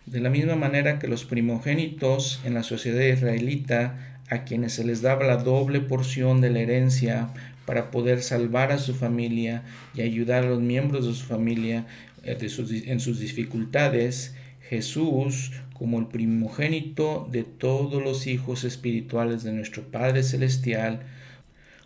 De 0.06 0.20
la 0.20 0.30
misma 0.30 0.56
manera 0.56 0.98
que 0.98 1.06
los 1.06 1.24
primogénitos 1.24 2.40
en 2.44 2.54
la 2.54 2.62
sociedad 2.62 3.04
israelita, 3.04 4.18
a 4.30 4.44
quienes 4.44 4.74
se 4.74 4.84
les 4.84 5.02
daba 5.02 5.24
la 5.26 5.36
doble 5.36 5.80
porción 5.80 6.40
de 6.40 6.50
la 6.50 6.60
herencia 6.60 7.28
para 7.64 7.90
poder 7.90 8.22
salvar 8.22 8.72
a 8.72 8.78
su 8.78 8.94
familia 8.94 9.62
y 9.94 10.00
ayudar 10.00 10.44
a 10.44 10.48
los 10.48 10.60
miembros 10.60 11.06
de 11.06 11.14
su 11.14 11.24
familia 11.24 11.84
eh, 12.22 12.38
en 12.86 13.00
sus 13.00 13.20
dificultades, 13.20 14.34
Jesús, 14.68 15.52
como 15.72 15.98
el 15.98 16.06
primogénito 16.06 17.28
de 17.30 17.44
todos 17.44 18.02
los 18.02 18.26
hijos 18.26 18.64
espirituales 18.64 19.42
de 19.42 19.52
nuestro 19.52 19.84
Padre 19.90 20.22
Celestial, 20.22 21.06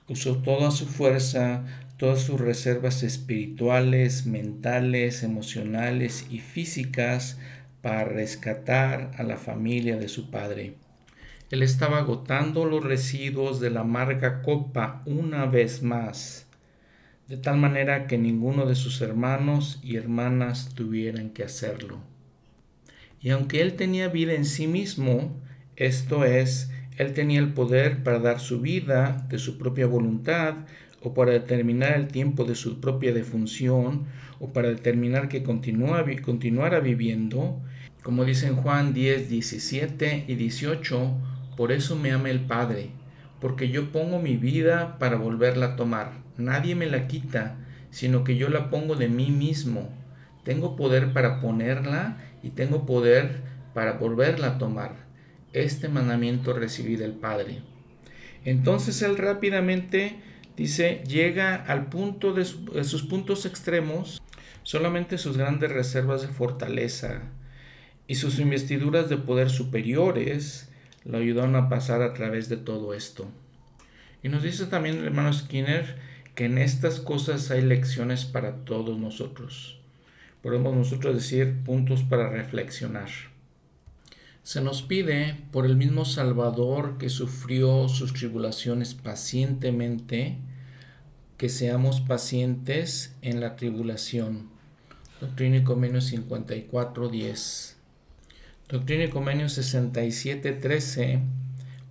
usó 0.09 0.39
toda 0.39 0.71
su 0.71 0.87
fuerza, 0.87 1.65
todas 1.97 2.23
sus 2.23 2.41
reservas 2.41 3.03
espirituales, 3.03 4.27
mentales, 4.27 5.23
emocionales 5.23 6.27
y 6.31 6.41
físicas 6.41 7.39
para 7.83 8.05
rescatar 8.05 9.11
a 9.19 9.23
la 9.23 9.37
familia 9.37 9.97
de 9.97 10.09
su 10.09 10.31
padre. 10.31 10.75
Él 11.51 11.63
estaba 11.63 11.99
agotando 11.99 12.65
los 12.65 12.83
residuos 12.83 13.61
de 13.61 13.71
la 13.71 13.81
amarga 13.81 14.41
copa 14.43 15.03
una 15.05 15.45
vez 15.47 15.83
más, 15.83 16.47
de 17.33 17.39
tal 17.39 17.57
manera 17.57 18.07
que 18.09 18.19
ninguno 18.19 18.67
de 18.67 18.75
sus 18.75 19.01
hermanos 19.01 19.81
y 19.83 19.97
hermanas 19.97 20.69
tuvieran 20.75 21.31
que 21.31 21.43
hacerlo. 21.43 21.97
Y 23.23 23.31
aunque 23.31 23.63
él 23.63 23.73
tenía 23.73 24.09
vida 24.09 24.35
en 24.35 24.45
sí 24.45 24.67
mismo, 24.67 25.35
esto 25.77 26.27
es, 26.27 26.71
él 26.99 27.15
tenía 27.15 27.41
el 27.41 27.55
poder 27.55 28.03
para 28.03 28.19
dar 28.19 28.39
su 28.39 28.61
vida 28.61 29.27
de 29.31 29.39
su 29.39 29.57
propia 29.57 29.87
voluntad 29.87 30.57
o 31.01 31.15
para 31.15 31.33
determinar 31.33 31.97
el 31.97 32.09
tiempo 32.09 32.45
de 32.45 32.55
su 32.55 32.83
propia 32.83 33.15
defunción 33.15 34.05
o 34.39 34.53
para 34.53 34.69
determinar 34.69 35.31
que 35.31 35.43
continuara 35.43 36.81
viviendo, 36.81 37.63
como 38.03 38.27
dicen 38.27 38.57
Juan 38.57 38.93
10, 38.93 39.31
17 39.31 40.27
y 40.29 40.35
18, 40.35 41.11
por 41.57 41.73
eso 41.73 41.97
me 41.97 42.13
ama 42.13 42.29
el 42.29 42.41
Padre, 42.41 42.91
porque 43.41 43.71
yo 43.71 43.91
pongo 43.91 44.19
mi 44.19 44.37
vida 44.37 44.99
para 44.99 45.17
volverla 45.17 45.65
a 45.69 45.77
tomar. 45.77 46.22
Nadie 46.37 46.75
me 46.75 46.87
la 46.87 47.07
quita, 47.07 47.57
sino 47.91 48.25
que 48.25 48.37
yo 48.37 48.49
la 48.49 48.71
pongo 48.71 48.97
de 48.97 49.09
mí 49.09 49.31
mismo. 49.31 49.89
Tengo 50.45 50.77
poder 50.77 51.13
para 51.13 51.41
ponerla 51.41 52.17
y 52.43 52.51
tengo 52.51 52.87
poder 52.87 53.43
para 53.75 53.93
volverla 53.93 54.49
a 54.49 54.59
tomar. 54.59 54.97
Este 55.53 55.89
mandamiento 55.89 56.53
recibí 56.53 56.97
del 56.97 57.13
Padre. 57.13 57.61
Entonces 58.45 59.03
él 59.03 59.19
rápidamente 59.19 60.17
dice, 60.57 61.03
llega 61.07 61.55
al 61.55 61.87
punto 61.87 62.33
de, 62.33 62.45
sus 62.45 63.03
puntos 63.03 63.47
extremos, 63.47 64.21
solamente 64.63 65.19
sus 65.19 65.37
grandes 65.37 65.71
reservas 65.71 66.23
de 66.23 66.29
fortaleza, 66.29 67.23
y 68.09 68.17
sus 68.17 68.39
investiduras 68.41 69.09
de 69.09 69.17
poder 69.17 69.49
superiores 69.49 70.71
lo 71.05 71.19
ayudaron 71.19 71.57
a 71.57 71.69
pasar 71.69 72.03
a 72.03 72.13
través 72.15 72.49
de 72.49 72.57
todo 72.57 72.95
esto. 72.95 73.29
Y 74.23 74.29
nos 74.29 74.43
dice 74.43 74.67
también 74.67 74.99
el 74.99 75.07
hermano 75.07 75.33
Skinner 75.33 75.97
que 76.35 76.47
en 76.47 76.59
estas 76.59 77.01
cosas 77.01 77.51
hay 77.51 77.63
lecciones 77.63 78.25
para 78.25 78.65
todos 78.65 78.99
nosotros. 78.99 79.79
Podemos 80.43 80.75
nosotros 80.75 81.15
decir 81.15 81.63
puntos 81.65 82.03
para 82.03 82.31
reflexionar. 82.31 83.09
Se 84.43 84.61
nos 84.61 84.83
pide 84.83 85.37
por 85.53 85.67
el 85.67 85.77
mismo 85.77 86.05
Salvador 86.05 86.99
que 86.99 87.11
sufrió 87.11 87.89
sus 87.89 88.13
tribulaciones 88.13 88.95
pacientemente, 88.95 90.39
que 91.37 91.49
seamos 91.49 92.01
pacientes 92.01 93.15
en 93.23 93.41
la 93.41 93.55
tribulación. 93.55 94.51
Doctrina 95.21 95.59
y 95.59 95.63
Convenio 95.63 96.01
54, 96.01 97.09
10. 97.09 97.77
Doctrina 98.69 99.05
y 99.05 99.09
Convenio 99.11 99.47
67.13. 99.47 101.21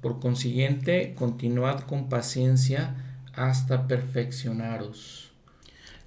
Por 0.01 0.19
consiguiente, 0.19 1.13
continuad 1.15 1.81
con 1.81 2.09
paciencia 2.09 3.10
hasta 3.33 3.87
perfeccionaros. 3.87 5.31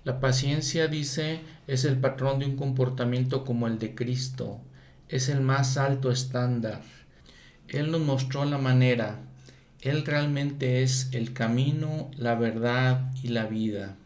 La 0.05 0.21
paciencia, 0.21 0.87
dice, 0.87 1.41
es 1.67 1.85
el 1.87 1.99
patrón 1.99 2.39
de 2.39 2.47
un 2.47 2.57
comportamiento 2.57 3.45
como 3.45 3.67
el 3.67 3.79
de 3.79 3.95
Cristo. 3.95 4.61
Es 5.09 5.31
el 5.31 5.41
más 5.41 5.79
alto 5.79 6.11
estándar. 6.11 6.83
Él 7.69 7.91
nos 7.91 8.03
mostró 8.03 8.45
la 8.45 8.59
manera. 8.59 9.21
Él 9.81 10.05
realmente 10.05 10.83
es 10.83 11.09
el 11.13 11.33
camino, 11.33 12.11
la 12.17 12.35
verdad 12.35 13.13
y 13.23 13.29
la 13.29 13.47
vida. 13.47 13.97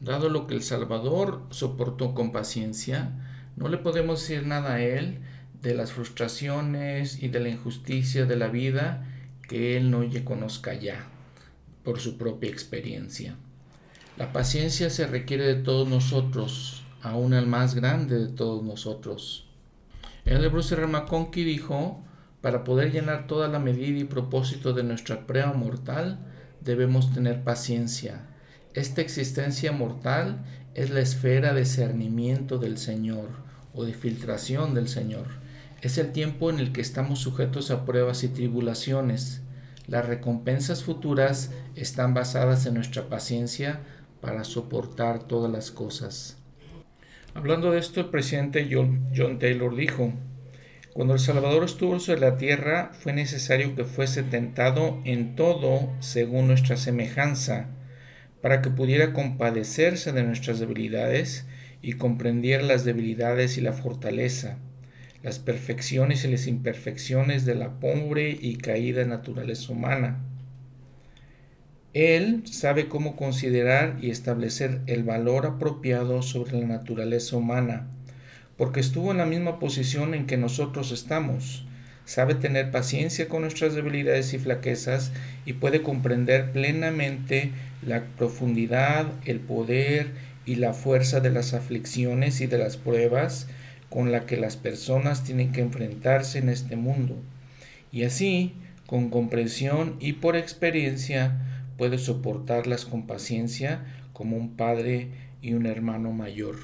Dado 0.00 0.30
lo 0.30 0.46
que 0.46 0.54
el 0.54 0.62
Salvador 0.62 1.42
soportó 1.50 2.14
con 2.14 2.32
paciencia, 2.32 3.10
no 3.56 3.68
le 3.68 3.78
podemos 3.78 4.20
decir 4.20 4.46
nada 4.46 4.74
a 4.74 4.80
Él 4.80 5.18
de 5.60 5.74
las 5.74 5.92
frustraciones 5.92 7.22
y 7.22 7.28
de 7.28 7.40
la 7.40 7.48
injusticia 7.48 8.24
de 8.24 8.36
la 8.36 8.48
vida 8.48 9.04
que 9.48 9.76
él 9.76 9.90
no 9.90 10.04
conozca 10.24 10.72
ya 10.74 11.08
por 11.88 12.00
su 12.00 12.18
propia 12.18 12.50
experiencia. 12.50 13.36
La 14.18 14.30
paciencia 14.30 14.90
se 14.90 15.06
requiere 15.06 15.46
de 15.46 15.54
todos 15.54 15.88
nosotros, 15.88 16.82
aún 17.00 17.32
el 17.32 17.46
más 17.46 17.74
grande 17.74 18.18
de 18.18 18.28
todos 18.28 18.62
nosotros. 18.62 19.48
El 20.26 20.46
Bruce 20.50 20.74
R. 20.74 20.86
McConkie 20.86 21.44
dijo, 21.44 22.04
para 22.42 22.62
poder 22.62 22.92
llenar 22.92 23.26
toda 23.26 23.48
la 23.48 23.58
medida 23.58 23.98
y 23.98 24.04
propósito 24.04 24.74
de 24.74 24.82
nuestra 24.82 25.26
prueba 25.26 25.54
mortal, 25.54 26.18
debemos 26.60 27.10
tener 27.14 27.42
paciencia. 27.42 28.26
Esta 28.74 29.00
existencia 29.00 29.72
mortal 29.72 30.44
es 30.74 30.90
la 30.90 31.00
esfera 31.00 31.54
de 31.54 31.64
cernimiento 31.64 32.58
del 32.58 32.76
Señor 32.76 33.30
o 33.72 33.86
de 33.86 33.94
filtración 33.94 34.74
del 34.74 34.88
Señor 34.88 35.48
es 35.80 35.96
el 35.96 36.10
tiempo 36.10 36.50
en 36.50 36.58
el 36.58 36.72
que 36.72 36.80
estamos 36.80 37.20
sujetos 37.20 37.70
a 37.70 37.84
pruebas 37.84 38.24
y 38.24 38.28
tribulaciones. 38.28 39.42
Las 39.88 40.06
recompensas 40.06 40.84
futuras 40.84 41.50
están 41.74 42.12
basadas 42.12 42.66
en 42.66 42.74
nuestra 42.74 43.08
paciencia 43.08 43.80
para 44.20 44.44
soportar 44.44 45.20
todas 45.20 45.50
las 45.50 45.70
cosas. 45.70 46.36
Hablando 47.32 47.70
de 47.70 47.78
esto, 47.78 48.00
el 48.00 48.10
presidente 48.10 48.68
John, 48.70 49.38
Taylor 49.38 49.74
dijo, 49.74 50.12
cuando 50.92 51.14
el 51.14 51.20
Salvador 51.20 51.64
estuvo 51.64 51.98
sobre 52.00 52.20
la 52.20 52.36
tierra, 52.36 52.90
fue 52.92 53.14
necesario 53.14 53.74
que 53.74 53.84
fuese 53.84 54.22
tentado 54.22 55.00
en 55.04 55.36
todo 55.36 55.90
según 56.00 56.48
nuestra 56.48 56.76
semejanza, 56.76 57.68
para 58.42 58.60
que 58.60 58.68
pudiera 58.68 59.14
compadecerse 59.14 60.12
de 60.12 60.22
nuestras 60.22 60.60
debilidades 60.60 61.46
y 61.80 61.94
comprendiera 61.94 62.62
las 62.62 62.84
debilidades 62.84 63.56
y 63.56 63.62
la 63.62 63.72
fortaleza 63.72 64.58
las 65.22 65.38
perfecciones 65.38 66.24
y 66.24 66.28
las 66.28 66.46
imperfecciones 66.46 67.44
de 67.44 67.54
la 67.54 67.80
pobre 67.80 68.36
y 68.40 68.56
caída 68.56 69.04
naturaleza 69.04 69.72
humana. 69.72 70.18
Él 71.94 72.42
sabe 72.44 72.88
cómo 72.88 73.16
considerar 73.16 73.96
y 74.00 74.10
establecer 74.10 74.80
el 74.86 75.02
valor 75.02 75.46
apropiado 75.46 76.22
sobre 76.22 76.60
la 76.60 76.66
naturaleza 76.66 77.36
humana, 77.36 77.88
porque 78.56 78.80
estuvo 78.80 79.10
en 79.10 79.18
la 79.18 79.26
misma 79.26 79.58
posición 79.58 80.14
en 80.14 80.26
que 80.26 80.36
nosotros 80.36 80.92
estamos. 80.92 81.66
Sabe 82.04 82.34
tener 82.34 82.70
paciencia 82.70 83.28
con 83.28 83.42
nuestras 83.42 83.74
debilidades 83.74 84.32
y 84.32 84.38
flaquezas 84.38 85.12
y 85.44 85.54
puede 85.54 85.82
comprender 85.82 86.52
plenamente 86.52 87.50
la 87.82 88.04
profundidad, 88.16 89.06
el 89.24 89.40
poder 89.40 90.12
y 90.46 90.54
la 90.54 90.74
fuerza 90.74 91.20
de 91.20 91.30
las 91.30 91.52
aflicciones 91.52 92.40
y 92.40 92.46
de 92.46 92.58
las 92.58 92.76
pruebas 92.76 93.48
con 93.90 94.12
la 94.12 94.26
que 94.26 94.36
las 94.36 94.56
personas 94.56 95.24
tienen 95.24 95.52
que 95.52 95.60
enfrentarse 95.60 96.38
en 96.38 96.48
este 96.48 96.76
mundo. 96.76 97.16
Y 97.90 98.04
así, 98.04 98.52
con 98.86 99.08
comprensión 99.10 99.96
y 100.00 100.14
por 100.14 100.36
experiencia, 100.36 101.64
puede 101.76 101.98
soportarlas 101.98 102.84
con 102.84 103.06
paciencia 103.06 103.84
como 104.12 104.36
un 104.36 104.56
padre 104.56 105.08
y 105.40 105.54
un 105.54 105.66
hermano 105.66 106.12
mayor. 106.12 106.56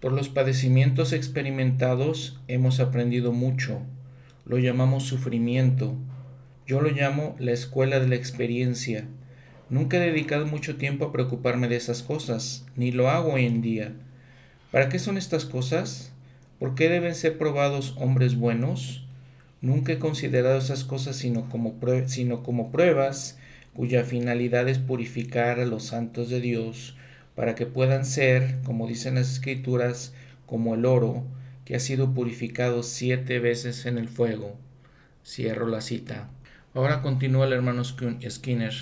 Por 0.00 0.12
los 0.12 0.30
padecimientos 0.30 1.12
experimentados 1.12 2.40
hemos 2.48 2.80
aprendido 2.80 3.32
mucho. 3.32 3.82
Lo 4.46 4.58
llamamos 4.58 5.04
sufrimiento. 5.04 5.94
Yo 6.66 6.80
lo 6.80 6.90
llamo 6.90 7.36
la 7.38 7.52
escuela 7.52 8.00
de 8.00 8.08
la 8.08 8.14
experiencia. 8.14 9.06
Nunca 9.68 9.98
he 9.98 10.00
dedicado 10.00 10.46
mucho 10.46 10.76
tiempo 10.76 11.04
a 11.04 11.12
preocuparme 11.12 11.68
de 11.68 11.76
esas 11.76 12.02
cosas, 12.02 12.64
ni 12.76 12.90
lo 12.90 13.10
hago 13.10 13.34
hoy 13.34 13.44
en 13.44 13.60
día 13.60 13.92
¿Para 14.70 14.88
qué 14.88 15.00
son 15.00 15.18
estas 15.18 15.46
cosas? 15.46 16.12
¿Por 16.60 16.76
qué 16.76 16.88
deben 16.88 17.16
ser 17.16 17.38
probados 17.38 17.96
hombres 17.98 18.36
buenos? 18.36 19.04
Nunca 19.60 19.92
he 19.92 19.98
considerado 19.98 20.58
esas 20.58 20.84
cosas 20.84 21.16
sino 21.16 21.48
como, 21.48 21.80
pruebas 22.70 23.36
cuya 23.74 24.04
finalidad 24.04 24.68
es 24.68 24.78
purificar 24.78 25.58
a 25.58 25.66
los 25.66 25.86
santos 25.86 26.30
de 26.30 26.40
Dios 26.40 26.96
para 27.34 27.56
que 27.56 27.66
puedan 27.66 28.04
ser, 28.04 28.58
como 28.62 28.86
dicen 28.86 29.16
las 29.16 29.32
escrituras, 29.32 30.12
como 30.46 30.74
el 30.76 30.84
oro 30.84 31.24
que 31.64 31.74
ha 31.74 31.80
sido 31.80 32.14
purificado 32.14 32.84
siete 32.84 33.40
veces 33.40 33.86
en 33.86 33.98
el 33.98 34.08
fuego. 34.08 34.56
Cierro 35.26 35.66
la 35.66 35.80
cita. 35.80 36.30
Ahora 36.74 37.02
continúa 37.02 37.46
el 37.46 37.54
hermano 37.54 37.82
Skinner. 37.84 38.74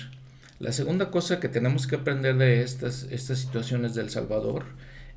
La 0.59 0.71
segunda 0.71 1.09
cosa 1.09 1.39
que 1.39 1.49
tenemos 1.49 1.87
que 1.87 1.95
aprender 1.95 2.37
de 2.37 2.61
estas, 2.61 3.07
estas 3.09 3.39
situaciones 3.39 3.95
del 3.95 4.11
Salvador 4.11 4.65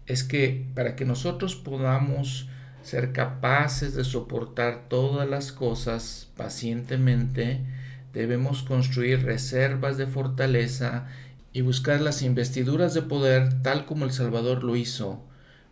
es 0.07 0.25
que 0.25 0.67
para 0.75 0.97
que 0.97 1.05
nosotros 1.05 1.55
podamos 1.55 2.49
ser 2.83 3.13
capaces 3.13 3.95
de 3.95 4.05
soportar 4.05 4.89
todas 4.89 5.29
las 5.29 5.53
cosas 5.53 6.29
pacientemente, 6.37 7.61
debemos 8.13 8.63
construir 8.63 9.25
reservas 9.25 9.97
de 9.97 10.07
fortaleza 10.07 11.07
y 11.53 11.61
buscar 11.61 12.01
las 12.01 12.23
investiduras 12.23 12.95
de 12.95 13.03
poder 13.03 13.63
tal 13.63 13.87
como 13.87 14.05
el 14.05 14.13
Salvador 14.13 14.65
lo 14.65 14.77
hizo, 14.77 15.23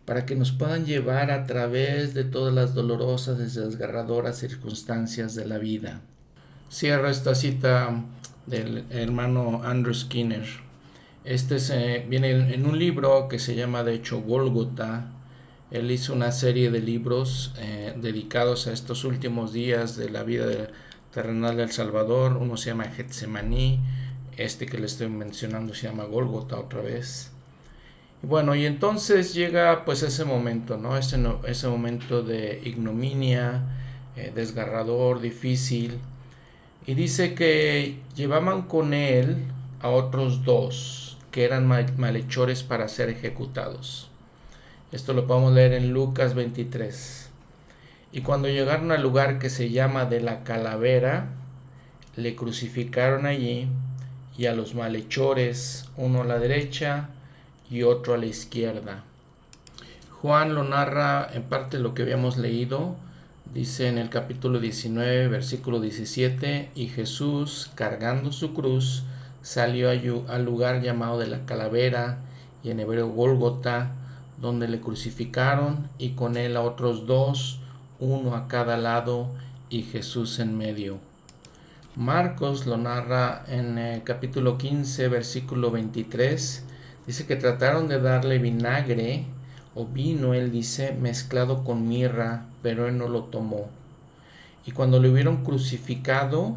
para 0.05 0.25
que 0.25 0.35
nos 0.35 0.51
puedan 0.51 0.85
llevar 0.85 1.31
a 1.31 1.45
través 1.45 2.13
de 2.13 2.23
todas 2.23 2.53
las 2.53 2.73
dolorosas 2.73 3.39
y 3.39 3.59
desgarradoras 3.59 4.37
circunstancias 4.37 5.35
de 5.35 5.45
la 5.45 5.57
vida. 5.57 6.01
Cierra 6.69 7.09
esta 7.09 7.35
cita 7.35 8.03
del 8.45 8.85
hermano 8.89 9.61
Andrew 9.63 9.93
Skinner. 9.93 10.70
Este 11.23 11.59
se, 11.59 12.05
viene 12.09 12.53
en 12.53 12.65
un 12.65 12.79
libro 12.79 13.27
que 13.27 13.39
se 13.39 13.55
llama 13.55 13.83
de 13.83 13.93
hecho 13.93 14.21
Golgota. 14.21 15.11
Él 15.69 15.91
hizo 15.91 16.13
una 16.13 16.31
serie 16.31 16.71
de 16.71 16.81
libros 16.81 17.53
eh, 17.59 17.93
dedicados 17.95 18.67
a 18.67 18.73
estos 18.73 19.05
últimos 19.05 19.53
días 19.53 19.95
de 19.95 20.09
la 20.09 20.23
vida 20.23 20.69
terrenal 21.13 21.57
del 21.57 21.71
Salvador. 21.71 22.37
Uno 22.37 22.57
se 22.57 22.71
llama 22.71 22.85
Getsemaní, 22.85 23.79
este 24.37 24.65
que 24.65 24.77
le 24.77 24.87
estoy 24.87 25.07
mencionando 25.09 25.73
se 25.73 25.87
llama 25.87 26.05
Golgota 26.05 26.59
otra 26.59 26.81
vez. 26.81 27.31
Y 28.23 28.27
bueno, 28.27 28.55
y 28.55 28.65
entonces 28.65 29.33
llega 29.33 29.85
pues 29.85 30.03
ese 30.03 30.25
momento, 30.25 30.77
¿no? 30.77 30.97
Ese, 30.97 31.17
ese 31.47 31.67
momento 31.67 32.23
de 32.23 32.61
ignominia, 32.65 33.63
eh, 34.15 34.31
desgarrador, 34.35 35.21
difícil 35.21 35.99
y 36.85 36.95
dice 36.95 37.35
que 37.35 37.99
llevaban 38.15 38.63
con 38.63 38.93
él 38.93 39.37
a 39.81 39.89
otros 39.89 40.43
dos 40.43 41.10
que 41.31 41.45
eran 41.45 41.67
malhechores 41.67 42.63
para 42.63 42.87
ser 42.87 43.09
ejecutados. 43.09 44.09
Esto 44.91 45.13
lo 45.13 45.25
podemos 45.25 45.53
leer 45.53 45.73
en 45.73 45.93
Lucas 45.93 46.35
23. 46.35 47.29
Y 48.11 48.21
cuando 48.21 48.49
llegaron 48.49 48.91
al 48.91 49.01
lugar 49.01 49.39
que 49.39 49.49
se 49.49 49.69
llama 49.69 50.05
de 50.05 50.21
la 50.21 50.43
calavera, 50.43 51.29
le 52.15 52.35
crucificaron 52.35 53.25
allí 53.25 53.67
y 54.37 54.47
a 54.47 54.53
los 54.53 54.75
malhechores, 54.75 55.85
uno 55.95 56.21
a 56.21 56.25
la 56.25 56.39
derecha 56.39 57.09
y 57.69 57.83
otro 57.83 58.13
a 58.13 58.17
la 58.17 58.25
izquierda. 58.25 59.03
Juan 60.21 60.53
lo 60.53 60.63
narra 60.63 61.27
en 61.33 61.43
parte 61.43 61.79
lo 61.79 61.93
que 61.93 62.03
habíamos 62.03 62.37
leído, 62.37 62.97
Dice 63.53 63.89
en 63.89 63.97
el 63.97 64.09
capítulo 64.09 64.61
19, 64.61 65.27
versículo 65.27 65.81
17, 65.81 66.71
y 66.73 66.87
Jesús, 66.87 67.69
cargando 67.75 68.31
su 68.31 68.53
cruz, 68.53 69.03
salió 69.41 69.89
al 69.89 70.45
lugar 70.45 70.81
llamado 70.81 71.19
de 71.19 71.27
la 71.27 71.45
calavera, 71.45 72.19
y 72.63 72.69
en 72.69 72.79
hebreo 72.79 73.09
Gólgota, 73.09 73.91
donde 74.39 74.67
le 74.67 74.81
crucificaron, 74.81 75.89
y 75.97 76.11
con 76.11 76.37
él 76.37 76.57
a 76.57 76.61
otros 76.61 77.05
dos, 77.05 77.59
uno 77.99 78.35
a 78.35 78.47
cada 78.47 78.77
lado, 78.77 79.29
y 79.69 79.83
Jesús 79.83 80.39
en 80.39 80.57
medio. 80.57 80.99
Marcos 81.95 82.65
lo 82.65 82.77
narra 82.77 83.43
en 83.47 83.77
el 83.77 84.03
capítulo 84.03 84.57
15, 84.57 85.07
versículo 85.09 85.71
23. 85.71 86.65
Dice 87.05 87.25
que 87.25 87.35
trataron 87.35 87.87
de 87.87 87.99
darle 87.99 88.39
vinagre 88.39 89.25
o 89.75 89.85
vino, 89.85 90.33
él 90.33 90.51
dice, 90.51 90.93
mezclado 90.93 91.63
con 91.63 91.87
mirra, 91.87 92.45
pero 92.61 92.87
él 92.87 92.97
no 92.97 93.09
lo 93.09 93.25
tomó. 93.25 93.69
Y 94.65 94.71
cuando 94.71 94.99
le 94.99 95.09
hubieron 95.09 95.43
crucificado, 95.43 96.55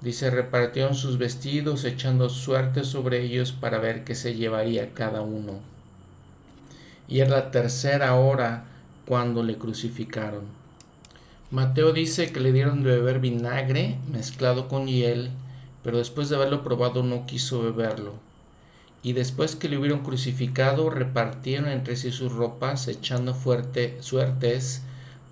dice, 0.00 0.30
repartieron 0.30 0.94
sus 0.94 1.18
vestidos, 1.18 1.84
echando 1.84 2.28
suerte 2.28 2.84
sobre 2.84 3.22
ellos 3.22 3.52
para 3.52 3.78
ver 3.78 4.04
qué 4.04 4.14
se 4.14 4.34
llevaría 4.34 4.94
cada 4.94 5.22
uno. 5.22 5.60
Y 7.08 7.20
era 7.20 7.30
la 7.30 7.50
tercera 7.50 8.14
hora 8.14 8.64
cuando 9.06 9.42
le 9.42 9.58
crucificaron. 9.58 10.44
Mateo 11.50 11.92
dice 11.92 12.32
que 12.32 12.40
le 12.40 12.52
dieron 12.52 12.82
de 12.82 12.90
beber 12.90 13.18
vinagre 13.18 13.98
mezclado 14.10 14.68
con 14.68 14.86
hiel, 14.86 15.30
pero 15.82 15.98
después 15.98 16.28
de 16.28 16.36
haberlo 16.36 16.62
probado 16.62 17.02
no 17.02 17.26
quiso 17.26 17.62
beberlo 17.62 18.14
y 19.02 19.14
después 19.14 19.56
que 19.56 19.68
le 19.68 19.78
hubieron 19.78 20.00
crucificado 20.00 20.90
repartieron 20.90 21.68
entre 21.68 21.96
sí 21.96 22.10
sus 22.10 22.32
ropas, 22.32 22.86
echando 22.88 23.34
fuerte 23.34 23.96
suertes 24.00 24.82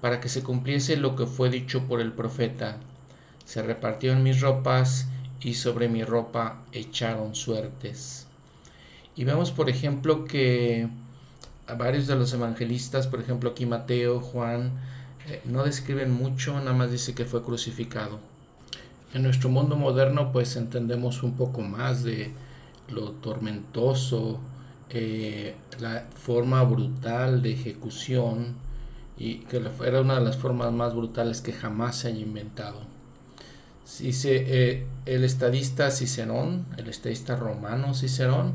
para 0.00 0.20
que 0.20 0.28
se 0.28 0.42
cumpliese 0.42 0.96
lo 0.96 1.16
que 1.16 1.26
fue 1.26 1.50
dicho 1.50 1.82
por 1.86 2.00
el 2.00 2.12
profeta. 2.12 2.78
Se 3.48 3.62
repartieron 3.62 4.22
mis 4.22 4.42
ropas 4.42 5.06
y 5.40 5.54
sobre 5.54 5.88
mi 5.88 6.04
ropa 6.04 6.58
echaron 6.72 7.34
suertes. 7.34 8.26
Y 9.16 9.24
vemos, 9.24 9.52
por 9.52 9.70
ejemplo, 9.70 10.26
que 10.26 10.86
varios 11.78 12.06
de 12.06 12.16
los 12.16 12.30
evangelistas, 12.34 13.06
por 13.06 13.20
ejemplo 13.20 13.48
aquí 13.48 13.64
Mateo, 13.64 14.20
Juan, 14.20 14.72
eh, 15.26 15.40
no 15.46 15.64
describen 15.64 16.12
mucho, 16.12 16.58
nada 16.58 16.74
más 16.74 16.90
dice 16.90 17.14
que 17.14 17.24
fue 17.24 17.42
crucificado. 17.42 18.18
En 19.14 19.22
nuestro 19.22 19.48
mundo 19.48 19.76
moderno 19.76 20.30
pues 20.30 20.54
entendemos 20.56 21.22
un 21.22 21.32
poco 21.32 21.62
más 21.62 22.04
de, 22.04 22.30
lo 22.90 23.12
tormentoso, 23.12 24.40
eh, 24.90 25.56
la 25.80 26.06
forma 26.14 26.62
brutal 26.64 27.40
de 27.40 27.54
ejecución 27.54 28.56
y 29.16 29.36
que 29.36 29.62
era 29.86 30.02
una 30.02 30.16
de 30.16 30.24
las 30.26 30.36
formas 30.36 30.70
más 30.70 30.94
brutales 30.94 31.40
que 31.40 31.54
jamás 31.54 31.96
se 31.96 32.08
haya 32.08 32.20
inventado. 32.20 32.87
Dice 33.98 34.44
eh, 34.46 34.86
el 35.06 35.24
estadista 35.24 35.90
Cicerón, 35.90 36.66
el 36.76 36.88
estadista 36.88 37.36
romano 37.36 37.94
Cicerón, 37.94 38.52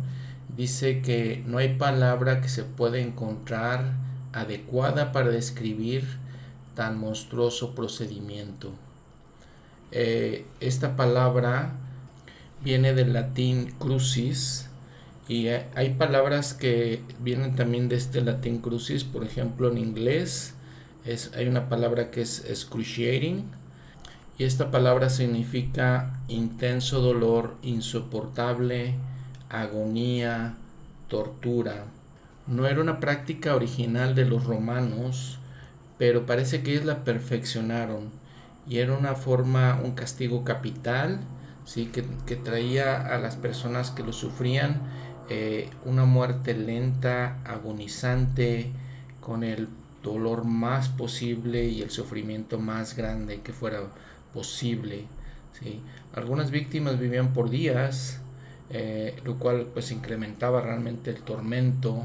dice 0.56 1.02
que 1.02 1.44
no 1.48 1.58
hay 1.58 1.76
palabra 1.76 2.40
que 2.40 2.50
se 2.50 2.64
pueda 2.64 3.00
encontrar 3.00 3.94
adecuada 4.32 5.12
para 5.12 5.32
describir 5.32 6.06
tan 6.76 6.98
monstruoso 6.98 7.74
procedimiento. 7.74 8.72
Eh, 9.92 10.46
esta 10.60 10.96
palabra 10.96 11.74
viene 12.64 12.94
del 12.94 13.12
latín 13.12 13.74
crucis 13.80 14.70
y 15.28 15.48
hay 15.48 15.96
palabras 15.98 16.54
que 16.54 17.02
vienen 17.20 17.56
también 17.56 17.90
de 17.90 17.96
este 17.96 18.22
latín 18.22 18.60
crucis, 18.60 19.04
por 19.04 19.24
ejemplo 19.24 19.72
en 19.72 19.78
inglés 19.78 20.54
es, 21.06 21.32
hay 21.36 21.48
una 21.48 21.70
palabra 21.70 22.12
que 22.12 22.22
es 22.22 22.46
excruciating 22.46 23.63
y 24.38 24.46
esta 24.46 24.72
palabra 24.72 25.10
significa 25.10 26.20
intenso 26.28 27.02
dolor, 27.02 27.56
insoportable, 27.62 28.96
agonía, 29.50 30.56
tortura. 31.08 31.86
No 32.48 32.68
era 32.68 32.82
una 32.82 33.00
práctica 33.00 33.56
original 33.56 34.16
de 34.16 34.26
los 34.26 34.46
romanos, 34.46 35.40
pero 35.98 36.26
parece 36.26 36.64
que 36.64 36.72
ellos 36.72 36.86
la 36.86 37.04
perfeccionaron 37.04 38.10
y 38.68 38.80
era 38.80 38.98
una 38.98 39.16
forma, 39.16 39.80
un 39.84 39.92
castigo 39.92 40.44
capital 40.44 41.20
¿sí? 41.66 41.86
que, 41.86 42.36
traía 42.36 43.06
a 43.06 43.20
las 43.20 43.36
personas 43.36 43.92
que 43.92 44.04
lo 44.04 44.14
sufrían 44.14 44.82
eh, 45.30 45.70
una 45.86 46.06
muerte 46.06 46.54
lenta, 46.54 47.38
agonizante, 47.46 48.72
con 49.22 49.44
el 49.44 49.70
dolor 50.02 50.44
más 50.44 50.90
posible 50.90 51.66
y 51.66 51.82
el 51.82 51.90
sufrimiento 51.90 52.60
más 52.60 52.96
grande 52.96 53.42
que 53.42 53.54
fuera 53.54 53.84
posible. 54.34 55.06
¿sí? 55.60 55.82
Algunas 56.14 56.52
víctimas 56.52 57.00
vivían 57.00 57.34
por 57.34 57.50
días, 57.50 58.22
eh, 58.70 59.20
lo 59.24 59.38
cual 59.38 59.68
pues 59.74 59.92
incrementaba 59.92 60.62
realmente 60.62 61.12
el 61.12 61.22
tormento. 61.22 62.04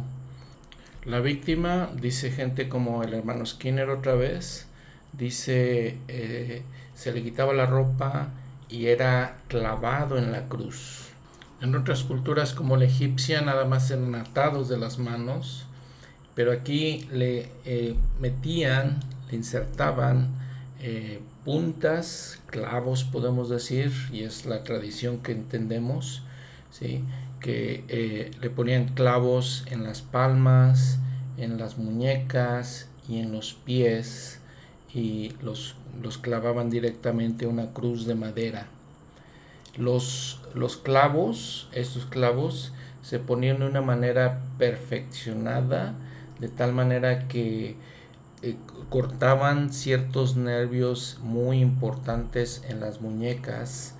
La 1.05 1.21
víctima, 1.21 1.91
dice 2.01 2.31
gente 2.31 2.69
como 2.69 3.03
el 3.03 3.15
hermano 3.15 3.47
Skinner 3.47 3.89
otra 3.91 4.15
vez, 4.15 4.67
dice, 5.13 5.97
eh, 6.09 6.63
se 6.95 7.13
le 7.13 7.23
quitaba 7.23 7.55
la 7.55 7.67
ropa, 7.67 8.31
y 8.69 8.87
era 8.87 9.39
clavado 9.49 10.19
en 10.19 10.33
la 10.33 10.47
cruz. 10.49 11.07
En 11.61 11.75
otras 11.75 12.03
culturas 12.05 12.53
como 12.53 12.77
la 12.77 12.85
egipcia 12.85 13.41
nada 13.41 13.65
más 13.65 13.91
eran 13.91 14.15
atados 14.15 14.69
de 14.69 14.79
las 14.79 14.99
manos, 14.99 15.67
pero 16.35 16.53
aquí 16.53 17.09
le 17.13 17.49
eh, 17.65 17.95
metían, 18.21 19.01
le 19.31 19.37
insertaban 19.37 20.29
puntas, 21.49 22.43
clavos 22.49 23.05
podemos 23.05 23.49
decir, 23.49 23.91
y 24.13 24.25
es 24.25 24.45
la 24.45 24.65
tradición 24.65 25.23
que 25.23 25.33
entendemos, 25.33 26.23
¿sí? 26.71 27.03
que 27.41 27.85
eh, 27.89 28.33
le 28.39 28.51
ponían 28.51 28.89
clavos 28.89 29.65
en 29.71 29.83
las 29.83 30.03
palmas, 30.03 30.99
en 31.39 31.57
las 31.57 31.79
muñecas 31.79 32.91
y 33.09 33.21
en 33.21 33.33
los 33.33 33.55
pies 33.55 34.43
y 34.93 35.33
los, 35.41 35.75
los 36.03 36.19
clavaban 36.19 36.69
directamente 36.69 37.47
a 37.47 37.49
una 37.49 37.73
cruz 37.73 38.05
de 38.05 38.15
madera. 38.15 38.67
Los, 39.79 40.43
los 40.53 40.77
clavos, 40.77 41.71
estos 41.73 42.05
clavos, 42.05 42.75
se 43.01 43.21
ponían 43.21 43.61
de 43.61 43.69
una 43.69 43.81
manera 43.81 44.43
perfeccionada, 44.59 45.95
de 46.41 46.49
tal 46.49 46.75
manera 46.75 47.27
que 47.27 47.77
eh, 48.43 48.57
cortaban 48.89 49.73
ciertos 49.73 50.37
nervios 50.37 51.19
muy 51.23 51.61
importantes 51.61 52.63
en 52.69 52.81
las 52.81 53.01
muñecas. 53.01 53.95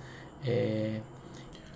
Eh, 0.45 1.01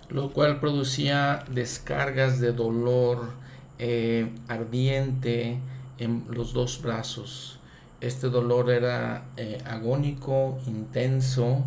lo 0.08 0.32
cual 0.32 0.60
producía 0.60 1.44
descargas 1.50 2.40
de 2.40 2.52
dolor 2.52 3.30
eh, 3.78 4.30
ardiente 4.48 5.58
en 5.98 6.24
los 6.30 6.52
dos 6.52 6.80
brazos. 6.82 7.58
Este 8.00 8.28
dolor 8.28 8.70
era 8.70 9.26
eh, 9.36 9.58
agónico, 9.66 10.58
intenso 10.66 11.64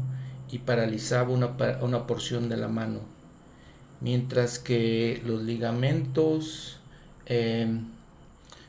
y 0.52 0.60
paralizaba 0.60 1.30
una, 1.30 1.56
una, 1.82 2.08
porción 2.08 2.48
de 2.48 2.58
la 2.58 2.68
mano, 2.68 3.00
mientras 4.02 4.60
que 4.60 5.22
los 5.26 5.42
ligamentos 5.42 6.80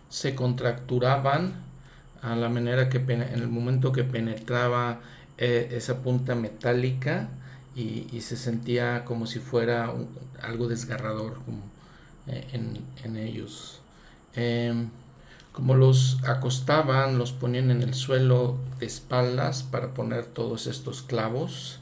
se 0.08 0.34
contracturaban 0.34 1.67
a 2.22 2.36
la 2.36 2.48
manera 2.48 2.88
que 2.88 2.98
en 2.98 3.22
el 3.22 3.48
momento 3.48 3.92
que 3.92 4.04
penetraba 4.04 5.00
eh, 5.38 5.68
esa 5.72 6.02
punta 6.02 6.34
metálica 6.34 7.28
y, 7.76 8.20
se 8.22 8.36
sentía 8.36 9.04
como 9.04 9.26
si 9.26 9.38
fuera 9.38 9.92
algo 10.42 10.66
desgarrador 10.66 11.38
eh, 12.26 12.44
en, 12.52 13.16
ellos. 13.16 13.80
Em, 14.34 14.88
como 15.52 15.76
los 15.76 16.18
acostaban, 16.24 17.18
los 17.18 17.32
ponían 17.32 17.70
en 17.70 17.82
el 17.82 17.94
suelo 17.94 18.58
de 18.80 18.86
espaldas 18.86 19.62
para 19.62 19.94
poner 19.94 20.26
todos 20.26 20.66
estos 20.66 21.02
clavos. 21.02 21.78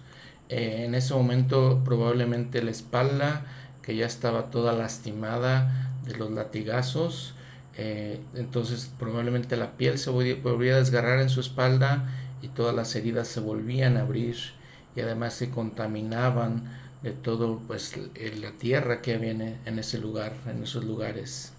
Eh, 0.50 0.84
en 0.84 0.94
ese 0.94 1.14
momento 1.14 1.82
probablemente 1.84 2.62
la 2.62 2.70
espalda, 2.70 3.46
que 3.82 3.96
ya 3.96 4.06
estaba 4.06 4.50
toda 4.50 4.74
lastimada 4.74 5.92
de 6.04 6.16
los 6.16 6.30
latigazos, 6.30 7.35
eh, 7.78 8.20
entonces 8.34 8.90
probablemente 8.98 9.56
la 9.56 9.76
piel 9.76 9.98
se 9.98 10.10
volvía 10.10 10.74
a 10.74 10.78
desgarrar 10.78 11.20
en 11.20 11.28
su 11.28 11.40
espalda 11.40 12.08
y 12.40 12.48
todas 12.48 12.74
las 12.74 12.94
heridas 12.96 13.28
se 13.28 13.40
volvían 13.40 13.96
a 13.96 14.02
abrir 14.02 14.36
y 14.94 15.00
además 15.00 15.34
se 15.34 15.50
contaminaban 15.50 16.64
de 17.02 17.12
todo 17.12 17.60
pues 17.66 17.94
la 17.96 18.50
tierra 18.52 19.02
que 19.02 19.14
había 19.14 19.30
en 19.30 19.78
ese 19.78 19.98
lugar, 19.98 20.32
en 20.46 20.62
esos 20.62 20.84
lugares. 20.84 21.52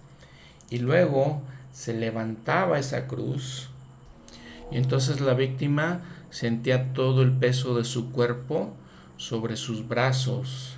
Y 0.70 0.78
luego 0.78 1.40
se 1.72 1.94
levantaba 1.94 2.78
esa 2.78 3.06
cruz 3.06 3.68
y 4.70 4.76
entonces 4.76 5.20
la 5.20 5.34
víctima 5.34 6.00
sentía 6.30 6.92
todo 6.92 7.22
el 7.22 7.32
peso 7.32 7.76
de 7.76 7.84
su 7.84 8.10
cuerpo 8.10 8.74
sobre 9.16 9.56
sus 9.56 9.86
brazos. 9.86 10.74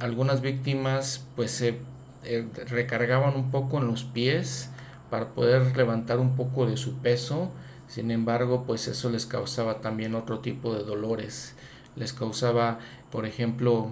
algunas 0.00 0.40
víctimas 0.40 1.26
pues 1.34 1.50
se 1.50 1.80
eh, 2.24 2.46
recargaban 2.68 3.36
un 3.36 3.50
poco 3.50 3.78
en 3.78 3.86
los 3.86 4.04
pies 4.04 4.70
para 5.10 5.34
poder 5.34 5.76
levantar 5.76 6.18
un 6.18 6.36
poco 6.36 6.66
de 6.66 6.76
su 6.76 6.94
peso. 6.98 7.50
Sin 7.88 8.10
embargo, 8.10 8.64
pues 8.66 8.88
eso 8.88 9.10
les 9.10 9.26
causaba 9.26 9.80
también 9.80 10.14
otro 10.14 10.38
tipo 10.38 10.74
de 10.74 10.84
dolores. 10.84 11.54
Les 11.96 12.12
causaba, 12.12 12.78
por 13.10 13.26
ejemplo, 13.26 13.90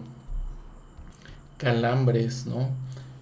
calambres, 1.58 2.46
¿no? 2.46 2.70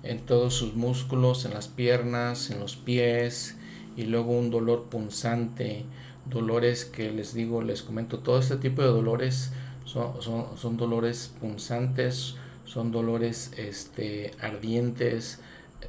En 0.05 0.21
todos 0.21 0.55
sus 0.55 0.75
músculos, 0.75 1.45
en 1.45 1.55
las 1.55 1.67
piernas, 1.67 2.51
en 2.51 2.61
los 2.61 2.77
pies, 2.77 3.57
y 3.97 4.05
luego 4.05 4.31
un 4.31 4.51
dolor 4.51 4.85
punzante, 4.85 5.85
dolores 6.27 6.85
que 6.85 7.11
les 7.11 7.35
digo, 7.35 7.63
les 7.63 7.83
comento, 7.83 8.21
todo 8.21 8.39
este 8.39 8.57
tipo 8.57 8.83
de 8.83 8.89
dolores 8.89 9.51
son, 9.85 10.23
son, 10.23 10.57
son 10.57 10.77
dolores 10.77 11.35
punzantes, 11.41 12.37
son 12.69 12.93
dolores 12.93 13.53
este, 13.57 14.33
ardientes, 14.41 15.41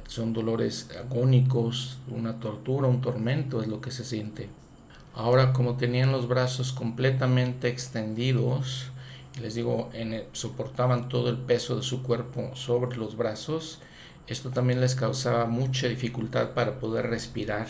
son 0.08 0.32
dolores 0.32 0.88
agónicos, 0.98 1.98
una 2.08 2.40
tortura, 2.40 2.88
un 2.88 3.02
tormento 3.02 3.60
es 3.60 3.68
lo 3.68 3.80
que 3.80 3.90
se 3.90 4.04
siente. 4.04 4.48
Ahora 5.14 5.52
como 5.52 5.76
tenían 5.76 6.10
los 6.10 6.26
brazos 6.26 6.72
completamente 6.72 7.68
extendidos, 7.68 8.90
les 9.42 9.54
digo, 9.54 9.90
en 9.92 10.24
soportaban 10.32 11.08
todo 11.08 11.28
el 11.28 11.36
peso 11.36 11.76
de 11.76 11.82
su 11.82 12.02
cuerpo 12.02 12.50
sobre 12.54 12.96
los 12.96 13.16
brazos, 13.16 13.80
esto 14.26 14.50
también 14.50 14.80
les 14.80 14.94
causaba 14.94 15.44
mucha 15.46 15.86
dificultad 15.88 16.50
para 16.50 16.78
poder 16.78 17.08
respirar. 17.08 17.66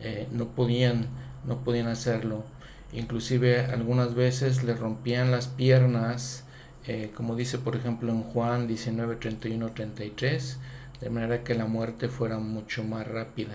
Eh, 0.00 0.26
no, 0.32 0.48
podían, 0.48 1.08
no 1.44 1.58
podían 1.64 1.88
hacerlo. 1.88 2.44
Inclusive 2.92 3.66
algunas 3.66 4.14
veces 4.14 4.64
le 4.64 4.74
rompían 4.74 5.30
las 5.30 5.48
piernas 5.48 6.41
eh, 6.86 7.12
como 7.14 7.36
dice 7.36 7.58
por 7.58 7.76
ejemplo 7.76 8.10
en 8.12 8.22
Juan 8.22 8.66
19, 8.66 9.16
31, 9.16 9.72
33, 9.72 10.58
de 11.00 11.10
manera 11.10 11.44
que 11.44 11.54
la 11.54 11.66
muerte 11.66 12.08
fuera 12.08 12.38
mucho 12.38 12.84
más 12.84 13.06
rápida. 13.06 13.54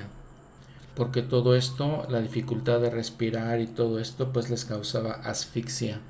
Porque 0.95 1.21
todo 1.21 1.55
esto, 1.55 2.07
la 2.09 2.21
dificultad 2.21 2.80
de 2.82 2.89
respirar 2.89 3.61
y 3.61 3.67
todo 3.67 3.99
esto, 3.99 4.34
pues 4.34 4.49
les 4.49 4.65
causaba 4.65 5.11
asfixia. 5.11 6.01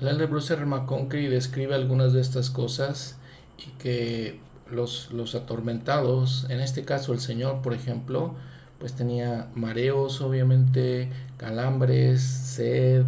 El 0.00 0.08
elder 0.08 0.26
Bruce 0.26 0.54
R. 0.54 0.66
Describe 1.28 1.74
algunas 1.74 2.12
de 2.12 2.20
estas 2.20 2.50
cosas 2.50 3.18
y 3.56 3.70
que 3.78 4.40
los, 4.70 5.12
los 5.12 5.34
atormentados, 5.34 6.46
en 6.48 6.60
este 6.60 6.84
caso 6.84 7.12
el 7.12 7.20
Señor, 7.20 7.62
por 7.62 7.72
ejemplo, 7.72 8.34
pues 8.80 8.94
tenía 8.94 9.48
mareos, 9.54 10.20
obviamente, 10.20 11.08
calambres, 11.36 12.20
sed, 12.20 13.04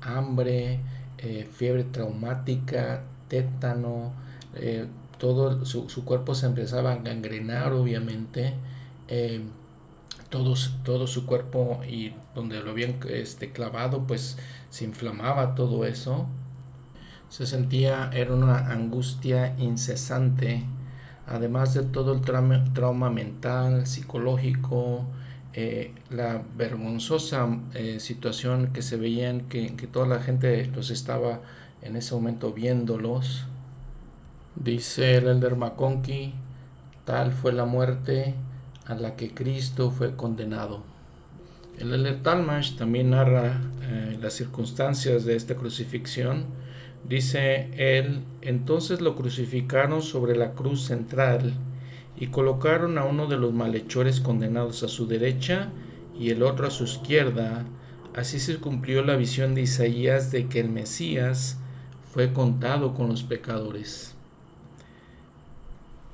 hambre, 0.00 0.80
eh, 1.18 1.48
fiebre 1.50 1.84
traumática, 1.84 3.02
tétano, 3.28 4.12
eh, 4.54 4.86
todo 5.18 5.64
su, 5.64 6.04
cuerpo 6.04 6.34
se 6.34 6.46
empezaba 6.46 6.92
a 6.92 6.96
gangrenar 6.96 7.72
obviamente, 7.72 8.54
eh, 9.08 9.40
todo, 10.28 10.54
todo, 10.84 11.06
su 11.06 11.26
cuerpo 11.26 11.80
y 11.88 12.14
donde 12.34 12.60
lo 12.60 12.72
habían 12.72 12.96
este, 13.08 13.52
clavado 13.52 14.06
pues 14.06 14.36
se 14.70 14.84
inflamaba 14.84 15.54
todo 15.54 15.86
eso, 15.86 16.26
se 17.28 17.46
sentía, 17.46 18.10
era 18.12 18.34
una 18.34 18.70
angustia 18.70 19.56
incesante, 19.58 20.64
además 21.26 21.74
de 21.74 21.82
todo 21.82 22.12
el 22.12 22.20
trauma, 22.20 22.64
trauma 22.74 23.10
mental, 23.10 23.86
psicológico, 23.86 25.06
eh, 25.58 25.94
la 26.10 26.42
vergonzosa 26.58 27.48
eh, 27.72 27.98
situación 27.98 28.74
que 28.74 28.82
se 28.82 28.98
veían, 28.98 29.48
que, 29.48 29.74
que, 29.74 29.86
toda 29.86 30.06
la 30.06 30.20
gente 30.20 30.66
los 30.66 30.90
estaba 30.90 31.40
en 31.80 31.96
ese 31.96 32.14
momento 32.14 32.52
viéndolos. 32.52 33.46
Dice 34.54 35.16
el 35.16 35.28
Elder 35.28 35.56
McConkie, 35.56 36.34
tal 37.06 37.32
fue 37.32 37.54
la 37.54 37.64
muerte 37.64 38.34
a 38.84 38.96
la 38.96 39.16
que 39.16 39.32
Cristo 39.32 39.90
fue 39.90 40.14
condenado. 40.14 40.82
El 41.78 41.94
Elder 41.94 42.22
Talmash 42.22 42.76
también 42.76 43.10
narra 43.10 43.58
eh, 43.80 44.18
las 44.20 44.34
circunstancias 44.34 45.24
de 45.24 45.36
esta 45.36 45.56
crucifixión. 45.56 46.44
Dice 47.08 47.70
él, 47.78 48.24
entonces 48.42 49.00
lo 49.00 49.16
crucificaron 49.16 50.02
sobre 50.02 50.36
la 50.36 50.52
cruz 50.52 50.84
central 50.84 51.54
y 52.18 52.28
colocaron 52.28 52.98
a 52.98 53.04
uno 53.04 53.26
de 53.26 53.36
los 53.36 53.52
malhechores 53.52 54.20
condenados 54.20 54.82
a 54.82 54.88
su 54.88 55.06
derecha 55.06 55.68
y 56.18 56.30
el 56.30 56.42
otro 56.42 56.66
a 56.66 56.70
su 56.70 56.84
izquierda. 56.84 57.64
Así 58.14 58.40
se 58.40 58.56
cumplió 58.56 59.02
la 59.02 59.16
visión 59.16 59.54
de 59.54 59.62
Isaías 59.62 60.32
de 60.32 60.46
que 60.46 60.60
el 60.60 60.70
Mesías 60.70 61.58
fue 62.12 62.32
contado 62.32 62.94
con 62.94 63.08
los 63.08 63.22
pecadores. 63.22 64.14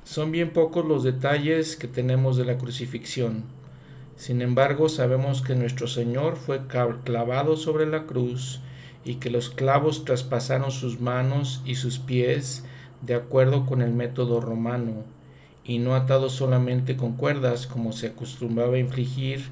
Son 0.03 0.31
bien 0.31 0.51
pocos 0.51 0.85
los 0.85 1.03
detalles 1.03 1.77
que 1.77 1.87
tenemos 1.87 2.35
de 2.35 2.43
la 2.43 2.57
crucifixión. 2.57 3.43
Sin 4.17 4.41
embargo, 4.41 4.89
sabemos 4.89 5.41
que 5.41 5.55
nuestro 5.55 5.87
Señor 5.87 6.35
fue 6.35 6.67
clavado 6.67 7.55
sobre 7.55 7.85
la 7.85 8.05
cruz 8.05 8.59
y 9.05 9.15
que 9.15 9.29
los 9.29 9.49
clavos 9.49 10.03
traspasaron 10.03 10.71
sus 10.71 10.99
manos 10.99 11.61
y 11.65 11.75
sus 11.75 11.99
pies 11.99 12.65
de 13.01 13.15
acuerdo 13.15 13.65
con 13.65 13.81
el 13.81 13.93
método 13.93 14.41
romano 14.41 15.03
y 15.65 15.79
no 15.79 15.95
atado 15.95 16.29
solamente 16.29 16.97
con 16.97 17.13
cuerdas 17.13 17.67
como 17.67 17.93
se 17.93 18.07
acostumbraba 18.07 18.75
a 18.75 18.79
infligir 18.79 19.45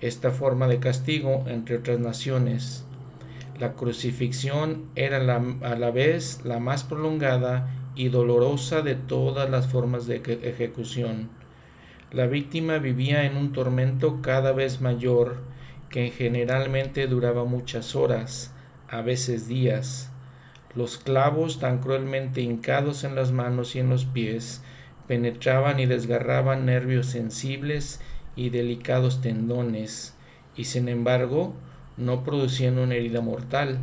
esta 0.00 0.30
forma 0.30 0.68
de 0.68 0.78
castigo 0.78 1.44
entre 1.48 1.76
otras 1.76 1.98
naciones. 1.98 2.84
La 3.58 3.72
crucifixión 3.72 4.84
era 4.94 5.16
a 5.16 5.76
la 5.76 5.90
vez 5.90 6.42
la 6.44 6.60
más 6.60 6.84
prolongada 6.84 7.68
y 7.96 8.08
dolorosa 8.08 8.82
de 8.82 8.94
todas 8.94 9.50
las 9.50 9.66
formas 9.66 10.06
de 10.06 10.22
ejecución. 10.44 11.30
La 12.12 12.28
víctima 12.28 12.78
vivía 12.78 13.24
en 13.24 13.36
un 13.36 13.52
tormento 13.52 14.22
cada 14.22 14.52
vez 14.52 14.80
mayor 14.80 15.42
que 15.90 16.10
generalmente 16.10 17.06
duraba 17.08 17.44
muchas 17.44 17.96
horas, 17.96 18.54
a 18.88 19.02
veces 19.02 19.48
días. 19.48 20.12
Los 20.76 20.96
clavos 20.96 21.58
tan 21.58 21.78
cruelmente 21.78 22.40
hincados 22.40 23.02
en 23.02 23.16
las 23.16 23.32
manos 23.32 23.74
y 23.74 23.80
en 23.80 23.88
los 23.88 24.04
pies 24.04 24.62
penetraban 25.08 25.80
y 25.80 25.86
desgarraban 25.86 26.66
nervios 26.66 27.06
sensibles 27.06 28.00
y 28.36 28.50
delicados 28.50 29.20
tendones, 29.20 30.14
y 30.56 30.66
sin 30.66 30.88
embargo 30.88 31.54
no 31.96 32.22
producían 32.22 32.78
una 32.78 32.94
herida 32.94 33.20
mortal. 33.20 33.78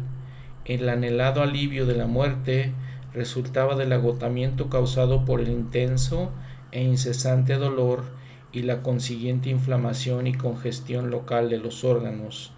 El 0.63 0.88
anhelado 0.88 1.41
alivio 1.41 1.86
de 1.86 1.95
la 1.95 2.07
muerte 2.07 2.71
resultaba 3.13 3.76
del 3.76 3.91
agotamiento 3.91 4.69
causado 4.69 5.26
por 5.26 5.41
el 5.41 5.49
intenso 5.49 6.32
e 6.71 6.84
incesante 6.84 7.55
dolor 7.55 8.03
y 8.51 8.61
la 8.61 8.82
consiguiente 8.82 9.49
inflamación 9.49 10.28
y 10.28 10.34
congestión 10.34 11.11
local 11.11 11.49
de 11.49 11.57
los 11.57 11.84
órganos, 11.84 12.51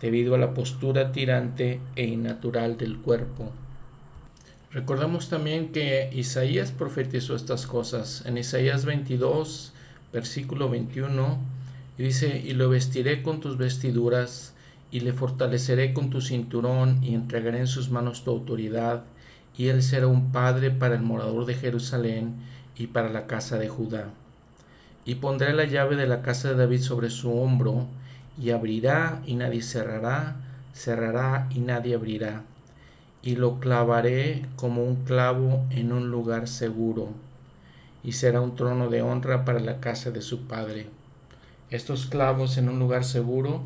debido 0.00 0.34
a 0.34 0.38
la 0.38 0.54
postura 0.54 1.10
tirante 1.10 1.80
e 1.96 2.04
innatural 2.04 2.76
del 2.76 2.98
cuerpo. 2.98 3.50
Recordamos 4.72 5.28
también 5.28 5.72
que 5.72 6.10
Isaías 6.12 6.70
profetizó 6.70 7.34
estas 7.34 7.66
cosas. 7.66 8.22
En 8.24 8.38
Isaías 8.38 8.84
22, 8.84 9.72
versículo 10.12 10.68
21, 10.70 11.38
dice, 11.98 12.40
y 12.46 12.52
lo 12.52 12.68
vestiré 12.68 13.24
con 13.24 13.40
tus 13.40 13.58
vestiduras, 13.58 14.54
y 14.92 15.00
le 15.00 15.12
fortaleceré 15.12 15.92
con 15.92 16.08
tu 16.10 16.20
cinturón, 16.20 17.02
y 17.02 17.16
entregaré 17.16 17.58
en 17.58 17.66
sus 17.66 17.90
manos 17.90 18.22
tu 18.22 18.30
autoridad, 18.30 19.02
y 19.58 19.68
él 19.68 19.82
será 19.82 20.06
un 20.06 20.30
padre 20.30 20.70
para 20.70 20.94
el 20.94 21.02
morador 21.02 21.46
de 21.46 21.54
Jerusalén 21.54 22.36
y 22.76 22.86
para 22.86 23.08
la 23.08 23.26
casa 23.26 23.58
de 23.58 23.68
Judá. 23.68 24.10
Y 25.04 25.16
pondré 25.16 25.52
la 25.52 25.64
llave 25.64 25.96
de 25.96 26.06
la 26.06 26.22
casa 26.22 26.48
de 26.48 26.54
David 26.54 26.82
sobre 26.82 27.10
su 27.10 27.36
hombro, 27.36 27.88
y 28.40 28.50
abrirá 28.50 29.20
y 29.26 29.34
nadie 29.34 29.62
cerrará, 29.62 30.36
cerrará 30.72 31.48
y 31.50 31.58
nadie 31.58 31.96
abrirá 31.96 32.44
y 33.22 33.36
lo 33.36 33.60
clavaré 33.60 34.46
como 34.56 34.84
un 34.84 35.04
clavo 35.04 35.64
en 35.70 35.92
un 35.92 36.10
lugar 36.10 36.48
seguro, 36.48 37.08
y 38.02 38.12
será 38.12 38.40
un 38.40 38.56
trono 38.56 38.88
de 38.88 39.02
honra 39.02 39.44
para 39.44 39.60
la 39.60 39.80
casa 39.80 40.10
de 40.10 40.22
su 40.22 40.46
padre. 40.46 40.86
Estos 41.70 42.06
clavos 42.06 42.56
en 42.56 42.68
un 42.68 42.78
lugar 42.78 43.04
seguro, 43.04 43.60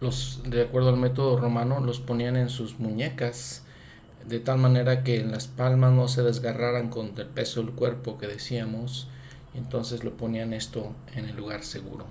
los, 0.00 0.42
de 0.46 0.62
acuerdo 0.62 0.90
al 0.90 0.96
método 0.96 1.38
romano, 1.38 1.80
los 1.80 2.00
ponían 2.00 2.36
en 2.36 2.48
sus 2.48 2.78
muñecas, 2.78 3.64
de 4.26 4.40
tal 4.40 4.58
manera 4.58 5.04
que 5.04 5.20
en 5.20 5.30
las 5.30 5.46
palmas 5.46 5.92
no 5.92 6.08
se 6.08 6.22
desgarraran 6.22 6.88
con 6.88 7.12
el 7.16 7.26
peso 7.26 7.62
del 7.62 7.72
cuerpo 7.72 8.18
que 8.18 8.26
decíamos, 8.26 9.08
entonces 9.54 10.04
lo 10.04 10.16
ponían 10.16 10.52
esto 10.52 10.92
en 11.14 11.26
el 11.26 11.36
lugar 11.36 11.62
seguro. 11.62 12.06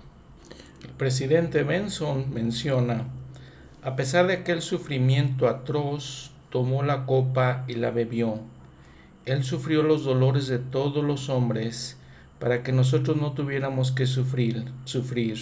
El 0.84 0.92
presidente 0.92 1.64
Benson 1.64 2.34
menciona 2.34 3.06
a 3.86 3.96
pesar 3.96 4.26
de 4.26 4.34
aquel 4.34 4.64
sufrimiento 4.64 5.48
atroz, 5.48 6.32
tomó 6.50 6.82
la 6.82 7.06
copa 7.06 7.66
y 7.68 7.76
la 7.76 7.92
bebió. 7.92 8.40
Él 9.26 9.44
sufrió 9.44 9.84
los 9.84 10.04
dolores 10.04 10.48
de 10.48 10.58
todos 10.58 11.04
los 11.04 11.30
hombres 11.30 11.96
para 12.40 12.64
que 12.64 12.72
nosotros 12.72 13.18
no 13.18 13.34
tuviéramos 13.34 13.92
que 13.92 14.08
sufrir, 14.08 14.66
sufrir. 14.86 15.38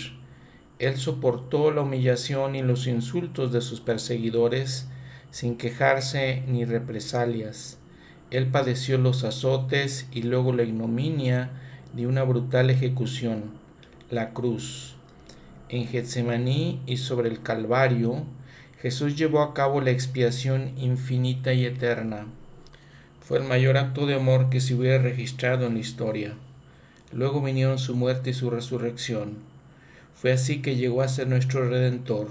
Él 0.77 0.97
soportó 0.97 1.71
la 1.71 1.83
humillación 1.83 2.57
y 2.57 2.61
los 2.61 2.85
insultos 2.85 3.53
de 3.53 3.61
sus 3.61 3.79
perseguidores 3.79 4.89
sin 5.31 5.55
quejarse 5.55 6.43
ni 6.45 6.65
represalias. 6.65 7.77
Él 8.29 8.47
padeció 8.47 8.97
los 8.97 9.23
azotes 9.23 10.09
y 10.11 10.23
luego 10.23 10.51
la 10.51 10.63
ignominia 10.63 11.51
de 11.93 12.07
una 12.07 12.23
brutal 12.23 12.69
ejecución, 12.69 13.51
la 14.09 14.31
cruz. 14.33 14.97
En 15.73 15.87
Getsemaní 15.87 16.81
y 16.85 16.97
sobre 16.97 17.29
el 17.29 17.41
Calvario, 17.41 18.25
Jesús 18.79 19.17
llevó 19.17 19.41
a 19.41 19.55
cabo 19.55 19.81
la 19.81 19.89
expiación 19.89 20.71
infinita 20.77 21.51
y 21.51 21.65
eterna. 21.65 22.27
Fue 23.21 23.39
el 23.39 23.45
mayor 23.45 23.77
acto 23.77 24.05
de 24.05 24.13
amor 24.13 24.51
que 24.51 24.61
se 24.61 24.75
hubiera 24.75 25.01
registrado 25.01 25.65
en 25.65 25.73
la 25.73 25.79
historia. 25.79 26.35
Luego 27.11 27.41
vinieron 27.41 27.79
su 27.79 27.95
muerte 27.95 28.29
y 28.29 28.33
su 28.35 28.51
resurrección. 28.51 29.37
Fue 30.13 30.31
así 30.31 30.61
que 30.61 30.75
llegó 30.75 31.01
a 31.01 31.07
ser 31.07 31.27
nuestro 31.27 31.67
Redentor, 31.67 32.27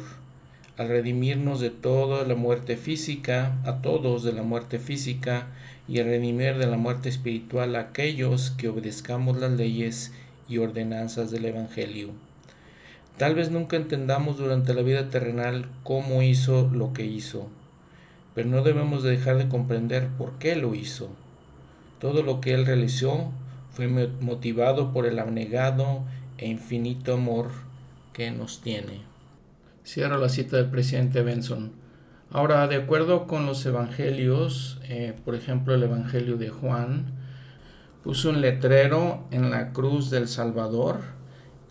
al 0.76 0.86
redimirnos 0.86 1.58
de 1.58 1.70
toda 1.70 2.24
la 2.24 2.36
muerte 2.36 2.76
física, 2.76 3.58
a 3.64 3.82
todos 3.82 4.22
de 4.22 4.34
la 4.34 4.44
muerte 4.44 4.78
física, 4.78 5.48
y 5.88 5.98
a 5.98 6.04
redimir 6.04 6.58
de 6.58 6.68
la 6.68 6.76
muerte 6.76 7.08
espiritual 7.08 7.74
a 7.74 7.80
aquellos 7.80 8.52
que 8.52 8.68
obedezcamos 8.68 9.36
las 9.38 9.50
leyes 9.50 10.12
y 10.48 10.58
ordenanzas 10.58 11.32
del 11.32 11.46
Evangelio. 11.46 12.31
Tal 13.18 13.34
vez 13.34 13.50
nunca 13.50 13.76
entendamos 13.76 14.38
durante 14.38 14.74
la 14.74 14.82
vida 14.82 15.10
terrenal 15.10 15.66
cómo 15.82 16.22
hizo 16.22 16.70
lo 16.72 16.92
que 16.92 17.04
hizo, 17.04 17.48
pero 18.34 18.48
no 18.48 18.62
debemos 18.62 19.02
dejar 19.02 19.36
de 19.36 19.48
comprender 19.48 20.08
por 20.16 20.38
qué 20.38 20.56
lo 20.56 20.74
hizo. 20.74 21.10
Todo 22.00 22.22
lo 22.22 22.40
que 22.40 22.54
él 22.54 22.66
realizó 22.66 23.30
fue 23.70 23.86
motivado 23.88 24.92
por 24.92 25.06
el 25.06 25.18
abnegado 25.18 26.02
e 26.38 26.48
infinito 26.48 27.14
amor 27.14 27.50
que 28.12 28.30
nos 28.30 28.60
tiene. 28.60 29.02
Cierro 29.84 30.18
la 30.18 30.28
cita 30.28 30.56
del 30.56 30.70
presidente 30.70 31.22
Benson. 31.22 31.72
Ahora, 32.30 32.66
de 32.66 32.76
acuerdo 32.76 33.26
con 33.26 33.46
los 33.46 33.64
evangelios, 33.66 34.80
eh, 34.84 35.14
por 35.24 35.34
ejemplo 35.34 35.74
el 35.74 35.82
evangelio 35.82 36.38
de 36.38 36.48
Juan, 36.48 37.12
puso 38.02 38.30
un 38.30 38.40
letrero 38.40 39.26
en 39.30 39.50
la 39.50 39.72
cruz 39.72 40.10
del 40.10 40.28
Salvador 40.28 41.21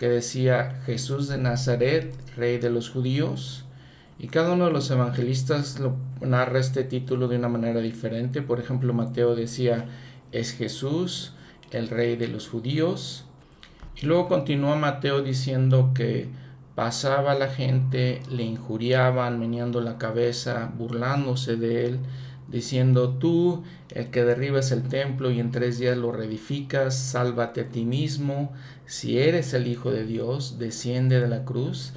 que 0.02 0.10
decía 0.10 0.82
Jesús 0.88 1.28
de 1.28 1.38
Nazaret, 1.38 2.12
rey 2.36 2.58
de 2.58 2.72
los 2.72 2.89
judíos. 2.89 3.66
Y 4.18 4.30
cada 4.30 4.54
uno 4.54 4.66
de 4.66 4.72
los 4.72 4.89
evangelistas 4.89 5.80
narra 6.22 6.58
este 6.58 6.84
título 6.84 7.28
de 7.28 7.38
una 7.38 7.49
manera 7.49 7.82
diferente. 7.82 8.41
Por 8.41 8.60
ejemplo, 8.60 8.95
Mateo 8.95 9.36
decía, 9.36 9.86
es 10.32 10.54
Jesús, 10.54 11.34
el 11.70 11.88
rey 11.88 12.16
de 12.16 12.30
los 12.30 12.49
judíos. 12.49 13.26
Y 14.02 14.08
luego 14.08 14.28
continúa 14.28 14.76
Mateo 14.76 15.22
diciendo 15.22 15.91
que 15.93 16.30
pasaba 16.74 17.36
la 17.36 17.49
gente, 17.49 18.24
le 18.28 18.41
injuriaban, 18.41 19.39
meneando 19.39 19.82
la 19.82 19.99
cabeza, 19.99 20.72
burlándose 20.76 21.58
de 21.58 21.86
él, 21.86 21.99
diciendo, 22.47 23.10
tú, 23.20 23.64
el 23.91 24.10
que 24.10 24.26
derribas 24.26 24.72
el 24.72 24.82
templo 24.82 25.30
y 25.30 25.39
en 25.39 25.52
tres 25.52 25.78
días 25.78 25.95
lo 25.95 26.12
reedificas, 26.12 26.97
sálvate 26.97 27.62
a 27.62 27.70
ti 27.70 27.86
mismo, 27.86 28.52
si 28.92 29.20
eres 29.20 29.54
el 29.54 29.68
Hijo 29.68 29.89
de 29.89 30.06
Dios, 30.06 30.60
desciende 30.60 31.22
de 31.22 31.30
la 31.30 31.46
cruz. 31.46 31.94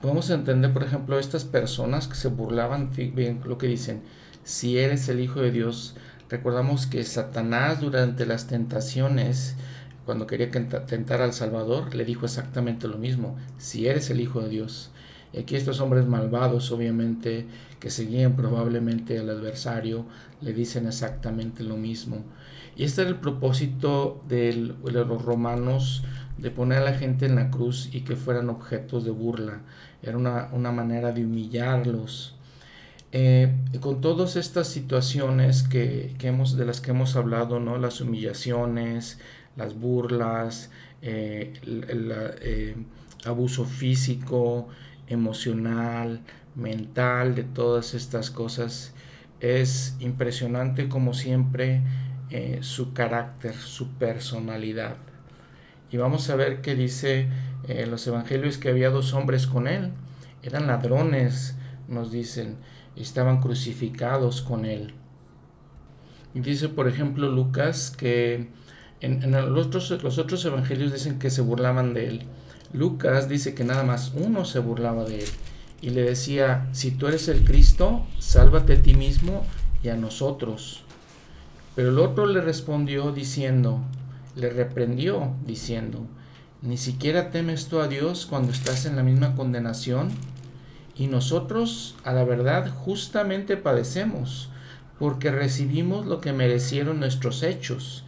Podemos 0.00 0.30
entender, 0.30 0.72
por 0.72 0.84
ejemplo, 0.84 1.18
estas 1.18 1.44
personas 1.44 2.06
que 2.06 2.14
se 2.14 2.28
burlaban, 2.28 2.92
bien 2.94 3.40
lo 3.44 3.58
que 3.58 3.66
dicen, 3.66 4.02
si 4.44 4.78
eres 4.78 5.08
el 5.08 5.18
Hijo 5.18 5.40
de 5.40 5.50
Dios, 5.50 5.96
recordamos 6.30 6.86
que 6.86 7.02
Satanás 7.02 7.80
durante 7.80 8.24
las 8.24 8.46
tentaciones, 8.46 9.56
cuando 10.06 10.28
quería 10.28 10.48
tentar 10.52 11.22
al 11.22 11.32
Salvador, 11.32 11.92
le 11.96 12.04
dijo 12.04 12.24
exactamente 12.24 12.86
lo 12.86 12.98
mismo, 12.98 13.36
si 13.58 13.88
eres 13.88 14.08
el 14.08 14.20
Hijo 14.20 14.40
de 14.40 14.48
Dios. 14.48 14.92
Y 15.32 15.40
aquí 15.40 15.56
estos 15.56 15.80
hombres 15.80 16.06
malvados, 16.06 16.70
obviamente, 16.70 17.46
que 17.80 17.90
seguían 17.90 18.36
probablemente 18.36 19.18
al 19.18 19.28
adversario, 19.28 20.06
le 20.40 20.52
dicen 20.52 20.86
exactamente 20.86 21.64
lo 21.64 21.76
mismo. 21.76 22.22
Y 22.76 22.84
este 22.84 23.00
era 23.00 23.10
el 23.10 23.16
propósito 23.16 24.22
de 24.28 24.52
los 24.84 25.24
romanos 25.24 26.04
de 26.38 26.50
poner 26.50 26.78
a 26.78 26.84
la 26.84 26.94
gente 26.94 27.26
en 27.26 27.34
la 27.34 27.50
cruz 27.50 27.90
y 27.92 28.02
que 28.02 28.16
fueran 28.16 28.48
objetos 28.48 29.04
de 29.04 29.10
burla. 29.10 29.60
Era 30.02 30.16
una, 30.16 30.72
manera 30.72 31.12
de 31.12 31.24
humillarlos. 31.24 32.36
Eh, 33.10 33.54
con 33.80 34.00
todas 34.00 34.36
estas 34.36 34.68
situaciones 34.68 35.62
que, 35.64 36.14
hemos, 36.20 36.56
de 36.56 36.64
las 36.64 36.80
que 36.80 36.92
hemos 36.92 37.16
hablado, 37.16 37.58
¿no? 37.58 37.78
las 37.78 38.00
humillaciones, 38.00 39.18
las 39.56 39.74
burlas, 39.78 40.70
eh, 41.02 41.54
el, 41.62 42.12
eh, 42.40 42.76
abuso 43.24 43.64
físico, 43.64 44.68
emocional, 45.08 46.20
mental, 46.54 47.34
de 47.34 47.44
todas 47.44 47.94
estas 47.94 48.30
cosas, 48.30 48.92
es 49.40 49.96
impresionante 50.00 50.88
como 50.88 51.14
siempre 51.14 51.82
su 52.60 52.92
carácter, 52.92 53.54
su 53.54 53.88
personalidad. 53.94 54.96
Y 55.90 55.96
vamos 55.96 56.28
a 56.30 56.36
ver 56.36 56.60
que 56.60 56.74
dice 56.74 57.28
en 57.66 57.78
eh, 57.78 57.86
los 57.86 58.06
evangelios 58.06 58.58
que 58.58 58.68
había 58.68 58.90
dos 58.90 59.14
hombres 59.14 59.46
con 59.46 59.66
él. 59.66 59.90
Eran 60.42 60.66
ladrones, 60.66 61.56
nos 61.88 62.12
dicen, 62.12 62.56
estaban 62.96 63.40
crucificados 63.40 64.42
con 64.42 64.64
él. 64.64 64.94
Y 66.34 66.40
dice, 66.40 66.68
por 66.68 66.88
ejemplo, 66.88 67.30
Lucas 67.30 67.94
que 67.96 68.48
en, 69.00 69.30
los, 69.30 69.66
otros, 69.66 70.02
los 70.02 70.18
otros 70.18 70.44
evangelios 70.44 70.92
dicen 70.92 71.18
que 71.18 71.30
se 71.30 71.42
burlaban 71.42 71.94
de 71.94 72.08
él. 72.08 72.22
Lucas 72.72 73.28
dice 73.28 73.54
que 73.54 73.64
nada 73.64 73.82
más 73.82 74.12
uno 74.14 74.44
se 74.44 74.58
burlaba 74.58 75.04
de 75.04 75.20
él 75.20 75.28
y 75.80 75.90
le 75.90 76.02
decía, 76.02 76.68
si 76.72 76.90
tú 76.90 77.06
eres 77.06 77.28
el 77.28 77.44
Cristo, 77.44 78.04
sálvate 78.18 78.74
a 78.74 78.82
ti 78.82 78.94
mismo 78.94 79.44
y 79.82 79.88
a 79.88 79.96
nosotros. 79.96 80.82
Pero 81.76 81.90
el 81.90 81.98
otro 81.98 82.26
le 82.26 82.40
respondió 82.40 83.12
diciendo, 83.12 83.80
le 84.38 84.50
reprendió, 84.50 85.34
diciendo, 85.44 86.06
¿ni 86.62 86.76
siquiera 86.76 87.30
temes 87.30 87.66
tú 87.66 87.80
a 87.80 87.88
Dios 87.88 88.26
cuando 88.26 88.52
estás 88.52 88.86
en 88.86 88.96
la 88.96 89.02
misma 89.02 89.34
condenación? 89.34 90.10
Y 90.96 91.06
nosotros, 91.06 91.96
a 92.04 92.12
la 92.12 92.24
verdad, 92.24 92.72
justamente 92.72 93.56
padecemos, 93.56 94.50
porque 94.98 95.30
recibimos 95.30 96.06
lo 96.06 96.20
que 96.20 96.32
merecieron 96.32 96.98
nuestros 97.00 97.42
hechos, 97.42 98.04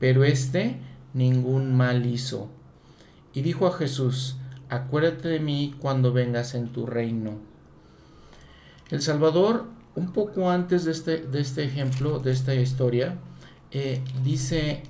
pero 0.00 0.24
éste 0.24 0.78
ningún 1.14 1.76
mal 1.76 2.06
hizo. 2.06 2.48
Y 3.32 3.42
dijo 3.42 3.66
a 3.66 3.72
Jesús, 3.72 4.36
acuérdate 4.68 5.28
de 5.28 5.40
mí 5.40 5.74
cuando 5.78 6.12
vengas 6.12 6.54
en 6.54 6.68
tu 6.68 6.86
reino. 6.86 7.38
El 8.90 9.02
Salvador, 9.02 9.66
un 9.94 10.12
poco 10.12 10.50
antes 10.50 10.84
de 10.84 10.92
este, 10.92 11.18
de 11.18 11.40
este 11.40 11.64
ejemplo, 11.64 12.18
de 12.18 12.32
esta 12.32 12.54
historia, 12.54 13.18
eh, 13.70 14.02
dice, 14.22 14.82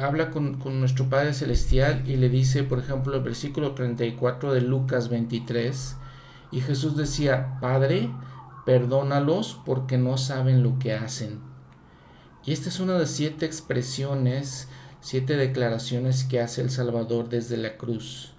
habla 0.00 0.30
con, 0.30 0.58
nuestro 0.80 1.08
Padre 1.08 1.34
Celestial 1.34 2.02
y 2.06 2.16
le 2.16 2.28
dice, 2.28 2.62
por 2.64 2.78
ejemplo, 2.78 3.14
el 3.14 3.22
versículo 3.22 3.72
34 3.72 4.52
de 4.52 4.60
Lucas 4.60 5.08
23, 5.08 5.96
y 6.52 6.60
Jesús 6.60 6.96
decía, 6.96 7.58
Padre, 7.60 8.10
perdónalos 8.64 9.60
porque 9.64 9.98
no 9.98 10.18
saben 10.18 10.62
lo 10.62 10.78
que 10.78 10.94
hacen. 10.94 11.40
Y 12.44 12.52
esta 12.52 12.68
es 12.68 12.80
una 12.80 12.94
de 12.98 13.06
siete 13.06 13.46
expresiones, 13.46 14.68
siete 15.00 15.36
declaraciones 15.36 16.24
que 16.24 16.40
hace 16.40 16.62
el 16.62 16.70
Salvador 16.70 17.28
desde 17.28 17.56
la 17.56 17.76
cruz. 17.76 18.32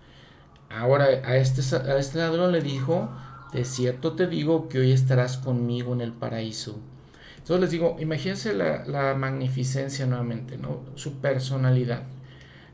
Ahora 0.69 1.05
a 1.05 1.37
este, 1.37 1.61
a 1.75 1.97
este 1.97 2.19
ladrón 2.19 2.51
le 2.51 2.61
dijo, 2.61 3.09
de 3.53 3.65
cierto 3.65 4.13
te 4.13 4.27
digo 4.27 4.67
que 4.69 4.79
hoy 4.79 4.91
estarás 4.91 5.37
conmigo 5.37 5.93
en 5.93 6.01
el 6.01 6.13
paraíso. 6.13 6.79
Entonces 7.47 7.61
les 7.61 7.71
digo, 7.71 7.95
imagínense 8.01 8.53
la, 8.53 9.15
magnificencia 9.17 10.05
nuevamente, 10.05 10.57
¿no? 10.57 10.81
Su 10.95 11.19
personalidad. 11.19 12.03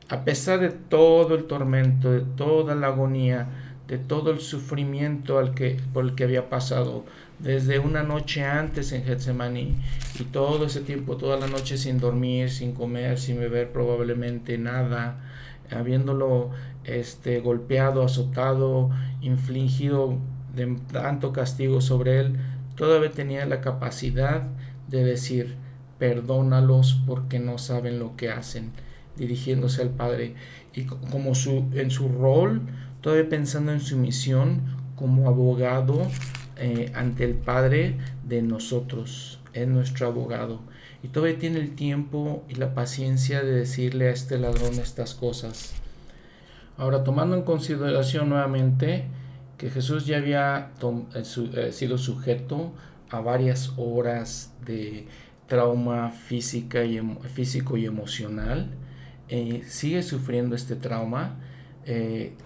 A 0.08 0.24
pesar 0.24 0.58
de 0.58 0.70
todo 0.70 1.36
el 1.36 1.44
tormento, 1.44 2.10
de 2.10 2.22
toda 2.22 2.74
la 2.74 2.88
agonía, 2.88 3.46
de 3.86 3.98
todo 3.98 4.32
el 4.32 4.40
sufrimiento 4.40 5.38
al 5.38 5.54
que, 5.54 5.80
por 5.92 6.04
el 6.04 6.16
que 6.16 6.24
había 6.24 6.50
pasado, 6.50 7.04
desde 7.38 7.78
una 7.78 8.02
noche 8.02 8.44
antes 8.44 8.90
en 8.90 9.04
Getsemaní 9.04 9.76
y 10.18 10.24
todo 10.24 10.66
ese 10.66 10.80
tiempo, 10.80 11.16
toda 11.18 11.38
la 11.38 11.46
noche 11.46 11.78
sin 11.78 12.00
dormir, 12.00 12.50
sin 12.50 12.72
comer, 12.72 13.20
sin 13.20 13.38
beber 13.38 13.70
probablemente 13.70 14.58
nada, 14.58 15.20
habiéndolo 15.70 16.50
este, 16.82 17.38
golpeado, 17.38 18.02
azotado, 18.02 18.90
infligido 19.20 20.18
de 20.56 20.76
tanto 20.90 21.32
castigo 21.32 21.80
sobre 21.80 22.18
él, 22.18 22.36
todavía 22.74 23.12
tenía 23.12 23.46
la 23.46 23.60
capacidad 23.60 24.42
de 24.88 25.04
decir, 25.04 25.56
perdónalos 25.98 27.00
porque 27.06 27.38
no 27.38 27.58
saben 27.58 27.98
lo 27.98 28.16
que 28.16 28.30
hacen, 28.30 28.72
dirigiéndose 29.16 29.82
al 29.82 29.90
Padre. 29.90 30.34
Y 30.74 30.84
como 30.84 31.34
su, 31.34 31.66
en 31.74 31.90
su 31.90 32.08
rol, 32.08 32.62
todavía 33.00 33.28
pensando 33.28 33.72
en 33.72 33.80
su 33.80 33.96
misión 33.96 34.62
como 34.96 35.28
abogado 35.28 36.02
eh, 36.56 36.92
ante 36.94 37.24
el 37.24 37.34
Padre 37.34 37.98
de 38.26 38.42
nosotros, 38.42 39.40
es 39.52 39.68
nuestro 39.68 40.06
abogado. 40.06 40.60
Y 41.02 41.08
todavía 41.08 41.38
tiene 41.38 41.60
el 41.60 41.74
tiempo 41.74 42.44
y 42.48 42.54
la 42.54 42.74
paciencia 42.74 43.42
de 43.42 43.52
decirle 43.52 44.08
a 44.08 44.12
este 44.12 44.38
ladrón 44.38 44.74
estas 44.74 45.14
cosas. 45.14 45.74
Ahora, 46.76 47.04
tomando 47.04 47.36
en 47.36 47.42
consideración 47.42 48.30
nuevamente 48.30 49.04
que 49.58 49.70
Jesús 49.70 50.06
ya 50.06 50.18
había 50.18 50.70
eh, 51.14 51.22
eh, 51.54 51.72
sido 51.72 51.98
sujeto 51.98 52.72
a 53.16 53.20
varias 53.20 53.72
horas 53.76 54.54
de 54.64 55.06
trauma 55.46 56.10
física 56.10 56.84
y, 56.84 57.00
físico 57.32 57.76
y 57.76 57.86
emocional, 57.86 58.70
eh, 59.28 59.62
sigue 59.66 60.02
sufriendo 60.02 60.56
este 60.56 60.76
trauma. 60.76 61.36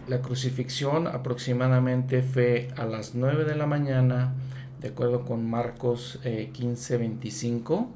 la 0.09 0.21
crucifixión 0.21 1.07
aproximadamente 1.07 2.23
fue 2.23 2.69
a 2.77 2.87
las 2.87 3.15
9 3.15 3.45
de 3.45 3.55
la 3.55 3.67
mañana, 3.67 4.35
de 4.81 4.89
acuerdo 4.89 5.25
con 5.25 5.49
Marcos 5.49 6.19
15, 6.53 6.97
25. 6.97 7.89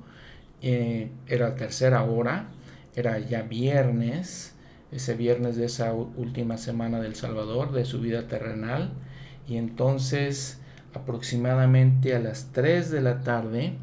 era 0.63 1.49
la 1.49 1.57
tercera 1.57 2.05
hora, 2.05 2.51
era 2.95 3.19
ya 3.19 3.43
viernes 3.43 4.55
ese 4.93 5.15
viernes 5.15 5.57
de 5.57 5.65
esa 5.65 5.95
última 5.95 6.59
semana 6.59 7.01
del 7.01 7.15
Salvador, 7.15 7.73
de 7.73 7.87
su 7.87 7.99
vida 8.01 8.29
terrenal. 8.29 8.93
Y 9.49 9.57
entonces, 9.57 10.61
aproximadamente 10.95 12.15
a 12.15 12.21
las 12.21 12.53
3 12.53 12.91
de 12.91 13.01
la 13.01 13.21
tarde, 13.21 13.75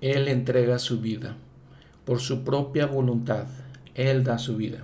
Él 0.00 0.28
entrega 0.28 0.78
su 0.78 1.00
vida 1.00 1.36
por 2.04 2.20
su 2.20 2.42
propia 2.44 2.86
voluntad. 2.86 3.44
Él 3.94 4.24
da 4.24 4.38
su 4.38 4.56
vida. 4.56 4.78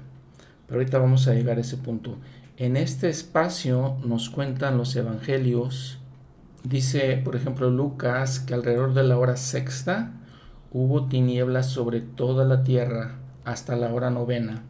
Pero 0.66 0.80
ahorita 0.80 0.98
vamos 0.98 1.28
a 1.28 1.34
llegar 1.34 1.58
a 1.58 1.62
ese 1.62 1.76
punto. 1.76 2.16
En 2.56 2.76
este 2.76 3.08
espacio 3.08 3.96
nos 4.04 4.30
cuentan 4.30 4.78
los 4.78 4.94
evangelios. 4.96 5.98
Dice, 6.64 7.20
por 7.24 7.36
ejemplo, 7.36 7.70
Lucas 7.70 8.40
que 8.40 8.54
alrededor 8.54 8.94
de 8.94 9.04
la 9.04 9.18
hora 9.18 9.36
sexta 9.36 10.12
hubo 10.72 11.06
tinieblas 11.06 11.70
sobre 11.70 12.00
toda 12.00 12.44
la 12.44 12.64
tierra 12.64 13.16
hasta 13.44 13.76
la 13.76 13.92
hora 13.92 14.10
novena 14.10 14.64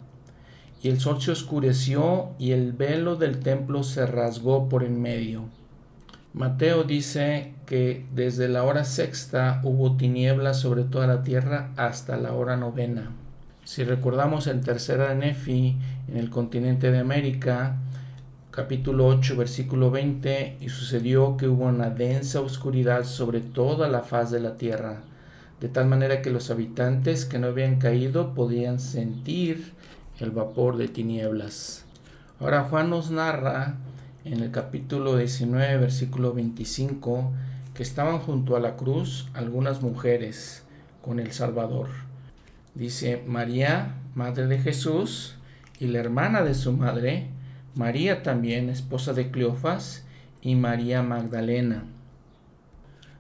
y 0.83 0.89
el 0.89 1.01
sol 1.01 1.21
se 1.21 1.33
oscureció 1.33 2.31
y 2.39 2.53
el 2.53 2.73
velo 2.73 3.17
del 3.17 3.41
templo 3.41 3.83
se 3.83 4.07
rasgó 4.07 4.69
por 4.69 4.85
en 4.85 5.01
medio. 5.01 5.45
Mateo 6.37 6.85
dice 6.85 7.55
que 7.65 8.05
desde 8.13 8.47
la 8.47 8.63
hora 8.63 8.85
sexta 8.85 9.63
hubo 9.65 9.97
tinieblas 9.97 10.61
sobre 10.61 10.85
toda 10.85 11.07
la 11.07 11.23
tierra 11.23 11.71
hasta 11.79 12.19
la 12.19 12.35
hora 12.35 12.59
novena. 12.59 13.11
Si 13.65 13.85
recordamos 13.85 14.47
en 14.47 14.61
tercera 14.61 15.09
de 15.09 15.15
Nefi, 15.15 15.79
en 16.09 16.19
el 16.19 16.29
continente 16.29 16.91
de 16.91 16.99
América, 16.99 17.77
capítulo 18.51 19.07
8, 19.07 19.35
versículo 19.35 19.91
20, 19.91 20.59
y 20.61 20.69
sucedió 20.69 21.39
que 21.39 21.49
hubo 21.49 21.65
una 21.65 21.89
densa 21.89 22.43
oscuridad 22.43 23.05
sobre 23.05 23.41
toda 23.41 23.89
la 23.89 24.03
faz 24.03 24.31
de 24.31 24.41
la 24.41 24.59
tierra, 24.59 25.05
de 25.59 25.71
tal 25.71 25.87
manera 25.87 26.21
que 26.21 26.31
los 26.31 26.51
habitantes 26.51 27.25
que 27.25 27.39
no 27.39 27.47
habían 27.47 27.77
caído 27.77 28.35
podían 28.35 28.79
sentir 28.79 29.73
el 30.21 30.33
vapor 30.33 30.77
de 30.77 30.89
tinieblas. 30.89 31.87
Ahora 32.41 32.65
Juan 32.65 32.91
nos 32.91 33.11
narra 33.11 33.77
en 34.27 34.43
el 34.43 34.51
capítulo 34.51 35.17
19, 35.17 35.77
versículo 35.77 36.35
25, 36.35 37.31
que 37.75 37.85
estaban 37.85 38.19
junto 38.19 38.57
a 38.57 38.61
la 38.61 38.77
cruz 38.77 39.29
algunas 39.35 39.83
mujeres 39.83 40.65
con 41.01 41.21
el 41.21 41.31
Salvador. 41.31 41.87
Dice 42.75 43.23
María, 43.25 43.95
madre 44.17 44.49
de 44.49 44.59
Jesús, 44.59 45.37
y 45.79 45.87
la 45.87 46.01
hermana 46.01 46.43
de 46.43 46.55
su 46.55 46.73
madre, 46.73 47.29
María 47.77 48.25
también, 48.25 48.69
esposa 48.69 49.13
de 49.13 49.31
Cleofas, 49.31 50.05
y 50.43 50.57
María 50.57 51.05
Magdalena. 51.05 51.85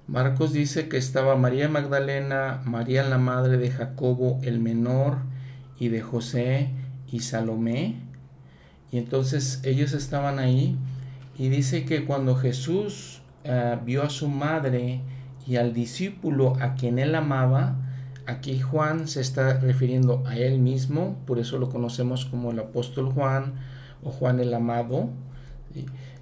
Marcos 0.08 0.52
dice 0.52 0.88
que 0.88 0.96
estaba 0.96 1.36
María 1.36 1.68
Magdalena, 1.68 2.62
María 2.64 3.04
la 3.04 3.18
madre 3.18 3.58
de 3.58 3.70
Jacobo 3.70 4.40
el 4.42 4.58
menor 4.58 5.18
y 5.78 5.88
de 5.88 6.00
José 6.00 6.70
y 7.10 7.20
Salomé. 7.20 7.96
Y 8.90 8.98
entonces 8.98 9.60
ellos 9.64 9.92
estaban 9.92 10.38
ahí 10.38 10.76
y 11.38 11.48
dice 11.48 11.84
que 11.84 12.04
cuando 12.04 12.34
Jesús 12.36 13.22
eh, 13.44 13.78
vio 13.84 14.02
a 14.02 14.10
su 14.10 14.28
madre 14.28 15.00
y 15.46 15.56
al 15.56 15.72
discípulo 15.72 16.54
a 16.60 16.74
quien 16.74 16.98
él 16.98 17.14
amaba, 17.14 17.76
aquí 18.26 18.58
Juan 18.58 19.08
se 19.08 19.20
está 19.20 19.58
refiriendo 19.60 20.22
a 20.26 20.36
él 20.36 20.58
mismo, 20.58 21.16
por 21.26 21.38
eso 21.38 21.58
lo 21.58 21.68
conocemos 21.68 22.24
como 22.24 22.50
el 22.50 22.58
apóstol 22.58 23.12
Juan 23.12 23.54
o 24.02 24.10
Juan 24.10 24.40
el 24.40 24.52
amado, 24.54 25.10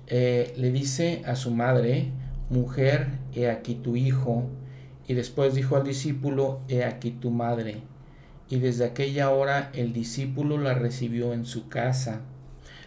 eh, 0.06 0.52
le 0.56 0.72
dice 0.72 1.22
a 1.26 1.36
su 1.36 1.50
madre, 1.50 2.10
mujer, 2.50 3.08
he 3.34 3.48
aquí 3.48 3.74
tu 3.74 3.96
hijo, 3.96 4.44
y 5.06 5.14
después 5.14 5.54
dijo 5.54 5.76
al 5.76 5.84
discípulo, 5.84 6.60
he 6.68 6.84
aquí 6.84 7.10
tu 7.10 7.30
madre 7.30 7.82
y 8.48 8.58
desde 8.58 8.84
aquella 8.84 9.30
hora 9.30 9.70
el 9.74 9.92
discípulo 9.92 10.58
la 10.58 10.74
recibió 10.74 11.32
en 11.32 11.44
su 11.44 11.68
casa. 11.68 12.20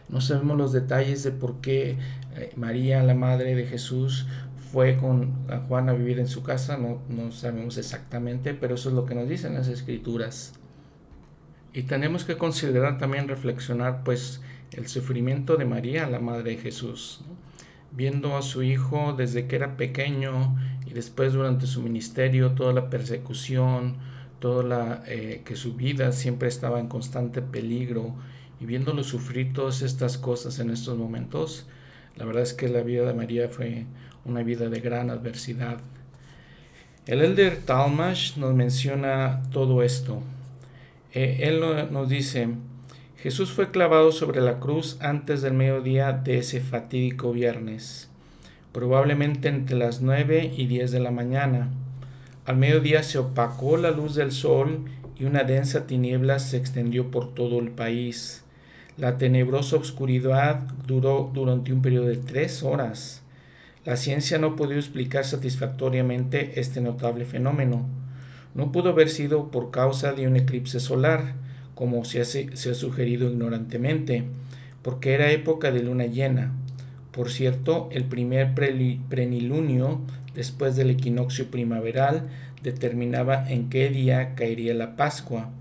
No 0.10 0.22
sabemos 0.22 0.58
los 0.58 0.72
detalles 0.72 1.24
de 1.24 1.32
por 1.32 1.60
qué 1.62 1.98
eh, 2.36 2.52
María, 2.56 3.04
la 3.04 3.14
madre 3.14 3.56
de 3.56 3.66
Jesús, 3.66 4.28
fue 4.72 4.98
con 4.98 5.34
Juan 5.68 5.90
a 5.90 5.94
vivir 5.94 6.20
en 6.20 6.28
su 6.28 6.44
casa, 6.44 6.78
no, 6.78 7.02
no 7.10 7.32
sabemos 7.32 7.78
exactamente, 7.78 8.54
pero 8.54 8.76
eso 8.76 8.90
es 8.90 8.96
lo 8.96 9.06
que 9.06 9.16
nos 9.16 9.30
dicen 9.30 9.54
las 9.54 9.68
escrituras. 9.68 10.54
Y 11.74 11.84
tenemos 11.84 12.26
que 12.26 12.38
considerar 12.38 12.98
también, 12.98 13.28
reflexionar, 13.28 14.04
pues, 14.04 14.42
el 14.72 14.88
sufrimiento 14.88 15.56
de 15.56 15.66
María, 15.66 16.10
la 16.10 16.20
madre 16.20 16.52
de 16.52 16.58
Jesús, 16.58 17.22
viendo 17.92 18.36
a 18.36 18.42
su 18.42 18.64
hijo 18.64 19.14
desde 19.14 19.48
que 19.48 19.56
era 19.56 19.78
pequeño 19.78 20.58
y 20.86 20.94
después 20.94 21.34
durante 21.34 21.68
su 21.68 21.82
ministerio, 21.82 22.52
toda 22.52 22.74
la 22.74 22.90
persecución, 22.90 23.96
toda 24.40 24.64
la, 24.64 25.04
eh, 25.08 25.42
que 25.46 25.56
su 25.56 25.76
vida 25.76 26.12
siempre 26.12 26.50
estaba 26.50 26.80
en 26.80 26.88
constante 26.88 27.42
peligro 27.42 28.16
y 28.60 28.66
viéndolo 28.66 29.04
sufrir 29.04 29.54
todas 29.54 29.82
estas 29.82 30.18
cosas 30.18 30.60
en 30.60 30.70
estos 30.70 30.98
momentos, 30.98 31.66
la 32.16 32.26
verdad 32.26 32.44
es 32.44 32.54
que 32.54 32.68
la 32.68 32.82
vida 32.82 33.06
de 33.06 33.14
María 33.14 33.50
fue 33.50 33.86
una 34.26 34.44
vida 34.44 34.70
de 34.70 34.80
gran 34.80 35.10
adversidad. 35.10 35.80
El 37.06 37.22
elder 37.22 37.58
Talmash 37.58 38.38
nos 38.38 38.54
menciona 38.54 39.44
todo 39.52 39.84
esto. 39.84 40.22
Eh, 41.14 41.40
él 41.42 41.62
nos 41.92 42.10
dice, 42.10 42.50
Jesús 43.18 43.52
fue 43.52 43.72
clavado 43.72 44.12
sobre 44.12 44.42
la 44.42 44.60
cruz 44.60 44.98
antes 45.00 45.42
del 45.42 45.54
mediodía 45.54 46.12
de 46.12 46.40
ese 46.40 46.60
fatídico 46.60 47.32
viernes, 47.32 48.10
probablemente 48.74 49.48
entre 49.48 49.78
las 49.78 50.02
9 50.02 50.54
y 50.56 50.68
10 50.68 50.92
de 50.92 51.00
la 51.00 51.12
mañana. 51.12 51.70
Al 52.46 52.58
mediodía 52.58 53.04
se 53.04 53.18
opacó 53.18 53.78
la 53.78 53.92
luz 53.92 54.16
del 54.16 54.32
sol 54.32 54.86
y 55.18 55.26
una 55.26 55.44
densa 55.44 55.88
tiniebla 55.88 56.40
se 56.40 56.58
extendió 56.58 57.10
por 57.10 57.34
todo 57.34 57.60
el 57.60 57.72
país. 57.72 58.44
La 58.98 59.18
tenebrosa 59.18 59.76
oscuridad 59.76 60.62
duró 60.88 61.30
durante 61.32 61.72
un 61.72 61.84
periodo 61.84 62.08
de 62.08 62.18
tres 62.18 62.64
horas. 62.64 63.22
La 63.86 63.96
ciencia 63.96 64.40
no 64.40 64.56
pudo 64.56 64.74
explicar 64.74 65.24
satisfactoriamente 65.24 66.60
este 66.60 66.82
notable 66.82 67.24
fenómeno. 67.26 67.86
No 68.56 68.72
pudo 68.72 68.90
haber 68.90 69.10
sido 69.10 69.52
por 69.52 69.70
causa 69.70 70.14
de 70.14 70.28
un 70.28 70.36
eclipse 70.36 70.80
solar, 70.80 71.36
como 71.76 72.06
se, 72.06 72.26
se 72.26 72.72
ha 72.72 72.74
sugerido 72.74 73.30
ignorantemente, 73.30 74.24
porque 74.82 75.14
era 75.14 75.30
época 75.30 75.72
de 75.72 75.84
luna 75.84 76.08
llena. 76.08 76.54
Por 77.12 77.30
cierto, 77.30 77.90
el 77.92 78.06
primer 78.06 78.56
prenilunio 78.56 80.02
después 80.34 80.76
del 80.76 80.90
equinoccio 80.90 81.52
primaveral 81.52 82.30
determinaba 82.64 83.48
en 83.48 83.70
qué 83.70 83.90
día 83.90 84.34
caería 84.34 84.74
la 84.74 84.96
Pascua. 84.96 85.52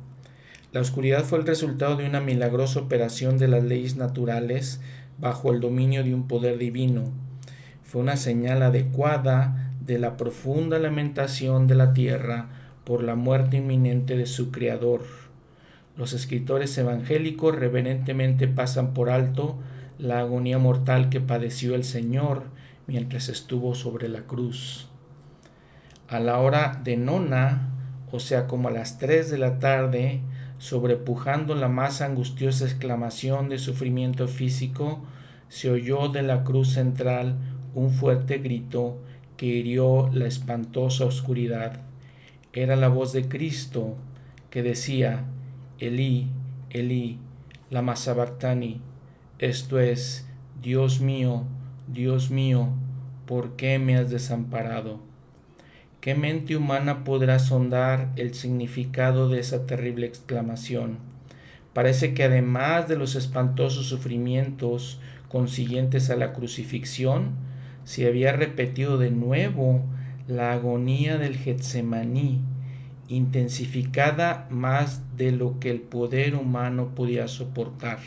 La 0.76 0.82
oscuridad 0.82 1.24
fue 1.24 1.38
el 1.38 1.46
resultado 1.46 1.96
de 1.96 2.06
una 2.06 2.20
milagrosa 2.20 2.80
operación 2.80 3.38
de 3.38 3.48
las 3.48 3.64
leyes 3.64 3.96
naturales 3.96 4.78
bajo 5.18 5.50
el 5.50 5.60
dominio 5.60 6.04
de 6.04 6.12
un 6.12 6.28
poder 6.28 6.58
divino. 6.58 7.04
Fue 7.82 8.02
una 8.02 8.18
señal 8.18 8.62
adecuada 8.62 9.72
de 9.80 9.98
la 9.98 10.18
profunda 10.18 10.78
lamentación 10.78 11.66
de 11.66 11.76
la 11.76 11.94
tierra 11.94 12.50
por 12.84 13.02
la 13.02 13.14
muerte 13.14 13.56
inminente 13.56 14.18
de 14.18 14.26
su 14.26 14.50
Creador. 14.50 15.00
Los 15.96 16.12
escritores 16.12 16.76
evangélicos 16.76 17.56
reverentemente 17.56 18.46
pasan 18.46 18.92
por 18.92 19.08
alto 19.08 19.56
la 19.98 20.18
agonía 20.18 20.58
mortal 20.58 21.08
que 21.08 21.22
padeció 21.22 21.74
el 21.74 21.84
Señor 21.84 22.48
mientras 22.86 23.30
estuvo 23.30 23.74
sobre 23.74 24.10
la 24.10 24.24
cruz. 24.24 24.88
A 26.06 26.20
la 26.20 26.38
hora 26.38 26.82
de 26.84 26.98
nona, 26.98 27.70
o 28.12 28.20
sea, 28.20 28.46
como 28.46 28.68
a 28.68 28.72
las 28.72 28.98
tres 28.98 29.30
de 29.30 29.38
la 29.38 29.58
tarde, 29.58 30.20
sobrepujando 30.58 31.54
la 31.54 31.68
más 31.68 32.00
angustiosa 32.00 32.64
exclamación 32.64 33.48
de 33.48 33.58
sufrimiento 33.58 34.28
físico, 34.28 35.04
se 35.48 35.70
oyó 35.70 36.08
de 36.08 36.22
la 36.22 36.44
cruz 36.44 36.72
central 36.72 37.36
un 37.74 37.90
fuerte 37.90 38.38
grito 38.38 38.98
que 39.36 39.46
hirió 39.46 40.08
la 40.12 40.26
espantosa 40.26 41.04
oscuridad. 41.04 41.80
Era 42.52 42.74
la 42.76 42.88
voz 42.88 43.12
de 43.12 43.28
Cristo 43.28 43.96
que 44.50 44.62
decía, 44.62 45.24
Elí, 45.78 46.28
Elí, 46.70 47.18
lama 47.70 47.96
sabactani, 47.96 48.80
esto 49.38 49.78
es, 49.78 50.26
Dios 50.62 51.00
mío, 51.00 51.44
Dios 51.86 52.30
mío, 52.30 52.70
¿por 53.26 53.56
qué 53.56 53.78
me 53.78 53.96
has 53.96 54.10
desamparado? 54.10 55.00
¿Qué 56.06 56.14
mente 56.14 56.56
humana 56.56 57.02
podrá 57.02 57.40
sondar 57.40 58.12
el 58.14 58.32
significado 58.32 59.28
de 59.28 59.40
esa 59.40 59.66
terrible 59.66 60.06
exclamación? 60.06 60.98
Parece 61.72 62.14
que 62.14 62.22
además 62.22 62.86
de 62.86 62.94
los 62.94 63.16
espantosos 63.16 63.88
sufrimientos 63.88 65.00
consiguientes 65.28 66.08
a 66.08 66.14
la 66.14 66.32
crucifixión, 66.32 67.32
se 67.82 68.06
había 68.06 68.30
repetido 68.30 68.98
de 68.98 69.10
nuevo 69.10 69.82
la 70.28 70.52
agonía 70.52 71.18
del 71.18 71.36
Getsemaní, 71.36 72.38
intensificada 73.08 74.46
más 74.48 75.02
de 75.16 75.32
lo 75.32 75.58
que 75.58 75.72
el 75.72 75.80
poder 75.80 76.36
humano 76.36 76.94
podía 76.94 77.26
soportar. 77.26 77.98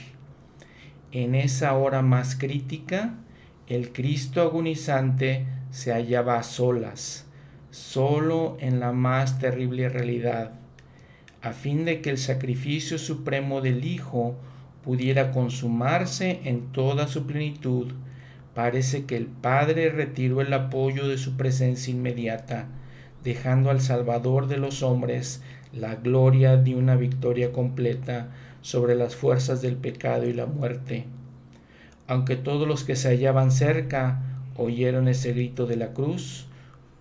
En 1.12 1.36
esa 1.36 1.74
hora 1.74 2.02
más 2.02 2.38
crítica, 2.38 3.16
el 3.68 3.92
Cristo 3.92 4.42
agonizante 4.42 5.48
se 5.70 5.92
hallaba 5.92 6.38
a 6.38 6.44
solas, 6.44 7.29
solo 7.72 8.58
en 8.60 8.80
la 8.80 8.92
más 8.92 9.40
terrible 9.40 9.90
realidad, 9.90 10.52
a 11.42 11.54
fin 11.54 11.86
de 11.86 12.02
que 12.02 12.10
el 12.10 12.18
sacrificio 12.18 12.98
supremo 12.98 13.62
del 13.62 13.86
Hijo 13.86 14.36
pudiera 14.84 15.32
consumarse 15.32 16.42
en 16.44 16.72
toda 16.72 17.08
su 17.08 17.26
plenitud, 17.26 17.94
parece 18.54 19.06
que 19.06 19.16
el 19.16 19.28
Padre 19.28 19.90
retiró 19.90 20.42
el 20.42 20.52
apoyo 20.54 21.08
de 21.08 21.18
su 21.18 21.38
presencia 21.38 21.92
inmediata, 21.94 22.68
dejando 23.24 23.70
al 23.70 23.82
Salvador 23.82 24.48
de 24.48 24.58
los 24.58 24.84
hombres 24.84 25.42
la 25.72 25.96
gloria 25.96 26.58
de 26.58 26.76
una 26.76 26.96
victoria 26.96 27.52
completa 27.52 28.30
sobre 28.62 28.96
las 28.96 29.16
fuerzas 29.16 29.62
del 29.62 29.76
pecado 29.76 30.28
y 30.28 30.34
la 30.34 30.46
muerte. 30.46 31.06
Aunque 32.08 32.36
todos 32.36 32.68
los 32.68 32.84
que 32.84 32.96
se 32.96 33.10
hallaban 33.10 33.52
cerca 33.52 34.24
oyeron 34.58 35.08
ese 35.08 35.32
grito 35.32 35.68
de 35.68 35.76
la 35.76 35.94
cruz, 35.94 36.49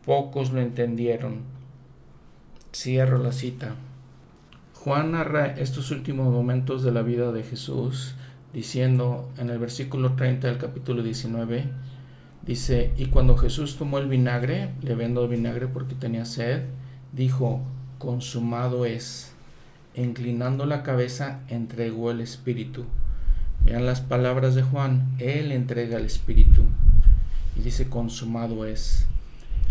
pocos 0.08 0.52
lo 0.52 0.62
entendieron. 0.62 1.42
Cierro 2.74 3.18
la 3.18 3.30
cita. 3.30 3.74
Juan 4.72 5.12
narra 5.12 5.48
estos 5.48 5.90
últimos 5.90 6.32
momentos 6.32 6.82
de 6.82 6.92
la 6.92 7.02
vida 7.02 7.30
de 7.30 7.42
Jesús 7.42 8.14
diciendo 8.54 9.28
en 9.36 9.50
el 9.50 9.58
versículo 9.58 10.14
30 10.14 10.48
del 10.48 10.56
capítulo 10.56 11.02
19, 11.02 11.66
dice, 12.40 12.94
y 12.96 13.06
cuando 13.10 13.36
Jesús 13.36 13.76
tomó 13.76 13.98
el 13.98 14.08
vinagre, 14.08 14.70
le 14.80 14.94
vendo 14.94 15.28
vinagre 15.28 15.66
porque 15.66 15.94
tenía 15.94 16.24
sed, 16.24 16.62
dijo, 17.12 17.60
consumado 17.98 18.86
es. 18.86 19.34
Inclinando 19.94 20.64
la 20.64 20.82
cabeza, 20.84 21.40
entregó 21.48 22.12
el 22.12 22.22
Espíritu. 22.22 22.86
Vean 23.62 23.84
las 23.84 24.00
palabras 24.00 24.54
de 24.54 24.62
Juan, 24.62 25.06
Él 25.18 25.52
entrega 25.52 25.98
el 25.98 26.06
Espíritu. 26.06 26.62
Y 27.58 27.60
dice, 27.60 27.90
consumado 27.90 28.64
es. 28.64 29.06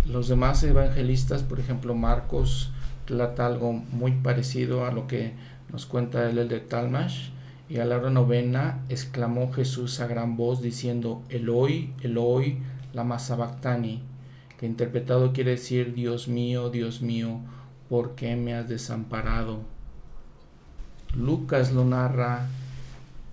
Los 0.06 0.28
demás 0.28 0.64
evangelistas, 0.64 1.44
por 1.44 1.60
ejemplo, 1.60 1.96
Marcos, 1.96 2.72
trata 3.06 3.46
algo 3.46 3.74
muy 3.74 4.12
parecido 4.12 4.86
a 4.86 4.92
lo 4.92 5.08
que 5.08 5.34
nos 5.72 5.86
cuenta 5.86 6.30
él 6.30 6.38
el 6.38 6.48
de 6.48 6.60
Talmash 6.60 7.30
y 7.70 7.78
a 7.80 7.86
la 7.86 7.98
hora 7.98 8.10
novena 8.10 8.84
exclamó 8.90 9.52
Jesús 9.52 10.00
a 10.00 10.08
gran 10.08 10.38
voz 10.38 10.62
diciendo, 10.62 11.24
Eloi, 11.30 11.94
Eloi, 12.02 12.60
lama 12.94 13.20
sabactani, 13.20 14.02
que 14.58 14.66
interpretado 14.66 15.34
quiere 15.34 15.52
decir, 15.52 15.94
Dios 15.94 16.28
mío, 16.28 16.70
Dios 16.70 17.02
mío, 17.02 17.40
¿por 17.90 18.16
qué 18.16 18.36
me 18.36 18.54
has 18.54 18.70
desamparado? 18.70 19.60
Lucas 21.16 21.74
lo 21.74 21.84
narra, 21.84 22.48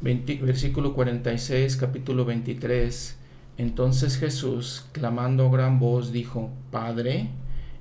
versículo 0.00 0.94
46, 0.94 1.76
capítulo 1.76 2.24
23. 2.24 3.16
Entonces 3.56 4.16
Jesús, 4.16 4.84
clamando 4.92 5.46
a 5.46 5.50
gran 5.50 5.78
voz, 5.78 6.12
dijo, 6.12 6.50
Padre, 6.70 7.28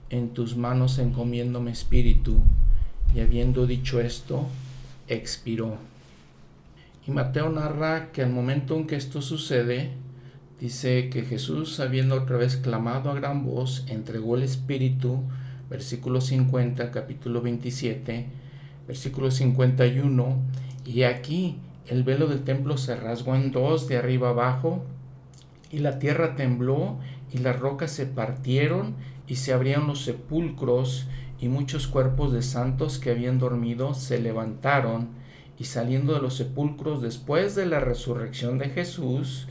en 0.10 0.30
tus 0.30 0.56
manos 0.56 1.00
encomiendo 1.00 1.62
mi 1.62 1.72
espíritu. 1.72 2.38
Y 3.16 3.20
habiendo 3.20 3.66
dicho 3.66 4.00
esto, 4.00 4.48
expiró. 5.08 5.78
Y 7.08 7.12
Mateo 7.12 7.50
narra 7.50 8.12
que 8.12 8.22
al 8.22 8.30
momento 8.30 8.76
en 8.76 8.88
que 8.88 8.96
esto 8.96 9.22
sucede, 9.22 9.92
dice 10.60 11.10
que 11.10 11.24
Jesús, 11.24 11.80
habiendo 11.80 12.16
otra 12.16 12.38
vez 12.38 12.58
clamado 12.58 13.12
a 13.12 13.16
gran 13.16 13.44
voz, 13.44 13.86
entregó 13.88 14.38
el 14.38 14.44
Espíritu, 14.44 15.20
versículo 15.70 16.22
50, 16.22 16.92
capítulo 16.92 17.42
27, 17.42 18.28
versículo 18.88 19.32
51, 19.32 20.38
y 20.86 21.04
aquí 21.04 21.58
el 21.88 22.04
velo 22.04 22.28
del 22.28 22.44
templo 22.44 22.78
se 22.78 22.96
rasgó 22.96 23.36
en 23.36 23.52
dos 23.52 23.88
de 23.88 23.98
arriba 23.98 24.30
abajo, 24.30 24.86
y 25.74 25.80
la 25.80 25.98
tierra 25.98 26.36
tembló, 26.36 27.00
y 27.32 27.40
las 27.40 27.60
rocas 27.60 27.90
se 27.92 28.06
partieron, 28.06 28.96
y 29.26 29.38
se 29.38 29.54
abrieron 29.54 29.88
los 29.88 30.04
sepulcros, 30.04 31.08
y 31.42 31.48
muchos 31.48 31.88
cuerpos 31.88 32.32
de 32.32 32.44
santos 32.44 33.00
que 33.00 33.10
habían 33.10 33.40
dormido 33.40 33.96
se 33.96 34.20
levantaron, 34.20 35.10
y 35.58 35.64
saliendo 35.64 36.14
de 36.14 36.22
los 36.22 36.36
sepulcros 36.36 37.02
después 37.02 37.56
de 37.56 37.66
la 37.66 37.80
resurrección 37.80 38.60
de 38.60 38.70
Jesús, 38.70 39.48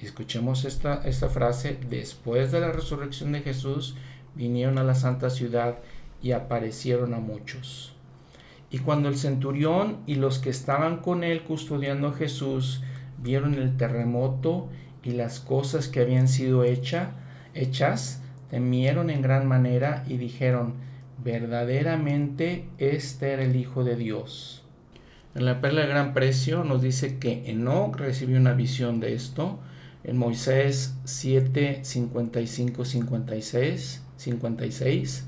escuchemos 0.00 0.64
esta, 0.64 1.02
esta 1.06 1.28
frase, 1.28 1.78
después 1.90 2.50
de 2.50 2.60
la 2.60 2.72
resurrección 2.72 3.32
de 3.32 3.40
Jesús, 3.40 3.94
vinieron 4.34 4.78
a 4.78 4.84
la 4.84 4.94
santa 4.94 5.28
ciudad 5.28 5.80
y 6.22 6.32
aparecieron 6.32 7.12
a 7.12 7.18
muchos. 7.18 7.92
Y 8.70 8.78
cuando 8.78 9.10
el 9.10 9.18
centurión 9.18 9.98
y 10.06 10.14
los 10.14 10.38
que 10.38 10.48
estaban 10.48 10.98
con 10.98 11.24
él 11.24 11.42
custodiando 11.42 12.08
a 12.08 12.14
Jesús 12.14 12.82
vieron 13.22 13.54
el 13.54 13.76
terremoto 13.76 14.68
y 15.08 15.12
las 15.12 15.40
cosas 15.40 15.88
que 15.88 16.00
habían 16.00 16.28
sido 16.28 16.64
hecha, 16.64 17.12
hechas, 17.54 18.20
temieron 18.50 19.08
en 19.08 19.22
gran 19.22 19.48
manera 19.48 20.04
y 20.06 20.18
dijeron, 20.18 20.74
verdaderamente 21.24 22.68
este 22.76 23.32
era 23.32 23.42
el 23.42 23.56
Hijo 23.56 23.84
de 23.84 23.96
Dios. 23.96 24.64
En 25.34 25.46
la 25.46 25.62
perla 25.62 25.80
de 25.80 25.88
gran 25.88 26.12
precio 26.12 26.62
nos 26.62 26.82
dice 26.82 27.18
que 27.18 27.50
Enoch 27.50 27.96
recibió 27.96 28.36
una 28.36 28.52
visión 28.52 29.00
de 29.00 29.14
esto. 29.14 29.58
En 30.04 30.18
Moisés 30.18 30.94
7, 31.04 31.80
55, 31.84 32.84
56, 32.84 34.02
56. 34.16 35.26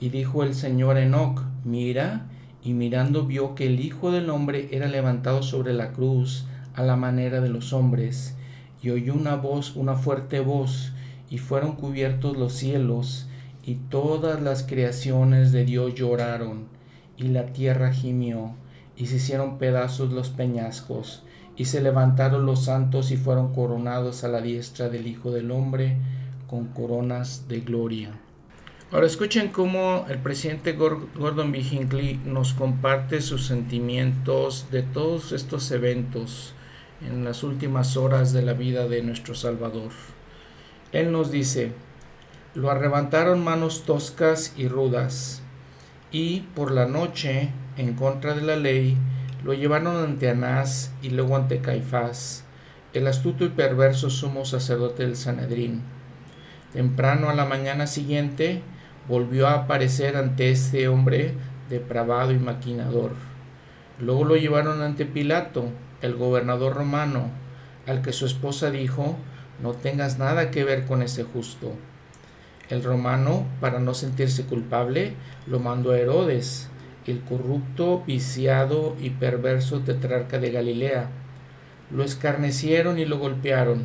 Y 0.00 0.08
dijo 0.08 0.44
el 0.44 0.54
Señor 0.54 0.96
Enoch, 0.96 1.42
mira, 1.64 2.26
y 2.64 2.72
mirando 2.72 3.26
vio 3.26 3.54
que 3.54 3.66
el 3.66 3.80
Hijo 3.80 4.12
del 4.12 4.30
Hombre 4.30 4.70
era 4.72 4.88
levantado 4.88 5.42
sobre 5.42 5.74
la 5.74 5.92
cruz 5.92 6.46
a 6.74 6.82
la 6.82 6.96
manera 6.96 7.42
de 7.42 7.50
los 7.50 7.74
hombres. 7.74 8.34
Y 8.82 8.90
oyó 8.90 9.14
una 9.14 9.36
voz, 9.36 9.76
una 9.76 9.94
fuerte 9.94 10.40
voz, 10.40 10.92
y 11.28 11.38
fueron 11.38 11.76
cubiertos 11.76 12.36
los 12.36 12.52
cielos, 12.54 13.28
y 13.64 13.74
todas 13.74 14.40
las 14.40 14.62
creaciones 14.62 15.52
de 15.52 15.64
Dios 15.64 15.94
lloraron, 15.94 16.64
y 17.16 17.24
la 17.28 17.46
tierra 17.46 17.92
gimió 17.92 18.54
y 19.00 19.06
se 19.06 19.16
hicieron 19.16 19.56
pedazos 19.56 20.12
los 20.12 20.28
peñascos, 20.28 21.22
y 21.56 21.64
se 21.64 21.80
levantaron 21.80 22.44
los 22.44 22.64
santos 22.64 23.10
y 23.10 23.16
fueron 23.16 23.54
coronados 23.54 24.24
a 24.24 24.28
la 24.28 24.42
diestra 24.42 24.90
del 24.90 25.06
Hijo 25.06 25.30
del 25.30 25.50
Hombre 25.50 25.96
con 26.46 26.66
coronas 26.66 27.48
de 27.48 27.60
gloria. 27.60 28.10
Ahora 28.92 29.06
escuchen 29.06 29.48
cómo 29.48 30.04
el 30.10 30.18
presidente 30.18 30.72
Gordon 30.72 31.50
B. 31.50 31.60
Hinckley 31.60 32.20
nos 32.26 32.52
comparte 32.52 33.22
sus 33.22 33.46
sentimientos 33.46 34.66
de 34.70 34.82
todos 34.82 35.32
estos 35.32 35.70
eventos 35.70 36.54
en 37.06 37.24
las 37.24 37.42
últimas 37.42 37.96
horas 37.96 38.32
de 38.32 38.42
la 38.42 38.52
vida 38.52 38.86
de 38.86 39.02
nuestro 39.02 39.34
Salvador. 39.34 39.90
Él 40.92 41.12
nos 41.12 41.30
dice, 41.30 41.72
Lo 42.54 42.70
arrebataron 42.70 43.42
manos 43.42 43.84
toscas 43.84 44.54
y 44.56 44.68
rudas, 44.68 45.42
y 46.10 46.40
por 46.54 46.72
la 46.72 46.86
noche, 46.86 47.50
en 47.76 47.94
contra 47.94 48.34
de 48.34 48.42
la 48.42 48.56
ley, 48.56 48.96
lo 49.44 49.54
llevaron 49.54 49.96
ante 49.96 50.28
Anás 50.28 50.92
y 51.02 51.10
luego 51.10 51.36
ante 51.36 51.60
Caifás, 51.60 52.44
el 52.92 53.06
astuto 53.06 53.44
y 53.44 53.48
perverso 53.48 54.10
sumo 54.10 54.44
sacerdote 54.44 55.04
del 55.04 55.16
Sanedrín. 55.16 55.82
Temprano 56.72 57.30
a 57.30 57.34
la 57.34 57.46
mañana 57.46 57.86
siguiente 57.86 58.62
volvió 59.08 59.46
a 59.46 59.54
aparecer 59.54 60.16
ante 60.16 60.50
este 60.50 60.88
hombre 60.88 61.34
depravado 61.68 62.32
y 62.32 62.38
maquinador. 62.38 63.12
Luego 63.98 64.24
lo 64.24 64.36
llevaron 64.36 64.82
ante 64.82 65.06
Pilato, 65.06 65.68
el 66.02 66.14
gobernador 66.16 66.74
romano, 66.74 67.30
al 67.86 68.02
que 68.02 68.12
su 68.12 68.26
esposa 68.26 68.70
dijo, 68.70 69.16
no 69.62 69.72
tengas 69.72 70.18
nada 70.18 70.50
que 70.50 70.64
ver 70.64 70.86
con 70.86 71.02
ese 71.02 71.24
justo. 71.24 71.72
El 72.68 72.84
romano, 72.84 73.46
para 73.60 73.80
no 73.80 73.94
sentirse 73.94 74.44
culpable, 74.44 75.14
lo 75.46 75.58
mandó 75.58 75.92
a 75.92 75.98
Herodes, 75.98 76.70
el 77.10 77.20
corrupto, 77.20 78.02
viciado 78.06 78.96
y 79.00 79.10
perverso 79.10 79.80
tetrarca 79.80 80.38
de 80.38 80.50
Galilea. 80.50 81.08
Lo 81.90 82.04
escarnecieron 82.04 82.98
y 82.98 83.04
lo 83.04 83.18
golpearon. 83.18 83.84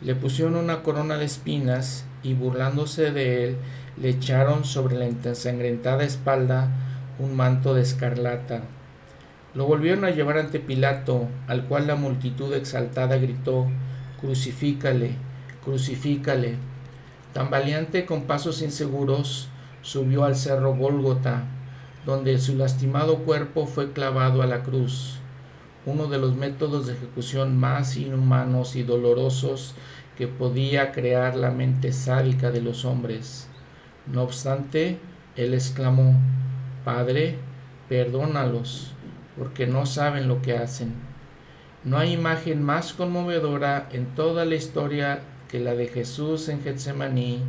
Le 0.00 0.14
pusieron 0.14 0.56
una 0.56 0.82
corona 0.82 1.16
de 1.16 1.24
espinas 1.24 2.04
y 2.22 2.34
burlándose 2.34 3.10
de 3.10 3.44
él, 3.44 3.56
le 3.96 4.10
echaron 4.10 4.64
sobre 4.64 4.96
la 4.96 5.06
ensangrentada 5.06 6.04
espalda 6.04 6.68
un 7.18 7.36
manto 7.36 7.74
de 7.74 7.82
escarlata. 7.82 8.62
Lo 9.54 9.66
volvieron 9.66 10.04
a 10.04 10.10
llevar 10.10 10.38
ante 10.38 10.58
Pilato, 10.58 11.28
al 11.46 11.66
cual 11.66 11.86
la 11.86 11.94
multitud 11.94 12.52
exaltada 12.54 13.16
gritó, 13.18 13.68
Crucifícale, 14.20 15.16
crucifícale. 15.64 16.56
Tan 17.32 17.50
valiente 17.50 18.04
con 18.04 18.22
pasos 18.22 18.62
inseguros, 18.62 19.48
subió 19.82 20.24
al 20.24 20.34
cerro 20.34 20.74
Gólgota, 20.74 21.44
donde 22.06 22.38
su 22.38 22.56
lastimado 22.56 23.18
cuerpo 23.18 23.66
fue 23.66 23.92
clavado 23.92 24.42
a 24.42 24.46
la 24.46 24.62
cruz, 24.62 25.18
uno 25.86 26.06
de 26.06 26.18
los 26.18 26.34
métodos 26.34 26.86
de 26.86 26.94
ejecución 26.94 27.56
más 27.56 27.96
inhumanos 27.96 28.74
y 28.76 28.82
dolorosos 28.82 29.74
que 30.16 30.26
podía 30.26 30.90
crear 30.90 31.36
la 31.36 31.50
mente 31.50 31.92
sádica 31.92 32.50
de 32.50 32.60
los 32.60 32.84
hombres. 32.84 33.48
No 34.06 34.22
obstante, 34.22 34.98
él 35.36 35.54
exclamó, 35.54 36.14
Padre, 36.84 37.38
perdónalos, 37.88 38.93
porque 39.36 39.66
no 39.66 39.86
saben 39.86 40.28
lo 40.28 40.42
que 40.42 40.56
hacen. 40.56 40.92
No 41.84 41.98
hay 41.98 42.12
imagen 42.12 42.62
más 42.62 42.92
conmovedora 42.92 43.88
en 43.92 44.06
toda 44.14 44.44
la 44.44 44.54
historia 44.54 45.20
que 45.48 45.60
la 45.60 45.74
de 45.74 45.88
Jesús 45.88 46.48
en 46.48 46.62
Getsemaní, 46.62 47.40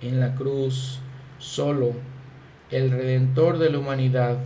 en 0.00 0.20
la 0.20 0.34
cruz, 0.34 1.00
solo, 1.38 1.92
el 2.70 2.90
Redentor 2.90 3.58
de 3.58 3.70
la 3.70 3.78
humanidad, 3.78 4.38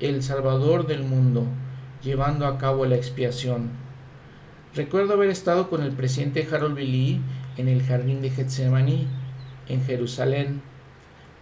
el 0.00 0.22
Salvador 0.22 0.86
del 0.86 1.04
mundo, 1.04 1.46
llevando 2.02 2.46
a 2.46 2.58
cabo 2.58 2.86
la 2.86 2.96
expiación. 2.96 3.70
Recuerdo 4.74 5.14
haber 5.14 5.30
estado 5.30 5.68
con 5.68 5.82
el 5.82 5.92
presidente 5.92 6.48
Harold 6.50 6.76
Billy 6.76 7.20
en 7.56 7.68
el 7.68 7.82
jardín 7.82 8.22
de 8.22 8.30
Getsemaní, 8.30 9.06
en 9.68 9.84
Jerusalén. 9.84 10.62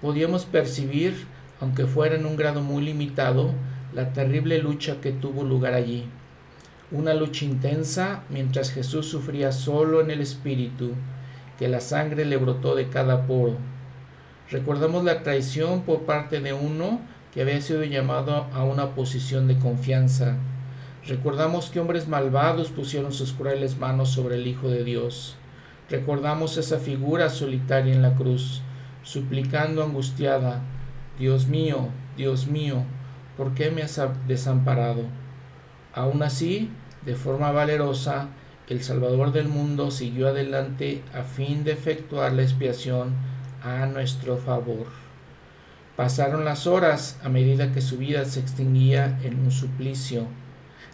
Podíamos 0.01 0.45
percibir 0.45 1.15
aunque 1.61 1.87
fuera 1.87 2.17
en 2.17 2.27
un 2.27 2.37
grado 2.37 2.63
muy 2.63 2.83
limitado, 2.83 3.53
la 3.93 4.13
terrible 4.13 4.59
lucha 4.59 5.01
que 5.01 5.13
tuvo 5.13 5.45
lugar 5.45 5.75
allí. 5.75 6.05
Una 6.93 7.15
lucha 7.15 7.45
intensa 7.45 8.25
mientras 8.31 8.73
Jesús 8.73 9.07
sufría 9.07 9.53
solo 9.53 10.01
en 10.01 10.11
el 10.11 10.21
espíritu, 10.21 10.93
que 11.59 11.69
la 11.69 11.81
sangre 11.81 12.25
le 12.25 12.37
brotó 12.37 12.75
de 12.75 12.89
cada 12.89 13.27
poro. 13.27 13.57
Recordamos 14.51 15.05
la 15.05 15.23
traición 15.23 15.83
por 15.83 16.03
parte 16.03 16.41
de 16.41 16.53
uno 16.53 17.01
que 17.33 17.43
había 17.43 17.61
sido 17.61 17.85
llamado 17.85 18.47
a 18.53 18.65
una 18.65 18.95
posición 18.95 19.47
de 19.47 19.59
confianza. 19.59 20.37
Recordamos 21.07 21.71
que 21.71 21.81
hombres 21.81 22.09
malvados 22.09 22.71
pusieron 22.71 23.13
sus 23.13 23.33
crueles 23.33 23.79
manos 23.79 24.11
sobre 24.11 24.37
el 24.37 24.47
Hijo 24.47 24.69
de 24.69 24.85
Dios. 24.85 25.37
Recordamos 25.89 26.57
esa 26.57 26.79
figura 26.79 27.31
solitaria 27.31 27.95
en 27.95 28.03
la 28.03 28.15
cruz, 28.15 28.63
suplicando 29.03 29.83
angustiada, 29.83 30.63
Dios 31.19 31.47
mío, 31.47 31.89
Dios 32.17 32.47
mío, 32.47 32.85
¿por 33.37 33.55
qué 33.55 33.71
me 33.71 33.83
has 33.83 34.01
desamparado? 34.27 35.05
Aún 35.95 36.23
así, 36.23 36.71
de 37.05 37.15
forma 37.15 37.51
valerosa, 37.53 38.29
el 38.69 38.83
Salvador 38.83 39.33
del 39.33 39.49
mundo 39.49 39.91
siguió 39.91 40.29
adelante 40.29 41.03
a 41.13 41.23
fin 41.23 41.65
de 41.65 41.73
efectuar 41.73 42.33
la 42.33 42.43
expiación 42.43 43.15
a 43.63 43.87
nuestro 43.87 44.37
favor. 44.37 44.87
Pasaron 45.97 46.45
las 46.45 46.67
horas 46.67 47.19
a 47.23 47.29
medida 47.29 47.73
que 47.73 47.81
su 47.81 47.99
vida 47.99 48.25
se 48.25 48.41
extinguía 48.41 49.19
en 49.23 49.41
un 49.41 49.51
suplicio. 49.51 50.27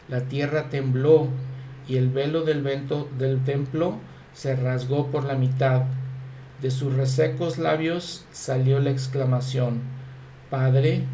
La 0.09 0.23
tierra 0.23 0.71
tembló 0.71 1.29
y 1.87 1.97
el 1.97 2.09
velo 2.09 2.43
del, 2.43 2.63
vento 2.63 3.09
del 3.19 3.45
templo 3.45 3.99
se 4.33 4.57
rasgó 4.57 5.11
por 5.11 5.25
la 5.25 5.35
mitad. 5.35 5.83
De 6.61 6.71
sus 6.71 6.95
resecos 6.95 7.59
labios 7.59 8.25
salió 8.33 8.81
la 8.81 8.91
exclamación, 8.91 9.83
Padre, 10.51 11.05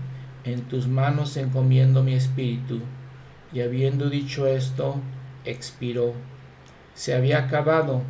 en 0.44 0.62
tus 0.62 0.88
manos 0.88 1.36
encomiendo 1.36 2.02
mi 2.02 2.14
espíritu. 2.14 2.80
Y 3.52 3.60
habiendo 3.60 4.08
dicho 4.08 4.46
esto, 4.46 4.96
expiró. 5.44 6.14
Se 6.94 7.14
había 7.14 7.38
acabado, 7.38 8.02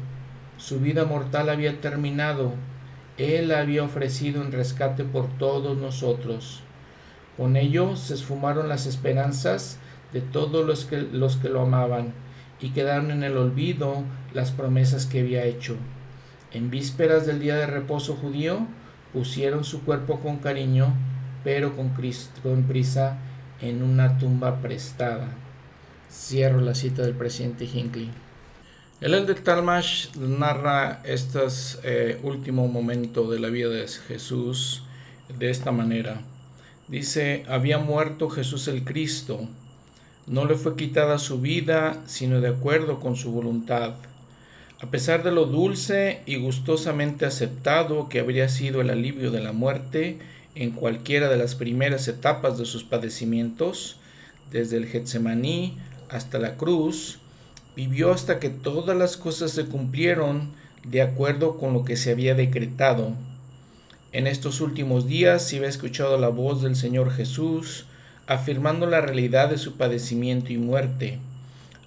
su 0.56 0.80
vida 0.80 1.04
mortal 1.04 1.48
había 1.50 1.80
terminado, 1.80 2.52
Él 3.18 3.52
había 3.52 3.82
ofrecido 3.82 4.42
en 4.42 4.52
rescate 4.52 5.04
por 5.04 5.28
todos 5.38 5.76
nosotros. 5.76 6.62
Con 7.36 7.56
ello 7.56 7.96
se 7.96 8.14
esfumaron 8.14 8.68
las 8.68 8.86
esperanzas 8.86 9.78
de 10.12 10.20
todos 10.20 10.66
los 10.66 10.84
que, 10.84 10.98
los 10.98 11.36
que 11.36 11.48
lo 11.48 11.62
amaban, 11.62 12.12
y 12.60 12.70
quedaron 12.70 13.10
en 13.10 13.24
el 13.24 13.36
olvido 13.36 14.04
las 14.34 14.50
promesas 14.50 15.06
que 15.06 15.20
había 15.20 15.44
hecho. 15.44 15.76
En 16.52 16.70
vísperas 16.70 17.26
del 17.26 17.40
día 17.40 17.56
de 17.56 17.66
reposo 17.66 18.14
judío, 18.14 18.66
pusieron 19.12 19.64
su 19.64 19.82
cuerpo 19.84 20.20
con 20.20 20.36
cariño 20.38 20.94
pero 21.44 21.76
con, 21.76 21.92
con 22.42 22.62
prisa 22.64 23.18
en 23.60 23.82
una 23.82 24.18
tumba 24.18 24.60
prestada. 24.60 25.28
Cierro 26.10 26.60
la 26.60 26.74
cita 26.74 27.02
del 27.02 27.14
presidente 27.14 27.64
Hinckley. 27.64 28.10
El 29.00 29.14
Elder 29.14 29.40
Talmash 29.40 30.14
narra 30.16 31.00
este 31.04 32.20
último 32.22 32.68
momento 32.68 33.28
de 33.30 33.40
la 33.40 33.48
vida 33.48 33.68
de 33.68 33.88
Jesús 33.88 34.84
de 35.38 35.50
esta 35.50 35.72
manera. 35.72 36.20
Dice, 36.86 37.44
había 37.48 37.78
muerto 37.78 38.30
Jesús 38.30 38.68
el 38.68 38.84
Cristo. 38.84 39.48
No 40.26 40.44
le 40.44 40.54
fue 40.54 40.76
quitada 40.76 41.18
su 41.18 41.40
vida, 41.40 42.00
sino 42.06 42.40
de 42.40 42.48
acuerdo 42.48 43.00
con 43.00 43.16
su 43.16 43.32
voluntad. 43.32 43.94
A 44.80 44.90
pesar 44.90 45.22
de 45.22 45.32
lo 45.32 45.46
dulce 45.46 46.22
y 46.26 46.36
gustosamente 46.36 47.24
aceptado 47.24 48.08
que 48.08 48.20
habría 48.20 48.48
sido 48.48 48.80
el 48.80 48.90
alivio 48.90 49.30
de 49.30 49.40
la 49.40 49.52
muerte, 49.52 50.18
en 50.54 50.70
cualquiera 50.70 51.28
de 51.28 51.36
las 51.36 51.54
primeras 51.54 52.08
etapas 52.08 52.58
de 52.58 52.66
sus 52.66 52.84
padecimientos, 52.84 53.96
desde 54.50 54.76
el 54.76 54.86
Getsemaní 54.86 55.78
hasta 56.08 56.38
la 56.38 56.56
cruz, 56.56 57.18
vivió 57.74 58.12
hasta 58.12 58.38
que 58.38 58.50
todas 58.50 58.96
las 58.96 59.16
cosas 59.16 59.52
se 59.52 59.64
cumplieron 59.64 60.50
de 60.84 61.00
acuerdo 61.00 61.56
con 61.56 61.72
lo 61.72 61.84
que 61.84 61.96
se 61.96 62.10
había 62.10 62.34
decretado. 62.34 63.12
En 64.12 64.26
estos 64.26 64.60
últimos 64.60 65.06
días 65.06 65.48
se 65.48 65.56
había 65.56 65.68
escuchado 65.68 66.18
la 66.18 66.28
voz 66.28 66.62
del 66.62 66.76
Señor 66.76 67.12
Jesús, 67.12 67.86
afirmando 68.26 68.86
la 68.86 69.00
realidad 69.00 69.48
de 69.48 69.58
su 69.58 69.76
padecimiento 69.76 70.52
y 70.52 70.58
muerte, 70.58 71.18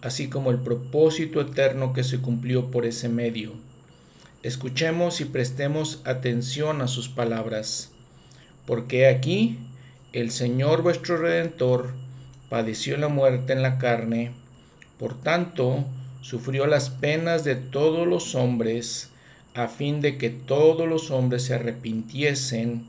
así 0.01 0.27
como 0.27 0.49
el 0.49 0.57
propósito 0.57 1.39
eterno 1.39 1.93
que 1.93 2.03
se 2.03 2.19
cumplió 2.19 2.71
por 2.71 2.85
ese 2.85 3.09
medio. 3.09 3.51
Escuchemos 4.41 5.21
y 5.21 5.25
prestemos 5.25 6.01
atención 6.03 6.81
a 6.81 6.87
sus 6.87 7.09
palabras 7.09 7.94
porque 8.65 9.07
aquí 9.07 9.57
el 10.13 10.31
Señor 10.31 10.81
vuestro 10.81 11.17
Redentor 11.17 11.93
padeció 12.49 12.97
la 12.97 13.07
muerte 13.07 13.53
en 13.53 13.61
la 13.61 13.77
carne, 13.77 14.31
por 14.97 15.19
tanto 15.19 15.85
sufrió 16.21 16.65
las 16.65 16.89
penas 16.89 17.43
de 17.43 17.55
todos 17.55 18.07
los 18.07 18.33
hombres, 18.33 19.09
a 19.53 19.67
fin 19.67 20.01
de 20.01 20.17
que 20.17 20.29
todos 20.29 20.87
los 20.87 21.11
hombres 21.11 21.43
se 21.43 21.53
arrepintiesen 21.53 22.87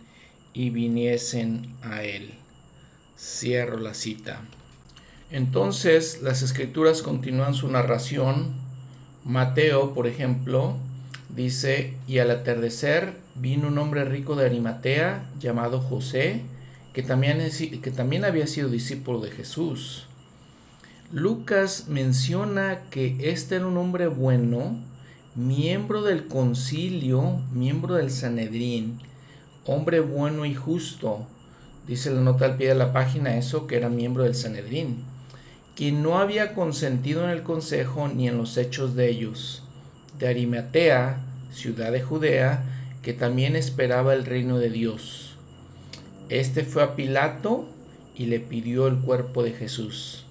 y 0.53 0.70
viniesen 0.70 1.74
a 1.82 2.03
Él. 2.03 2.35
Cierro 3.19 3.78
la 3.78 3.94
cita. 3.94 4.40
Entonces 5.31 6.23
las 6.23 6.43
escrituras 6.43 7.03
continúan 7.03 7.55
su 7.55 7.69
narración. 7.69 8.55
Mateo, 9.24 9.93
por 9.93 10.07
ejemplo, 10.07 10.77
dice, 11.28 11.94
y 12.07 12.19
al 12.19 12.31
atardecer 12.31 13.15
vino 13.35 13.69
un 13.69 13.78
hombre 13.78 14.05
rico 14.05 14.36
de 14.36 14.47
Arimatea 14.47 15.28
llamado 15.39 15.81
José, 15.81 16.43
que 16.93 17.03
también, 17.03 17.39
que 17.82 17.90
también 17.90 18.24
había 18.24 18.47
sido 18.47 18.69
discípulo 18.69 19.20
de 19.20 19.31
Jesús. 19.31 20.07
Lucas 21.12 21.86
menciona 21.89 22.81
que 22.90 23.16
este 23.20 23.57
era 23.57 23.66
un 23.66 23.77
hombre 23.77 24.07
bueno, 24.07 24.77
miembro 25.35 26.03
del 26.03 26.27
concilio, 26.27 27.43
miembro 27.53 27.94
del 27.97 28.11
Sanedrín, 28.11 28.98
hombre 29.66 30.01
bueno 30.01 30.47
y 30.47 30.55
justo, 30.55 31.27
dice 31.86 32.11
la 32.11 32.23
nota 32.23 32.47
al 32.47 32.57
pie 32.57 32.69
de 32.69 32.74
la 32.74 32.93
página 32.93 33.36
eso, 33.36 33.66
que 33.66 33.77
era 33.77 33.89
miembro 33.89 34.24
del 34.24 34.35
Sanedrín, 34.35 35.05
quien 35.77 36.03
no 36.03 36.19
había 36.19 36.55
consentido 36.55 37.24
en 37.24 37.31
el 37.31 37.43
consejo 37.43 38.09
ni 38.09 38.28
en 38.28 38.39
los 38.39 38.57
hechos 38.57 38.97
de 38.97 39.11
ellos, 39.11 39.62
de 40.18 40.28
Arimatea, 40.28 41.20
ciudad 41.52 41.93
de 41.93 42.02
Judea, 42.02 42.64
que 43.02 43.12
también 43.12 43.56
esperaba 43.56 44.14
el 44.14 44.24
reino 44.24 44.59
de 44.59 44.70
Dios. 44.70 45.36
Este 46.28 46.64
fue 46.64 46.82
a 46.82 46.97
Pilato 46.97 47.68
y 48.16 48.26
le 48.26 48.40
pidió 48.40 48.88
el 48.88 48.98
cuerpo 48.98 49.43
de 49.43 49.52
Jesús. 49.52 50.24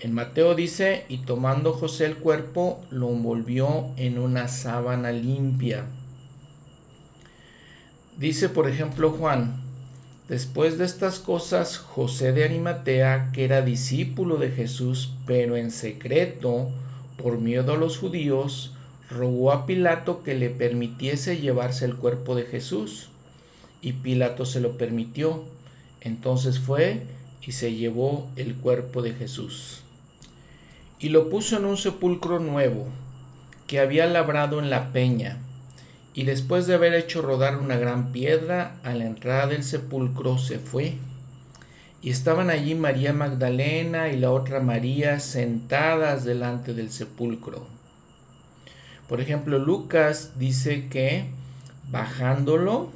En 0.00 0.14
Mateo 0.14 0.54
dice, 0.54 1.04
y 1.08 1.18
tomando 1.18 1.72
José 1.72 2.06
el 2.06 2.16
cuerpo, 2.16 2.84
lo 2.90 3.08
envolvió 3.10 3.90
en 3.96 4.18
una 4.18 4.48
sábana 4.48 5.12
limpia. 5.12 5.84
Dice, 8.18 8.48
por 8.48 8.68
ejemplo, 8.68 9.10
Juan, 9.10 9.62
después 10.28 10.76
de 10.76 10.84
estas 10.84 11.18
cosas, 11.18 11.78
José 11.78 12.32
de 12.32 12.44
Arimatea, 12.44 13.30
que 13.32 13.44
era 13.44 13.62
discípulo 13.62 14.36
de 14.36 14.50
Jesús, 14.50 15.14
pero 15.24 15.56
en 15.56 15.70
secreto, 15.70 16.70
por 17.22 17.38
miedo 17.38 17.72
a 17.72 17.76
los 17.76 17.98
judíos, 17.98 18.72
rogó 19.08 19.52
a 19.52 19.64
Pilato 19.66 20.22
que 20.22 20.34
le 20.34 20.50
permitiese 20.50 21.38
llevarse 21.38 21.84
el 21.84 21.96
cuerpo 21.96 22.34
de 22.34 22.44
Jesús. 22.44 23.08
Y 23.80 23.94
Pilato 23.94 24.44
se 24.44 24.60
lo 24.60 24.76
permitió. 24.76 25.44
Entonces 26.00 26.58
fue 26.58 27.02
y 27.46 27.52
se 27.52 27.74
llevó 27.74 28.28
el 28.36 28.54
cuerpo 28.54 29.02
de 29.02 29.12
Jesús. 29.12 29.82
Y 30.98 31.08
lo 31.08 31.28
puso 31.28 31.56
en 31.56 31.64
un 31.64 31.76
sepulcro 31.76 32.38
nuevo, 32.38 32.86
que 33.66 33.80
había 33.80 34.06
labrado 34.06 34.60
en 34.60 34.70
la 34.70 34.92
peña. 34.92 35.38
Y 36.14 36.24
después 36.24 36.66
de 36.66 36.74
haber 36.74 36.94
hecho 36.94 37.22
rodar 37.22 37.56
una 37.56 37.76
gran 37.76 38.12
piedra, 38.12 38.76
a 38.84 38.94
la 38.94 39.06
entrada 39.06 39.46
del 39.46 39.64
sepulcro 39.64 40.38
se 40.38 40.58
fue. 40.58 40.96
Y 42.02 42.10
estaban 42.10 42.50
allí 42.50 42.74
María 42.74 43.12
Magdalena 43.12 44.08
y 44.08 44.18
la 44.18 44.32
otra 44.32 44.58
María 44.60 45.20
sentadas 45.20 46.24
delante 46.24 46.74
del 46.74 46.90
sepulcro. 46.90 47.64
Por 49.08 49.20
ejemplo, 49.20 49.58
Lucas 49.58 50.32
dice 50.36 50.88
que 50.88 51.26
bajándolo, 51.90 52.90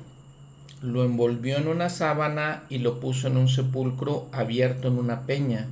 lo 0.83 1.05
envolvió 1.05 1.57
en 1.57 1.69
una 1.69 1.89
sábana 1.89 2.65
y 2.69 2.79
lo 2.79 3.01
puso 3.01 3.29
en 3.29 3.37
un 3.37 3.49
sepulcro 3.49 4.27
abierto 4.33 4.89
en 4.89 4.99
una 4.99 5.23
peña, 5.23 5.69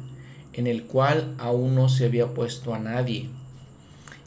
en 0.53 0.67
el 0.67 0.85
cual 0.85 1.35
aún 1.39 1.75
no 1.75 1.89
se 1.89 2.07
había 2.07 2.29
puesto 2.29 2.75
a 2.75 2.79
nadie. 2.79 3.29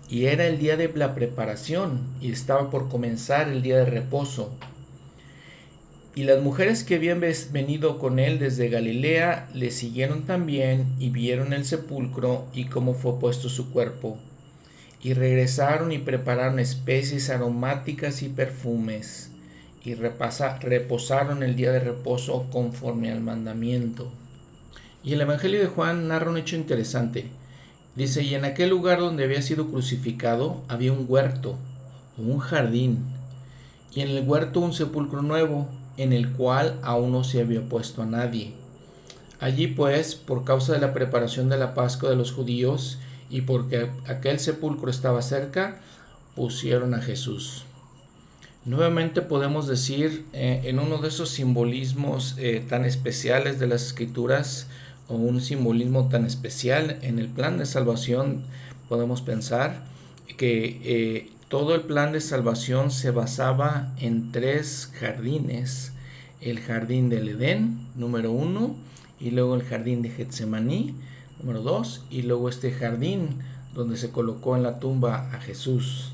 Y 0.09 0.25
era 0.25 0.47
el 0.47 0.57
día 0.57 0.77
de 0.77 0.91
la 0.93 1.15
preparación 1.15 2.01
y 2.21 2.31
estaba 2.31 2.69
por 2.69 2.89
comenzar 2.89 3.49
el 3.49 3.61
día 3.61 3.77
de 3.77 3.85
reposo. 3.85 4.51
Y 6.17 6.23
las 6.23 6.41
mujeres 6.41 6.83
que 6.83 6.95
habían 6.95 7.21
venido 7.51 7.99
con 7.99 8.17
él 8.17 8.39
desde 8.39 8.69
Galilea 8.69 9.47
le 9.53 9.69
siguieron 9.69 10.25
también 10.25 10.95
y 10.97 11.11
vieron 11.11 11.53
el 11.53 11.63
sepulcro 11.63 12.47
y 12.55 12.65
cómo 12.65 12.95
fue 12.95 13.19
puesto 13.19 13.49
su 13.49 13.69
cuerpo. 13.69 14.17
Y 14.99 15.13
regresaron 15.13 15.91
y 15.91 15.99
prepararon 15.99 16.57
especies 16.57 17.29
aromáticas 17.29 18.23
y 18.23 18.29
perfumes 18.29 19.29
y 19.85 19.93
reposaron 19.93 21.43
el 21.43 21.55
día 21.55 21.71
de 21.71 21.81
reposo 21.81 22.47
conforme 22.51 23.11
al 23.11 23.21
mandamiento. 23.21 24.11
Y 25.03 25.13
el 25.13 25.21
Evangelio 25.21 25.59
de 25.59 25.67
Juan 25.67 26.07
narra 26.07 26.31
un 26.31 26.37
hecho 26.39 26.55
interesante. 26.55 27.27
Dice, 27.95 28.23
y 28.23 28.33
en 28.33 28.43
aquel 28.43 28.71
lugar 28.71 29.01
donde 29.01 29.23
había 29.23 29.43
sido 29.43 29.69
crucificado 29.69 30.63
había 30.67 30.93
un 30.93 31.05
huerto 31.07 31.59
un 32.17 32.39
jardín, 32.39 33.05
y 33.93 34.01
en 34.01 34.09
el 34.09 34.27
huerto 34.27 34.61
un 34.61 34.73
sepulcro 34.73 35.21
nuevo, 35.21 35.67
en 35.97 36.13
el 36.13 36.31
cual 36.31 36.79
aún 36.83 37.11
no 37.11 37.23
se 37.23 37.41
había 37.41 37.61
puesto 37.61 38.01
a 38.01 38.05
nadie. 38.05 38.53
Allí 39.39 39.67
pues, 39.67 40.15
por 40.15 40.43
causa 40.43 40.73
de 40.73 40.79
la 40.79 40.93
preparación 40.93 41.49
de 41.49 41.57
la 41.57 41.73
Pascua 41.73 42.09
de 42.09 42.15
los 42.15 42.31
judíos, 42.31 42.99
y 43.29 43.41
porque 43.41 43.89
aquel 44.07 44.39
sepulcro 44.39 44.89
estaba 44.89 45.21
cerca, 45.21 45.79
pusieron 46.35 46.93
a 46.93 47.01
Jesús. 47.01 47.65
Nuevamente 48.65 49.21
podemos 49.21 49.67
decir 49.67 50.25
eh, 50.33 50.61
en 50.65 50.79
uno 50.79 50.97
de 50.97 51.07
esos 51.07 51.29
simbolismos 51.29 52.35
eh, 52.37 52.63
tan 52.67 52.85
especiales 52.85 53.59
de 53.59 53.67
las 53.67 53.85
escrituras 53.85 54.67
o 55.07 55.15
un 55.15 55.39
simbolismo 55.39 56.09
tan 56.09 56.25
especial 56.25 56.99
en 57.01 57.17
el 57.17 57.29
plan 57.29 57.57
de 57.57 57.65
salvación 57.65 58.43
podemos 58.89 59.21
pensar 59.21 59.83
que 60.35 60.81
eh, 60.83 61.29
todo 61.49 61.75
el 61.75 61.81
plan 61.81 62.11
de 62.11 62.19
salvación 62.19 62.91
se 62.91 63.11
basaba 63.11 63.93
en 63.99 64.31
tres 64.31 64.91
jardines. 64.99 65.93
El 66.41 66.59
jardín 66.59 67.09
del 67.09 67.29
Edén, 67.29 67.87
número 67.95 68.31
uno, 68.31 68.75
y 69.19 69.31
luego 69.31 69.55
el 69.55 69.63
jardín 69.63 70.01
de 70.01 70.09
Getsemaní, 70.09 70.93
número 71.39 71.61
dos, 71.61 72.03
y 72.09 72.23
luego 72.23 72.49
este 72.49 72.71
jardín 72.71 73.29
donde 73.73 73.95
se 73.95 74.11
colocó 74.11 74.57
en 74.57 74.63
la 74.63 74.79
tumba 74.79 75.29
a 75.33 75.39
Jesús. 75.39 76.11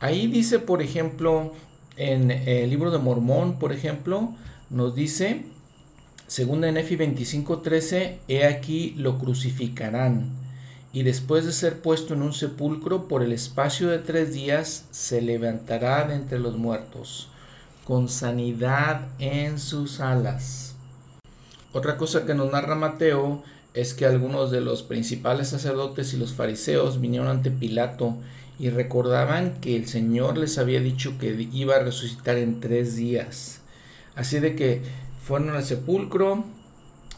Ahí 0.00 0.26
dice, 0.26 0.58
por 0.58 0.82
ejemplo, 0.82 1.52
en 1.96 2.30
el 2.30 2.68
libro 2.68 2.90
de 2.90 2.98
Mormón, 2.98 3.58
por 3.58 3.72
ejemplo, 3.72 4.34
nos 4.70 4.94
dice, 4.94 5.44
segunda 6.26 6.68
en 6.68 6.76
Efi 6.76 6.96
25:13, 6.96 8.18
he 8.26 8.44
aquí 8.44 8.94
lo 8.96 9.18
crucificarán, 9.18 10.30
y 10.96 11.02
después 11.02 11.44
de 11.44 11.52
ser 11.52 11.82
puesto 11.82 12.14
en 12.14 12.22
un 12.22 12.32
sepulcro 12.32 13.06
por 13.06 13.22
el 13.22 13.32
espacio 13.32 13.90
de 13.90 13.98
tres 13.98 14.32
días, 14.32 14.86
se 14.92 15.20
levantará 15.20 16.06
de 16.08 16.14
entre 16.14 16.38
los 16.38 16.56
muertos, 16.56 17.28
con 17.84 18.08
sanidad 18.08 19.06
en 19.18 19.58
sus 19.58 20.00
alas. 20.00 20.74
Otra 21.74 21.98
cosa 21.98 22.24
que 22.24 22.32
nos 22.32 22.50
narra 22.50 22.76
Mateo 22.76 23.42
es 23.74 23.92
que 23.92 24.06
algunos 24.06 24.50
de 24.50 24.62
los 24.62 24.82
principales 24.82 25.48
sacerdotes 25.48 26.14
y 26.14 26.16
los 26.16 26.32
fariseos 26.32 26.98
vinieron 26.98 27.28
ante 27.28 27.50
Pilato 27.50 28.16
y 28.58 28.70
recordaban 28.70 29.60
que 29.60 29.76
el 29.76 29.88
Señor 29.88 30.38
les 30.38 30.56
había 30.56 30.80
dicho 30.80 31.18
que 31.18 31.46
iba 31.52 31.76
a 31.76 31.80
resucitar 31.80 32.38
en 32.38 32.58
tres 32.58 32.96
días. 32.96 33.60
Así 34.14 34.40
de 34.40 34.56
que 34.56 34.80
fueron 35.22 35.50
al 35.50 35.62
sepulcro 35.62 36.46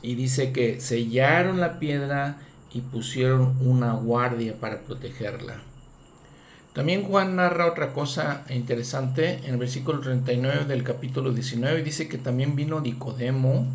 y 0.02 0.16
dice 0.16 0.50
que 0.50 0.80
sellaron 0.80 1.60
la 1.60 1.78
piedra 1.78 2.40
y 2.72 2.80
pusieron 2.80 3.56
una 3.60 3.94
guardia 3.94 4.54
para 4.58 4.80
protegerla. 4.80 5.62
También 6.78 7.02
Juan 7.02 7.34
narra 7.34 7.66
otra 7.66 7.92
cosa 7.92 8.44
interesante 8.50 9.40
en 9.44 9.54
el 9.54 9.56
versículo 9.56 10.00
39 10.00 10.66
del 10.66 10.84
capítulo 10.84 11.32
19. 11.32 11.82
Dice 11.82 12.08
que 12.08 12.18
también 12.18 12.54
vino 12.54 12.80
Nicodemo, 12.80 13.66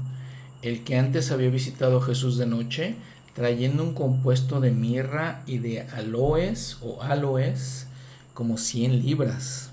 el 0.61 0.83
que 0.85 0.97
antes 0.97 1.31
había 1.31 1.49
visitado 1.49 1.97
a 1.97 2.05
Jesús 2.05 2.37
de 2.37 2.45
noche, 2.45 2.95
trayendo 3.33 3.83
un 3.83 3.93
compuesto 3.93 4.61
de 4.61 4.71
mirra 4.71 5.41
y 5.45 5.57
de 5.57 5.81
aloes 5.81 6.77
o 6.81 7.01
aloes 7.01 7.87
como 8.33 8.57
100 8.57 9.01
libras. 9.05 9.71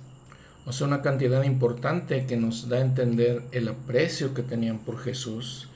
O 0.66 0.72
sea, 0.72 0.86
una 0.86 1.02
cantidad 1.02 1.42
importante 1.44 2.26
que 2.26 2.36
nos 2.36 2.68
da 2.68 2.78
a 2.78 2.80
entender 2.80 3.42
el 3.52 3.68
aprecio 3.68 4.34
que 4.34 4.42
tenían 4.42 4.78
por 4.78 4.98
Jesús. 4.98 5.68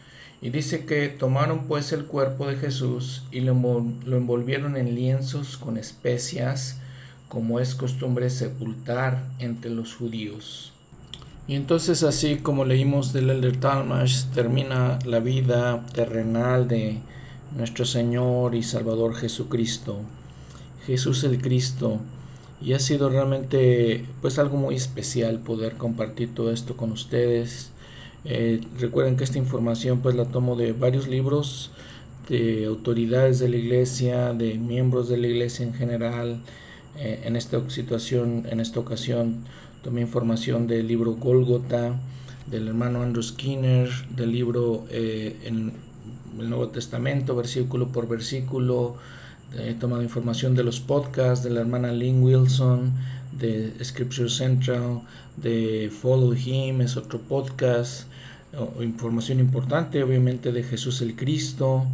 Y 0.44 0.50
dice 0.50 0.84
que 0.84 1.08
tomaron 1.08 1.60
pues 1.68 1.92
el 1.92 2.04
cuerpo 2.04 2.46
de 2.46 2.56
Jesús 2.56 3.22
y 3.32 3.40
lo, 3.40 3.52
envolvieron 3.52 4.76
en 4.76 4.94
lienzos 4.94 5.56
con 5.56 5.78
especias, 5.78 6.80
como 7.30 7.60
es 7.60 7.74
costumbre 7.74 8.28
sepultar 8.28 9.24
entre 9.38 9.70
los 9.70 9.94
judíos. 9.94 10.74
Y 11.48 11.54
entonces 11.54 12.02
así 12.02 12.36
como 12.36 12.66
leímos 12.66 13.14
del 13.14 13.30
Elder 13.30 13.56
Talmash, 13.56 14.24
termina 14.34 14.98
la 15.06 15.20
vida 15.20 15.86
terrenal 15.94 16.68
de 16.68 16.98
nuestro 17.56 17.86
Señor 17.86 18.54
y 18.54 18.62
Salvador 18.62 19.14
Jesucristo, 19.14 20.00
Jesús 20.84 21.24
el 21.24 21.40
Cristo. 21.40 22.00
Y 22.60 22.74
ha 22.74 22.80
sido 22.80 23.08
realmente 23.08 24.04
pues 24.20 24.38
algo 24.38 24.58
muy 24.58 24.74
especial 24.74 25.38
poder 25.38 25.78
compartir 25.78 26.34
todo 26.34 26.52
esto 26.52 26.76
con 26.76 26.92
ustedes. 26.92 27.70
Eh, 28.24 28.60
recuerden 28.78 29.16
que 29.16 29.24
esta 29.24 29.38
información 29.38 30.00
pues 30.00 30.14
la 30.14 30.24
tomo 30.24 30.56
de 30.56 30.72
varios 30.72 31.08
libros 31.08 31.70
de 32.28 32.64
autoridades 32.64 33.38
de 33.38 33.48
la 33.50 33.56
iglesia, 33.56 34.32
de 34.32 34.54
miembros 34.54 35.08
de 35.08 35.18
la 35.18 35.26
iglesia 35.26 35.66
en 35.66 35.74
general. 35.74 36.40
Eh, 36.96 37.22
en 37.24 37.36
esta 37.36 37.68
situación, 37.68 38.46
en 38.48 38.60
esta 38.60 38.80
ocasión, 38.80 39.44
tomé 39.82 40.00
información 40.00 40.66
del 40.66 40.86
libro 40.86 41.14
Golgota, 41.14 42.00
del 42.46 42.68
hermano 42.68 43.02
Andrew 43.02 43.22
Skinner, 43.22 43.90
del 44.10 44.32
libro 44.32 44.86
eh, 44.90 45.36
en 45.44 45.72
el 46.38 46.48
Nuevo 46.48 46.68
Testamento, 46.68 47.34
versículo 47.36 47.88
por 47.88 48.08
versículo. 48.08 48.96
He 49.56 49.74
tomado 49.74 50.02
información 50.02 50.56
de 50.56 50.64
los 50.64 50.80
podcasts 50.80 51.44
de 51.44 51.50
la 51.50 51.60
hermana 51.60 51.92
Lynn 51.92 52.22
Wilson, 52.22 52.92
de 53.38 53.72
Scripture 53.82 54.28
Central, 54.28 55.02
de 55.36 55.90
Follow 55.90 56.34
Him, 56.34 56.80
es 56.80 56.96
otro 56.96 57.20
podcast. 57.20 58.06
información 58.80 59.40
importante, 59.40 60.02
obviamente, 60.02 60.52
de 60.52 60.62
Jesús 60.62 61.00
el 61.00 61.16
Cristo, 61.16 61.86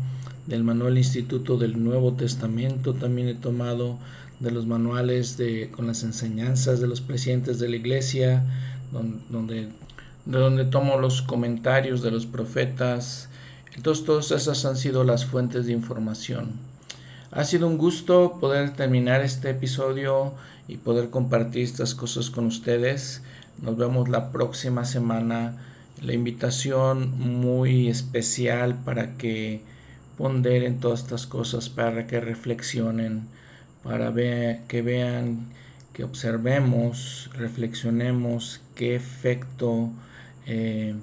del 0.46 0.64
Manual 0.64 0.98
Instituto 0.98 1.56
del 1.56 1.82
Nuevo 1.82 2.12
Testamento 2.14 2.94
también 2.94 3.28
he 3.28 3.34
tomado, 3.34 3.98
de 4.40 4.50
los 4.50 4.66
manuales 4.66 5.36
de, 5.36 5.70
con 5.70 5.86
las 5.86 6.02
enseñanzas 6.02 6.80
de 6.80 6.88
los 6.88 7.00
presidentes 7.02 7.58
de 7.58 7.68
la 7.68 7.76
iglesia, 7.76 8.42
donde, 8.90 9.68
de 10.24 10.38
donde 10.38 10.64
tomo 10.64 10.98
los 10.98 11.22
comentarios 11.22 12.02
de 12.02 12.10
los 12.10 12.26
profetas. 12.26 13.28
Entonces 13.76 14.04
todas 14.04 14.30
esas 14.32 14.64
han 14.64 14.76
sido 14.76 15.04
las 15.04 15.26
fuentes 15.26 15.66
de 15.66 15.72
información. 15.72 16.52
Ha 17.30 17.44
sido 17.44 17.68
un 17.68 17.78
gusto 17.78 18.38
poder 18.40 18.70
terminar 18.70 19.20
este 19.20 19.50
episodio 19.50 20.32
y 20.70 20.76
poder 20.76 21.10
compartir 21.10 21.64
estas 21.64 21.94
cosas 21.94 22.30
con 22.30 22.46
ustedes. 22.46 23.22
Nos 23.60 23.76
vemos 23.76 24.08
la 24.08 24.30
próxima 24.30 24.84
semana. 24.84 25.58
La 26.00 26.14
invitación 26.14 27.18
muy 27.18 27.88
especial 27.88 28.76
para 28.84 29.16
que 29.18 29.62
ponderen 30.16 30.78
todas 30.78 31.00
estas 31.00 31.26
cosas, 31.26 31.68
para 31.68 32.06
que 32.06 32.20
reflexionen 32.20 33.28
para 33.82 34.12
que 34.68 34.82
vean, 34.82 35.46
que 35.92 36.04
observemos, 36.04 37.30
reflexionemos 37.34 38.60
qué 38.74 38.94
efecto 38.94 39.90
eh, 40.46 40.94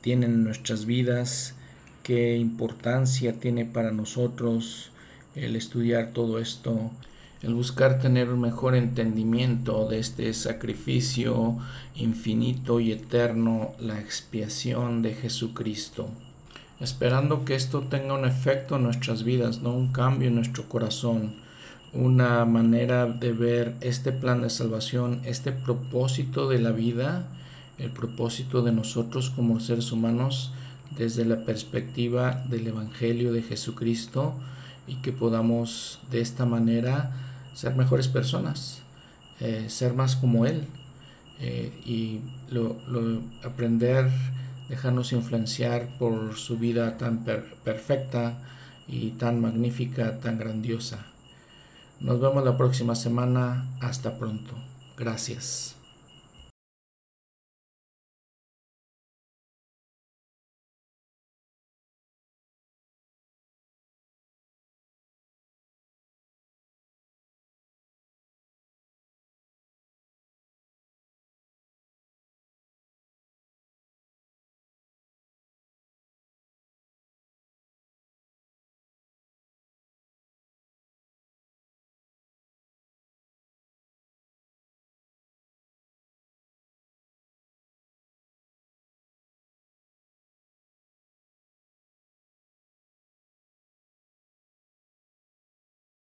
tienen 0.00 0.32
en 0.32 0.44
nuestras 0.44 0.86
vidas, 0.86 1.54
qué 2.02 2.36
importancia 2.36 3.34
tiene 3.34 3.64
para 3.64 3.92
nosotros 3.92 4.90
el 5.34 5.56
estudiar 5.56 6.12
todo 6.12 6.38
esto, 6.38 6.90
el 7.42 7.54
buscar 7.54 7.98
tener 7.98 8.30
un 8.30 8.40
mejor 8.40 8.74
entendimiento 8.74 9.88
de 9.88 9.98
este 9.98 10.32
sacrificio 10.32 11.58
infinito 11.94 12.80
y 12.80 12.92
eterno, 12.92 13.72
la 13.78 14.00
expiación 14.00 15.02
de 15.02 15.14
Jesucristo. 15.14 16.08
Esperando 16.80 17.44
que 17.44 17.54
esto 17.54 17.82
tenga 17.82 18.14
un 18.14 18.24
efecto 18.24 18.76
en 18.76 18.84
nuestras 18.84 19.22
vidas, 19.22 19.60
no 19.60 19.72
un 19.72 19.92
cambio 19.92 20.28
en 20.28 20.34
nuestro 20.34 20.68
corazón, 20.68 21.34
una 21.92 22.44
manera 22.44 23.06
de 23.06 23.32
ver 23.32 23.74
este 23.80 24.12
plan 24.12 24.42
de 24.42 24.50
salvación, 24.50 25.20
este 25.24 25.52
propósito 25.52 26.48
de 26.48 26.58
la 26.58 26.72
vida, 26.72 27.26
el 27.78 27.90
propósito 27.90 28.62
de 28.62 28.72
nosotros 28.72 29.30
como 29.30 29.60
seres 29.60 29.92
humanos 29.92 30.52
desde 30.96 31.24
la 31.24 31.44
perspectiva 31.44 32.44
del 32.48 32.66
Evangelio 32.66 33.32
de 33.32 33.42
Jesucristo 33.42 34.34
y 34.86 34.96
que 34.96 35.12
podamos 35.12 35.98
de 36.10 36.20
esta 36.20 36.46
manera 36.46 37.25
ser 37.56 37.74
mejores 37.74 38.06
personas, 38.06 38.82
eh, 39.40 39.64
ser 39.68 39.94
más 39.94 40.14
como 40.14 40.44
Él 40.44 40.66
eh, 41.40 41.72
y 41.86 42.20
lo, 42.50 42.76
aprender, 43.42 44.10
dejarnos 44.68 45.12
influenciar 45.12 45.88
por 45.98 46.36
su 46.36 46.58
vida 46.58 46.98
tan 46.98 47.24
perfecta 47.24 48.38
y 48.86 49.12
tan 49.12 49.40
magnífica, 49.40 50.18
tan 50.18 50.38
grandiosa. 50.38 51.06
Nos 51.98 52.20
vemos 52.20 52.44
la 52.44 52.58
próxima 52.58 52.94
semana. 52.94 53.66
Hasta 53.80 54.18
pronto. 54.18 54.52
Gracias. 54.98 55.75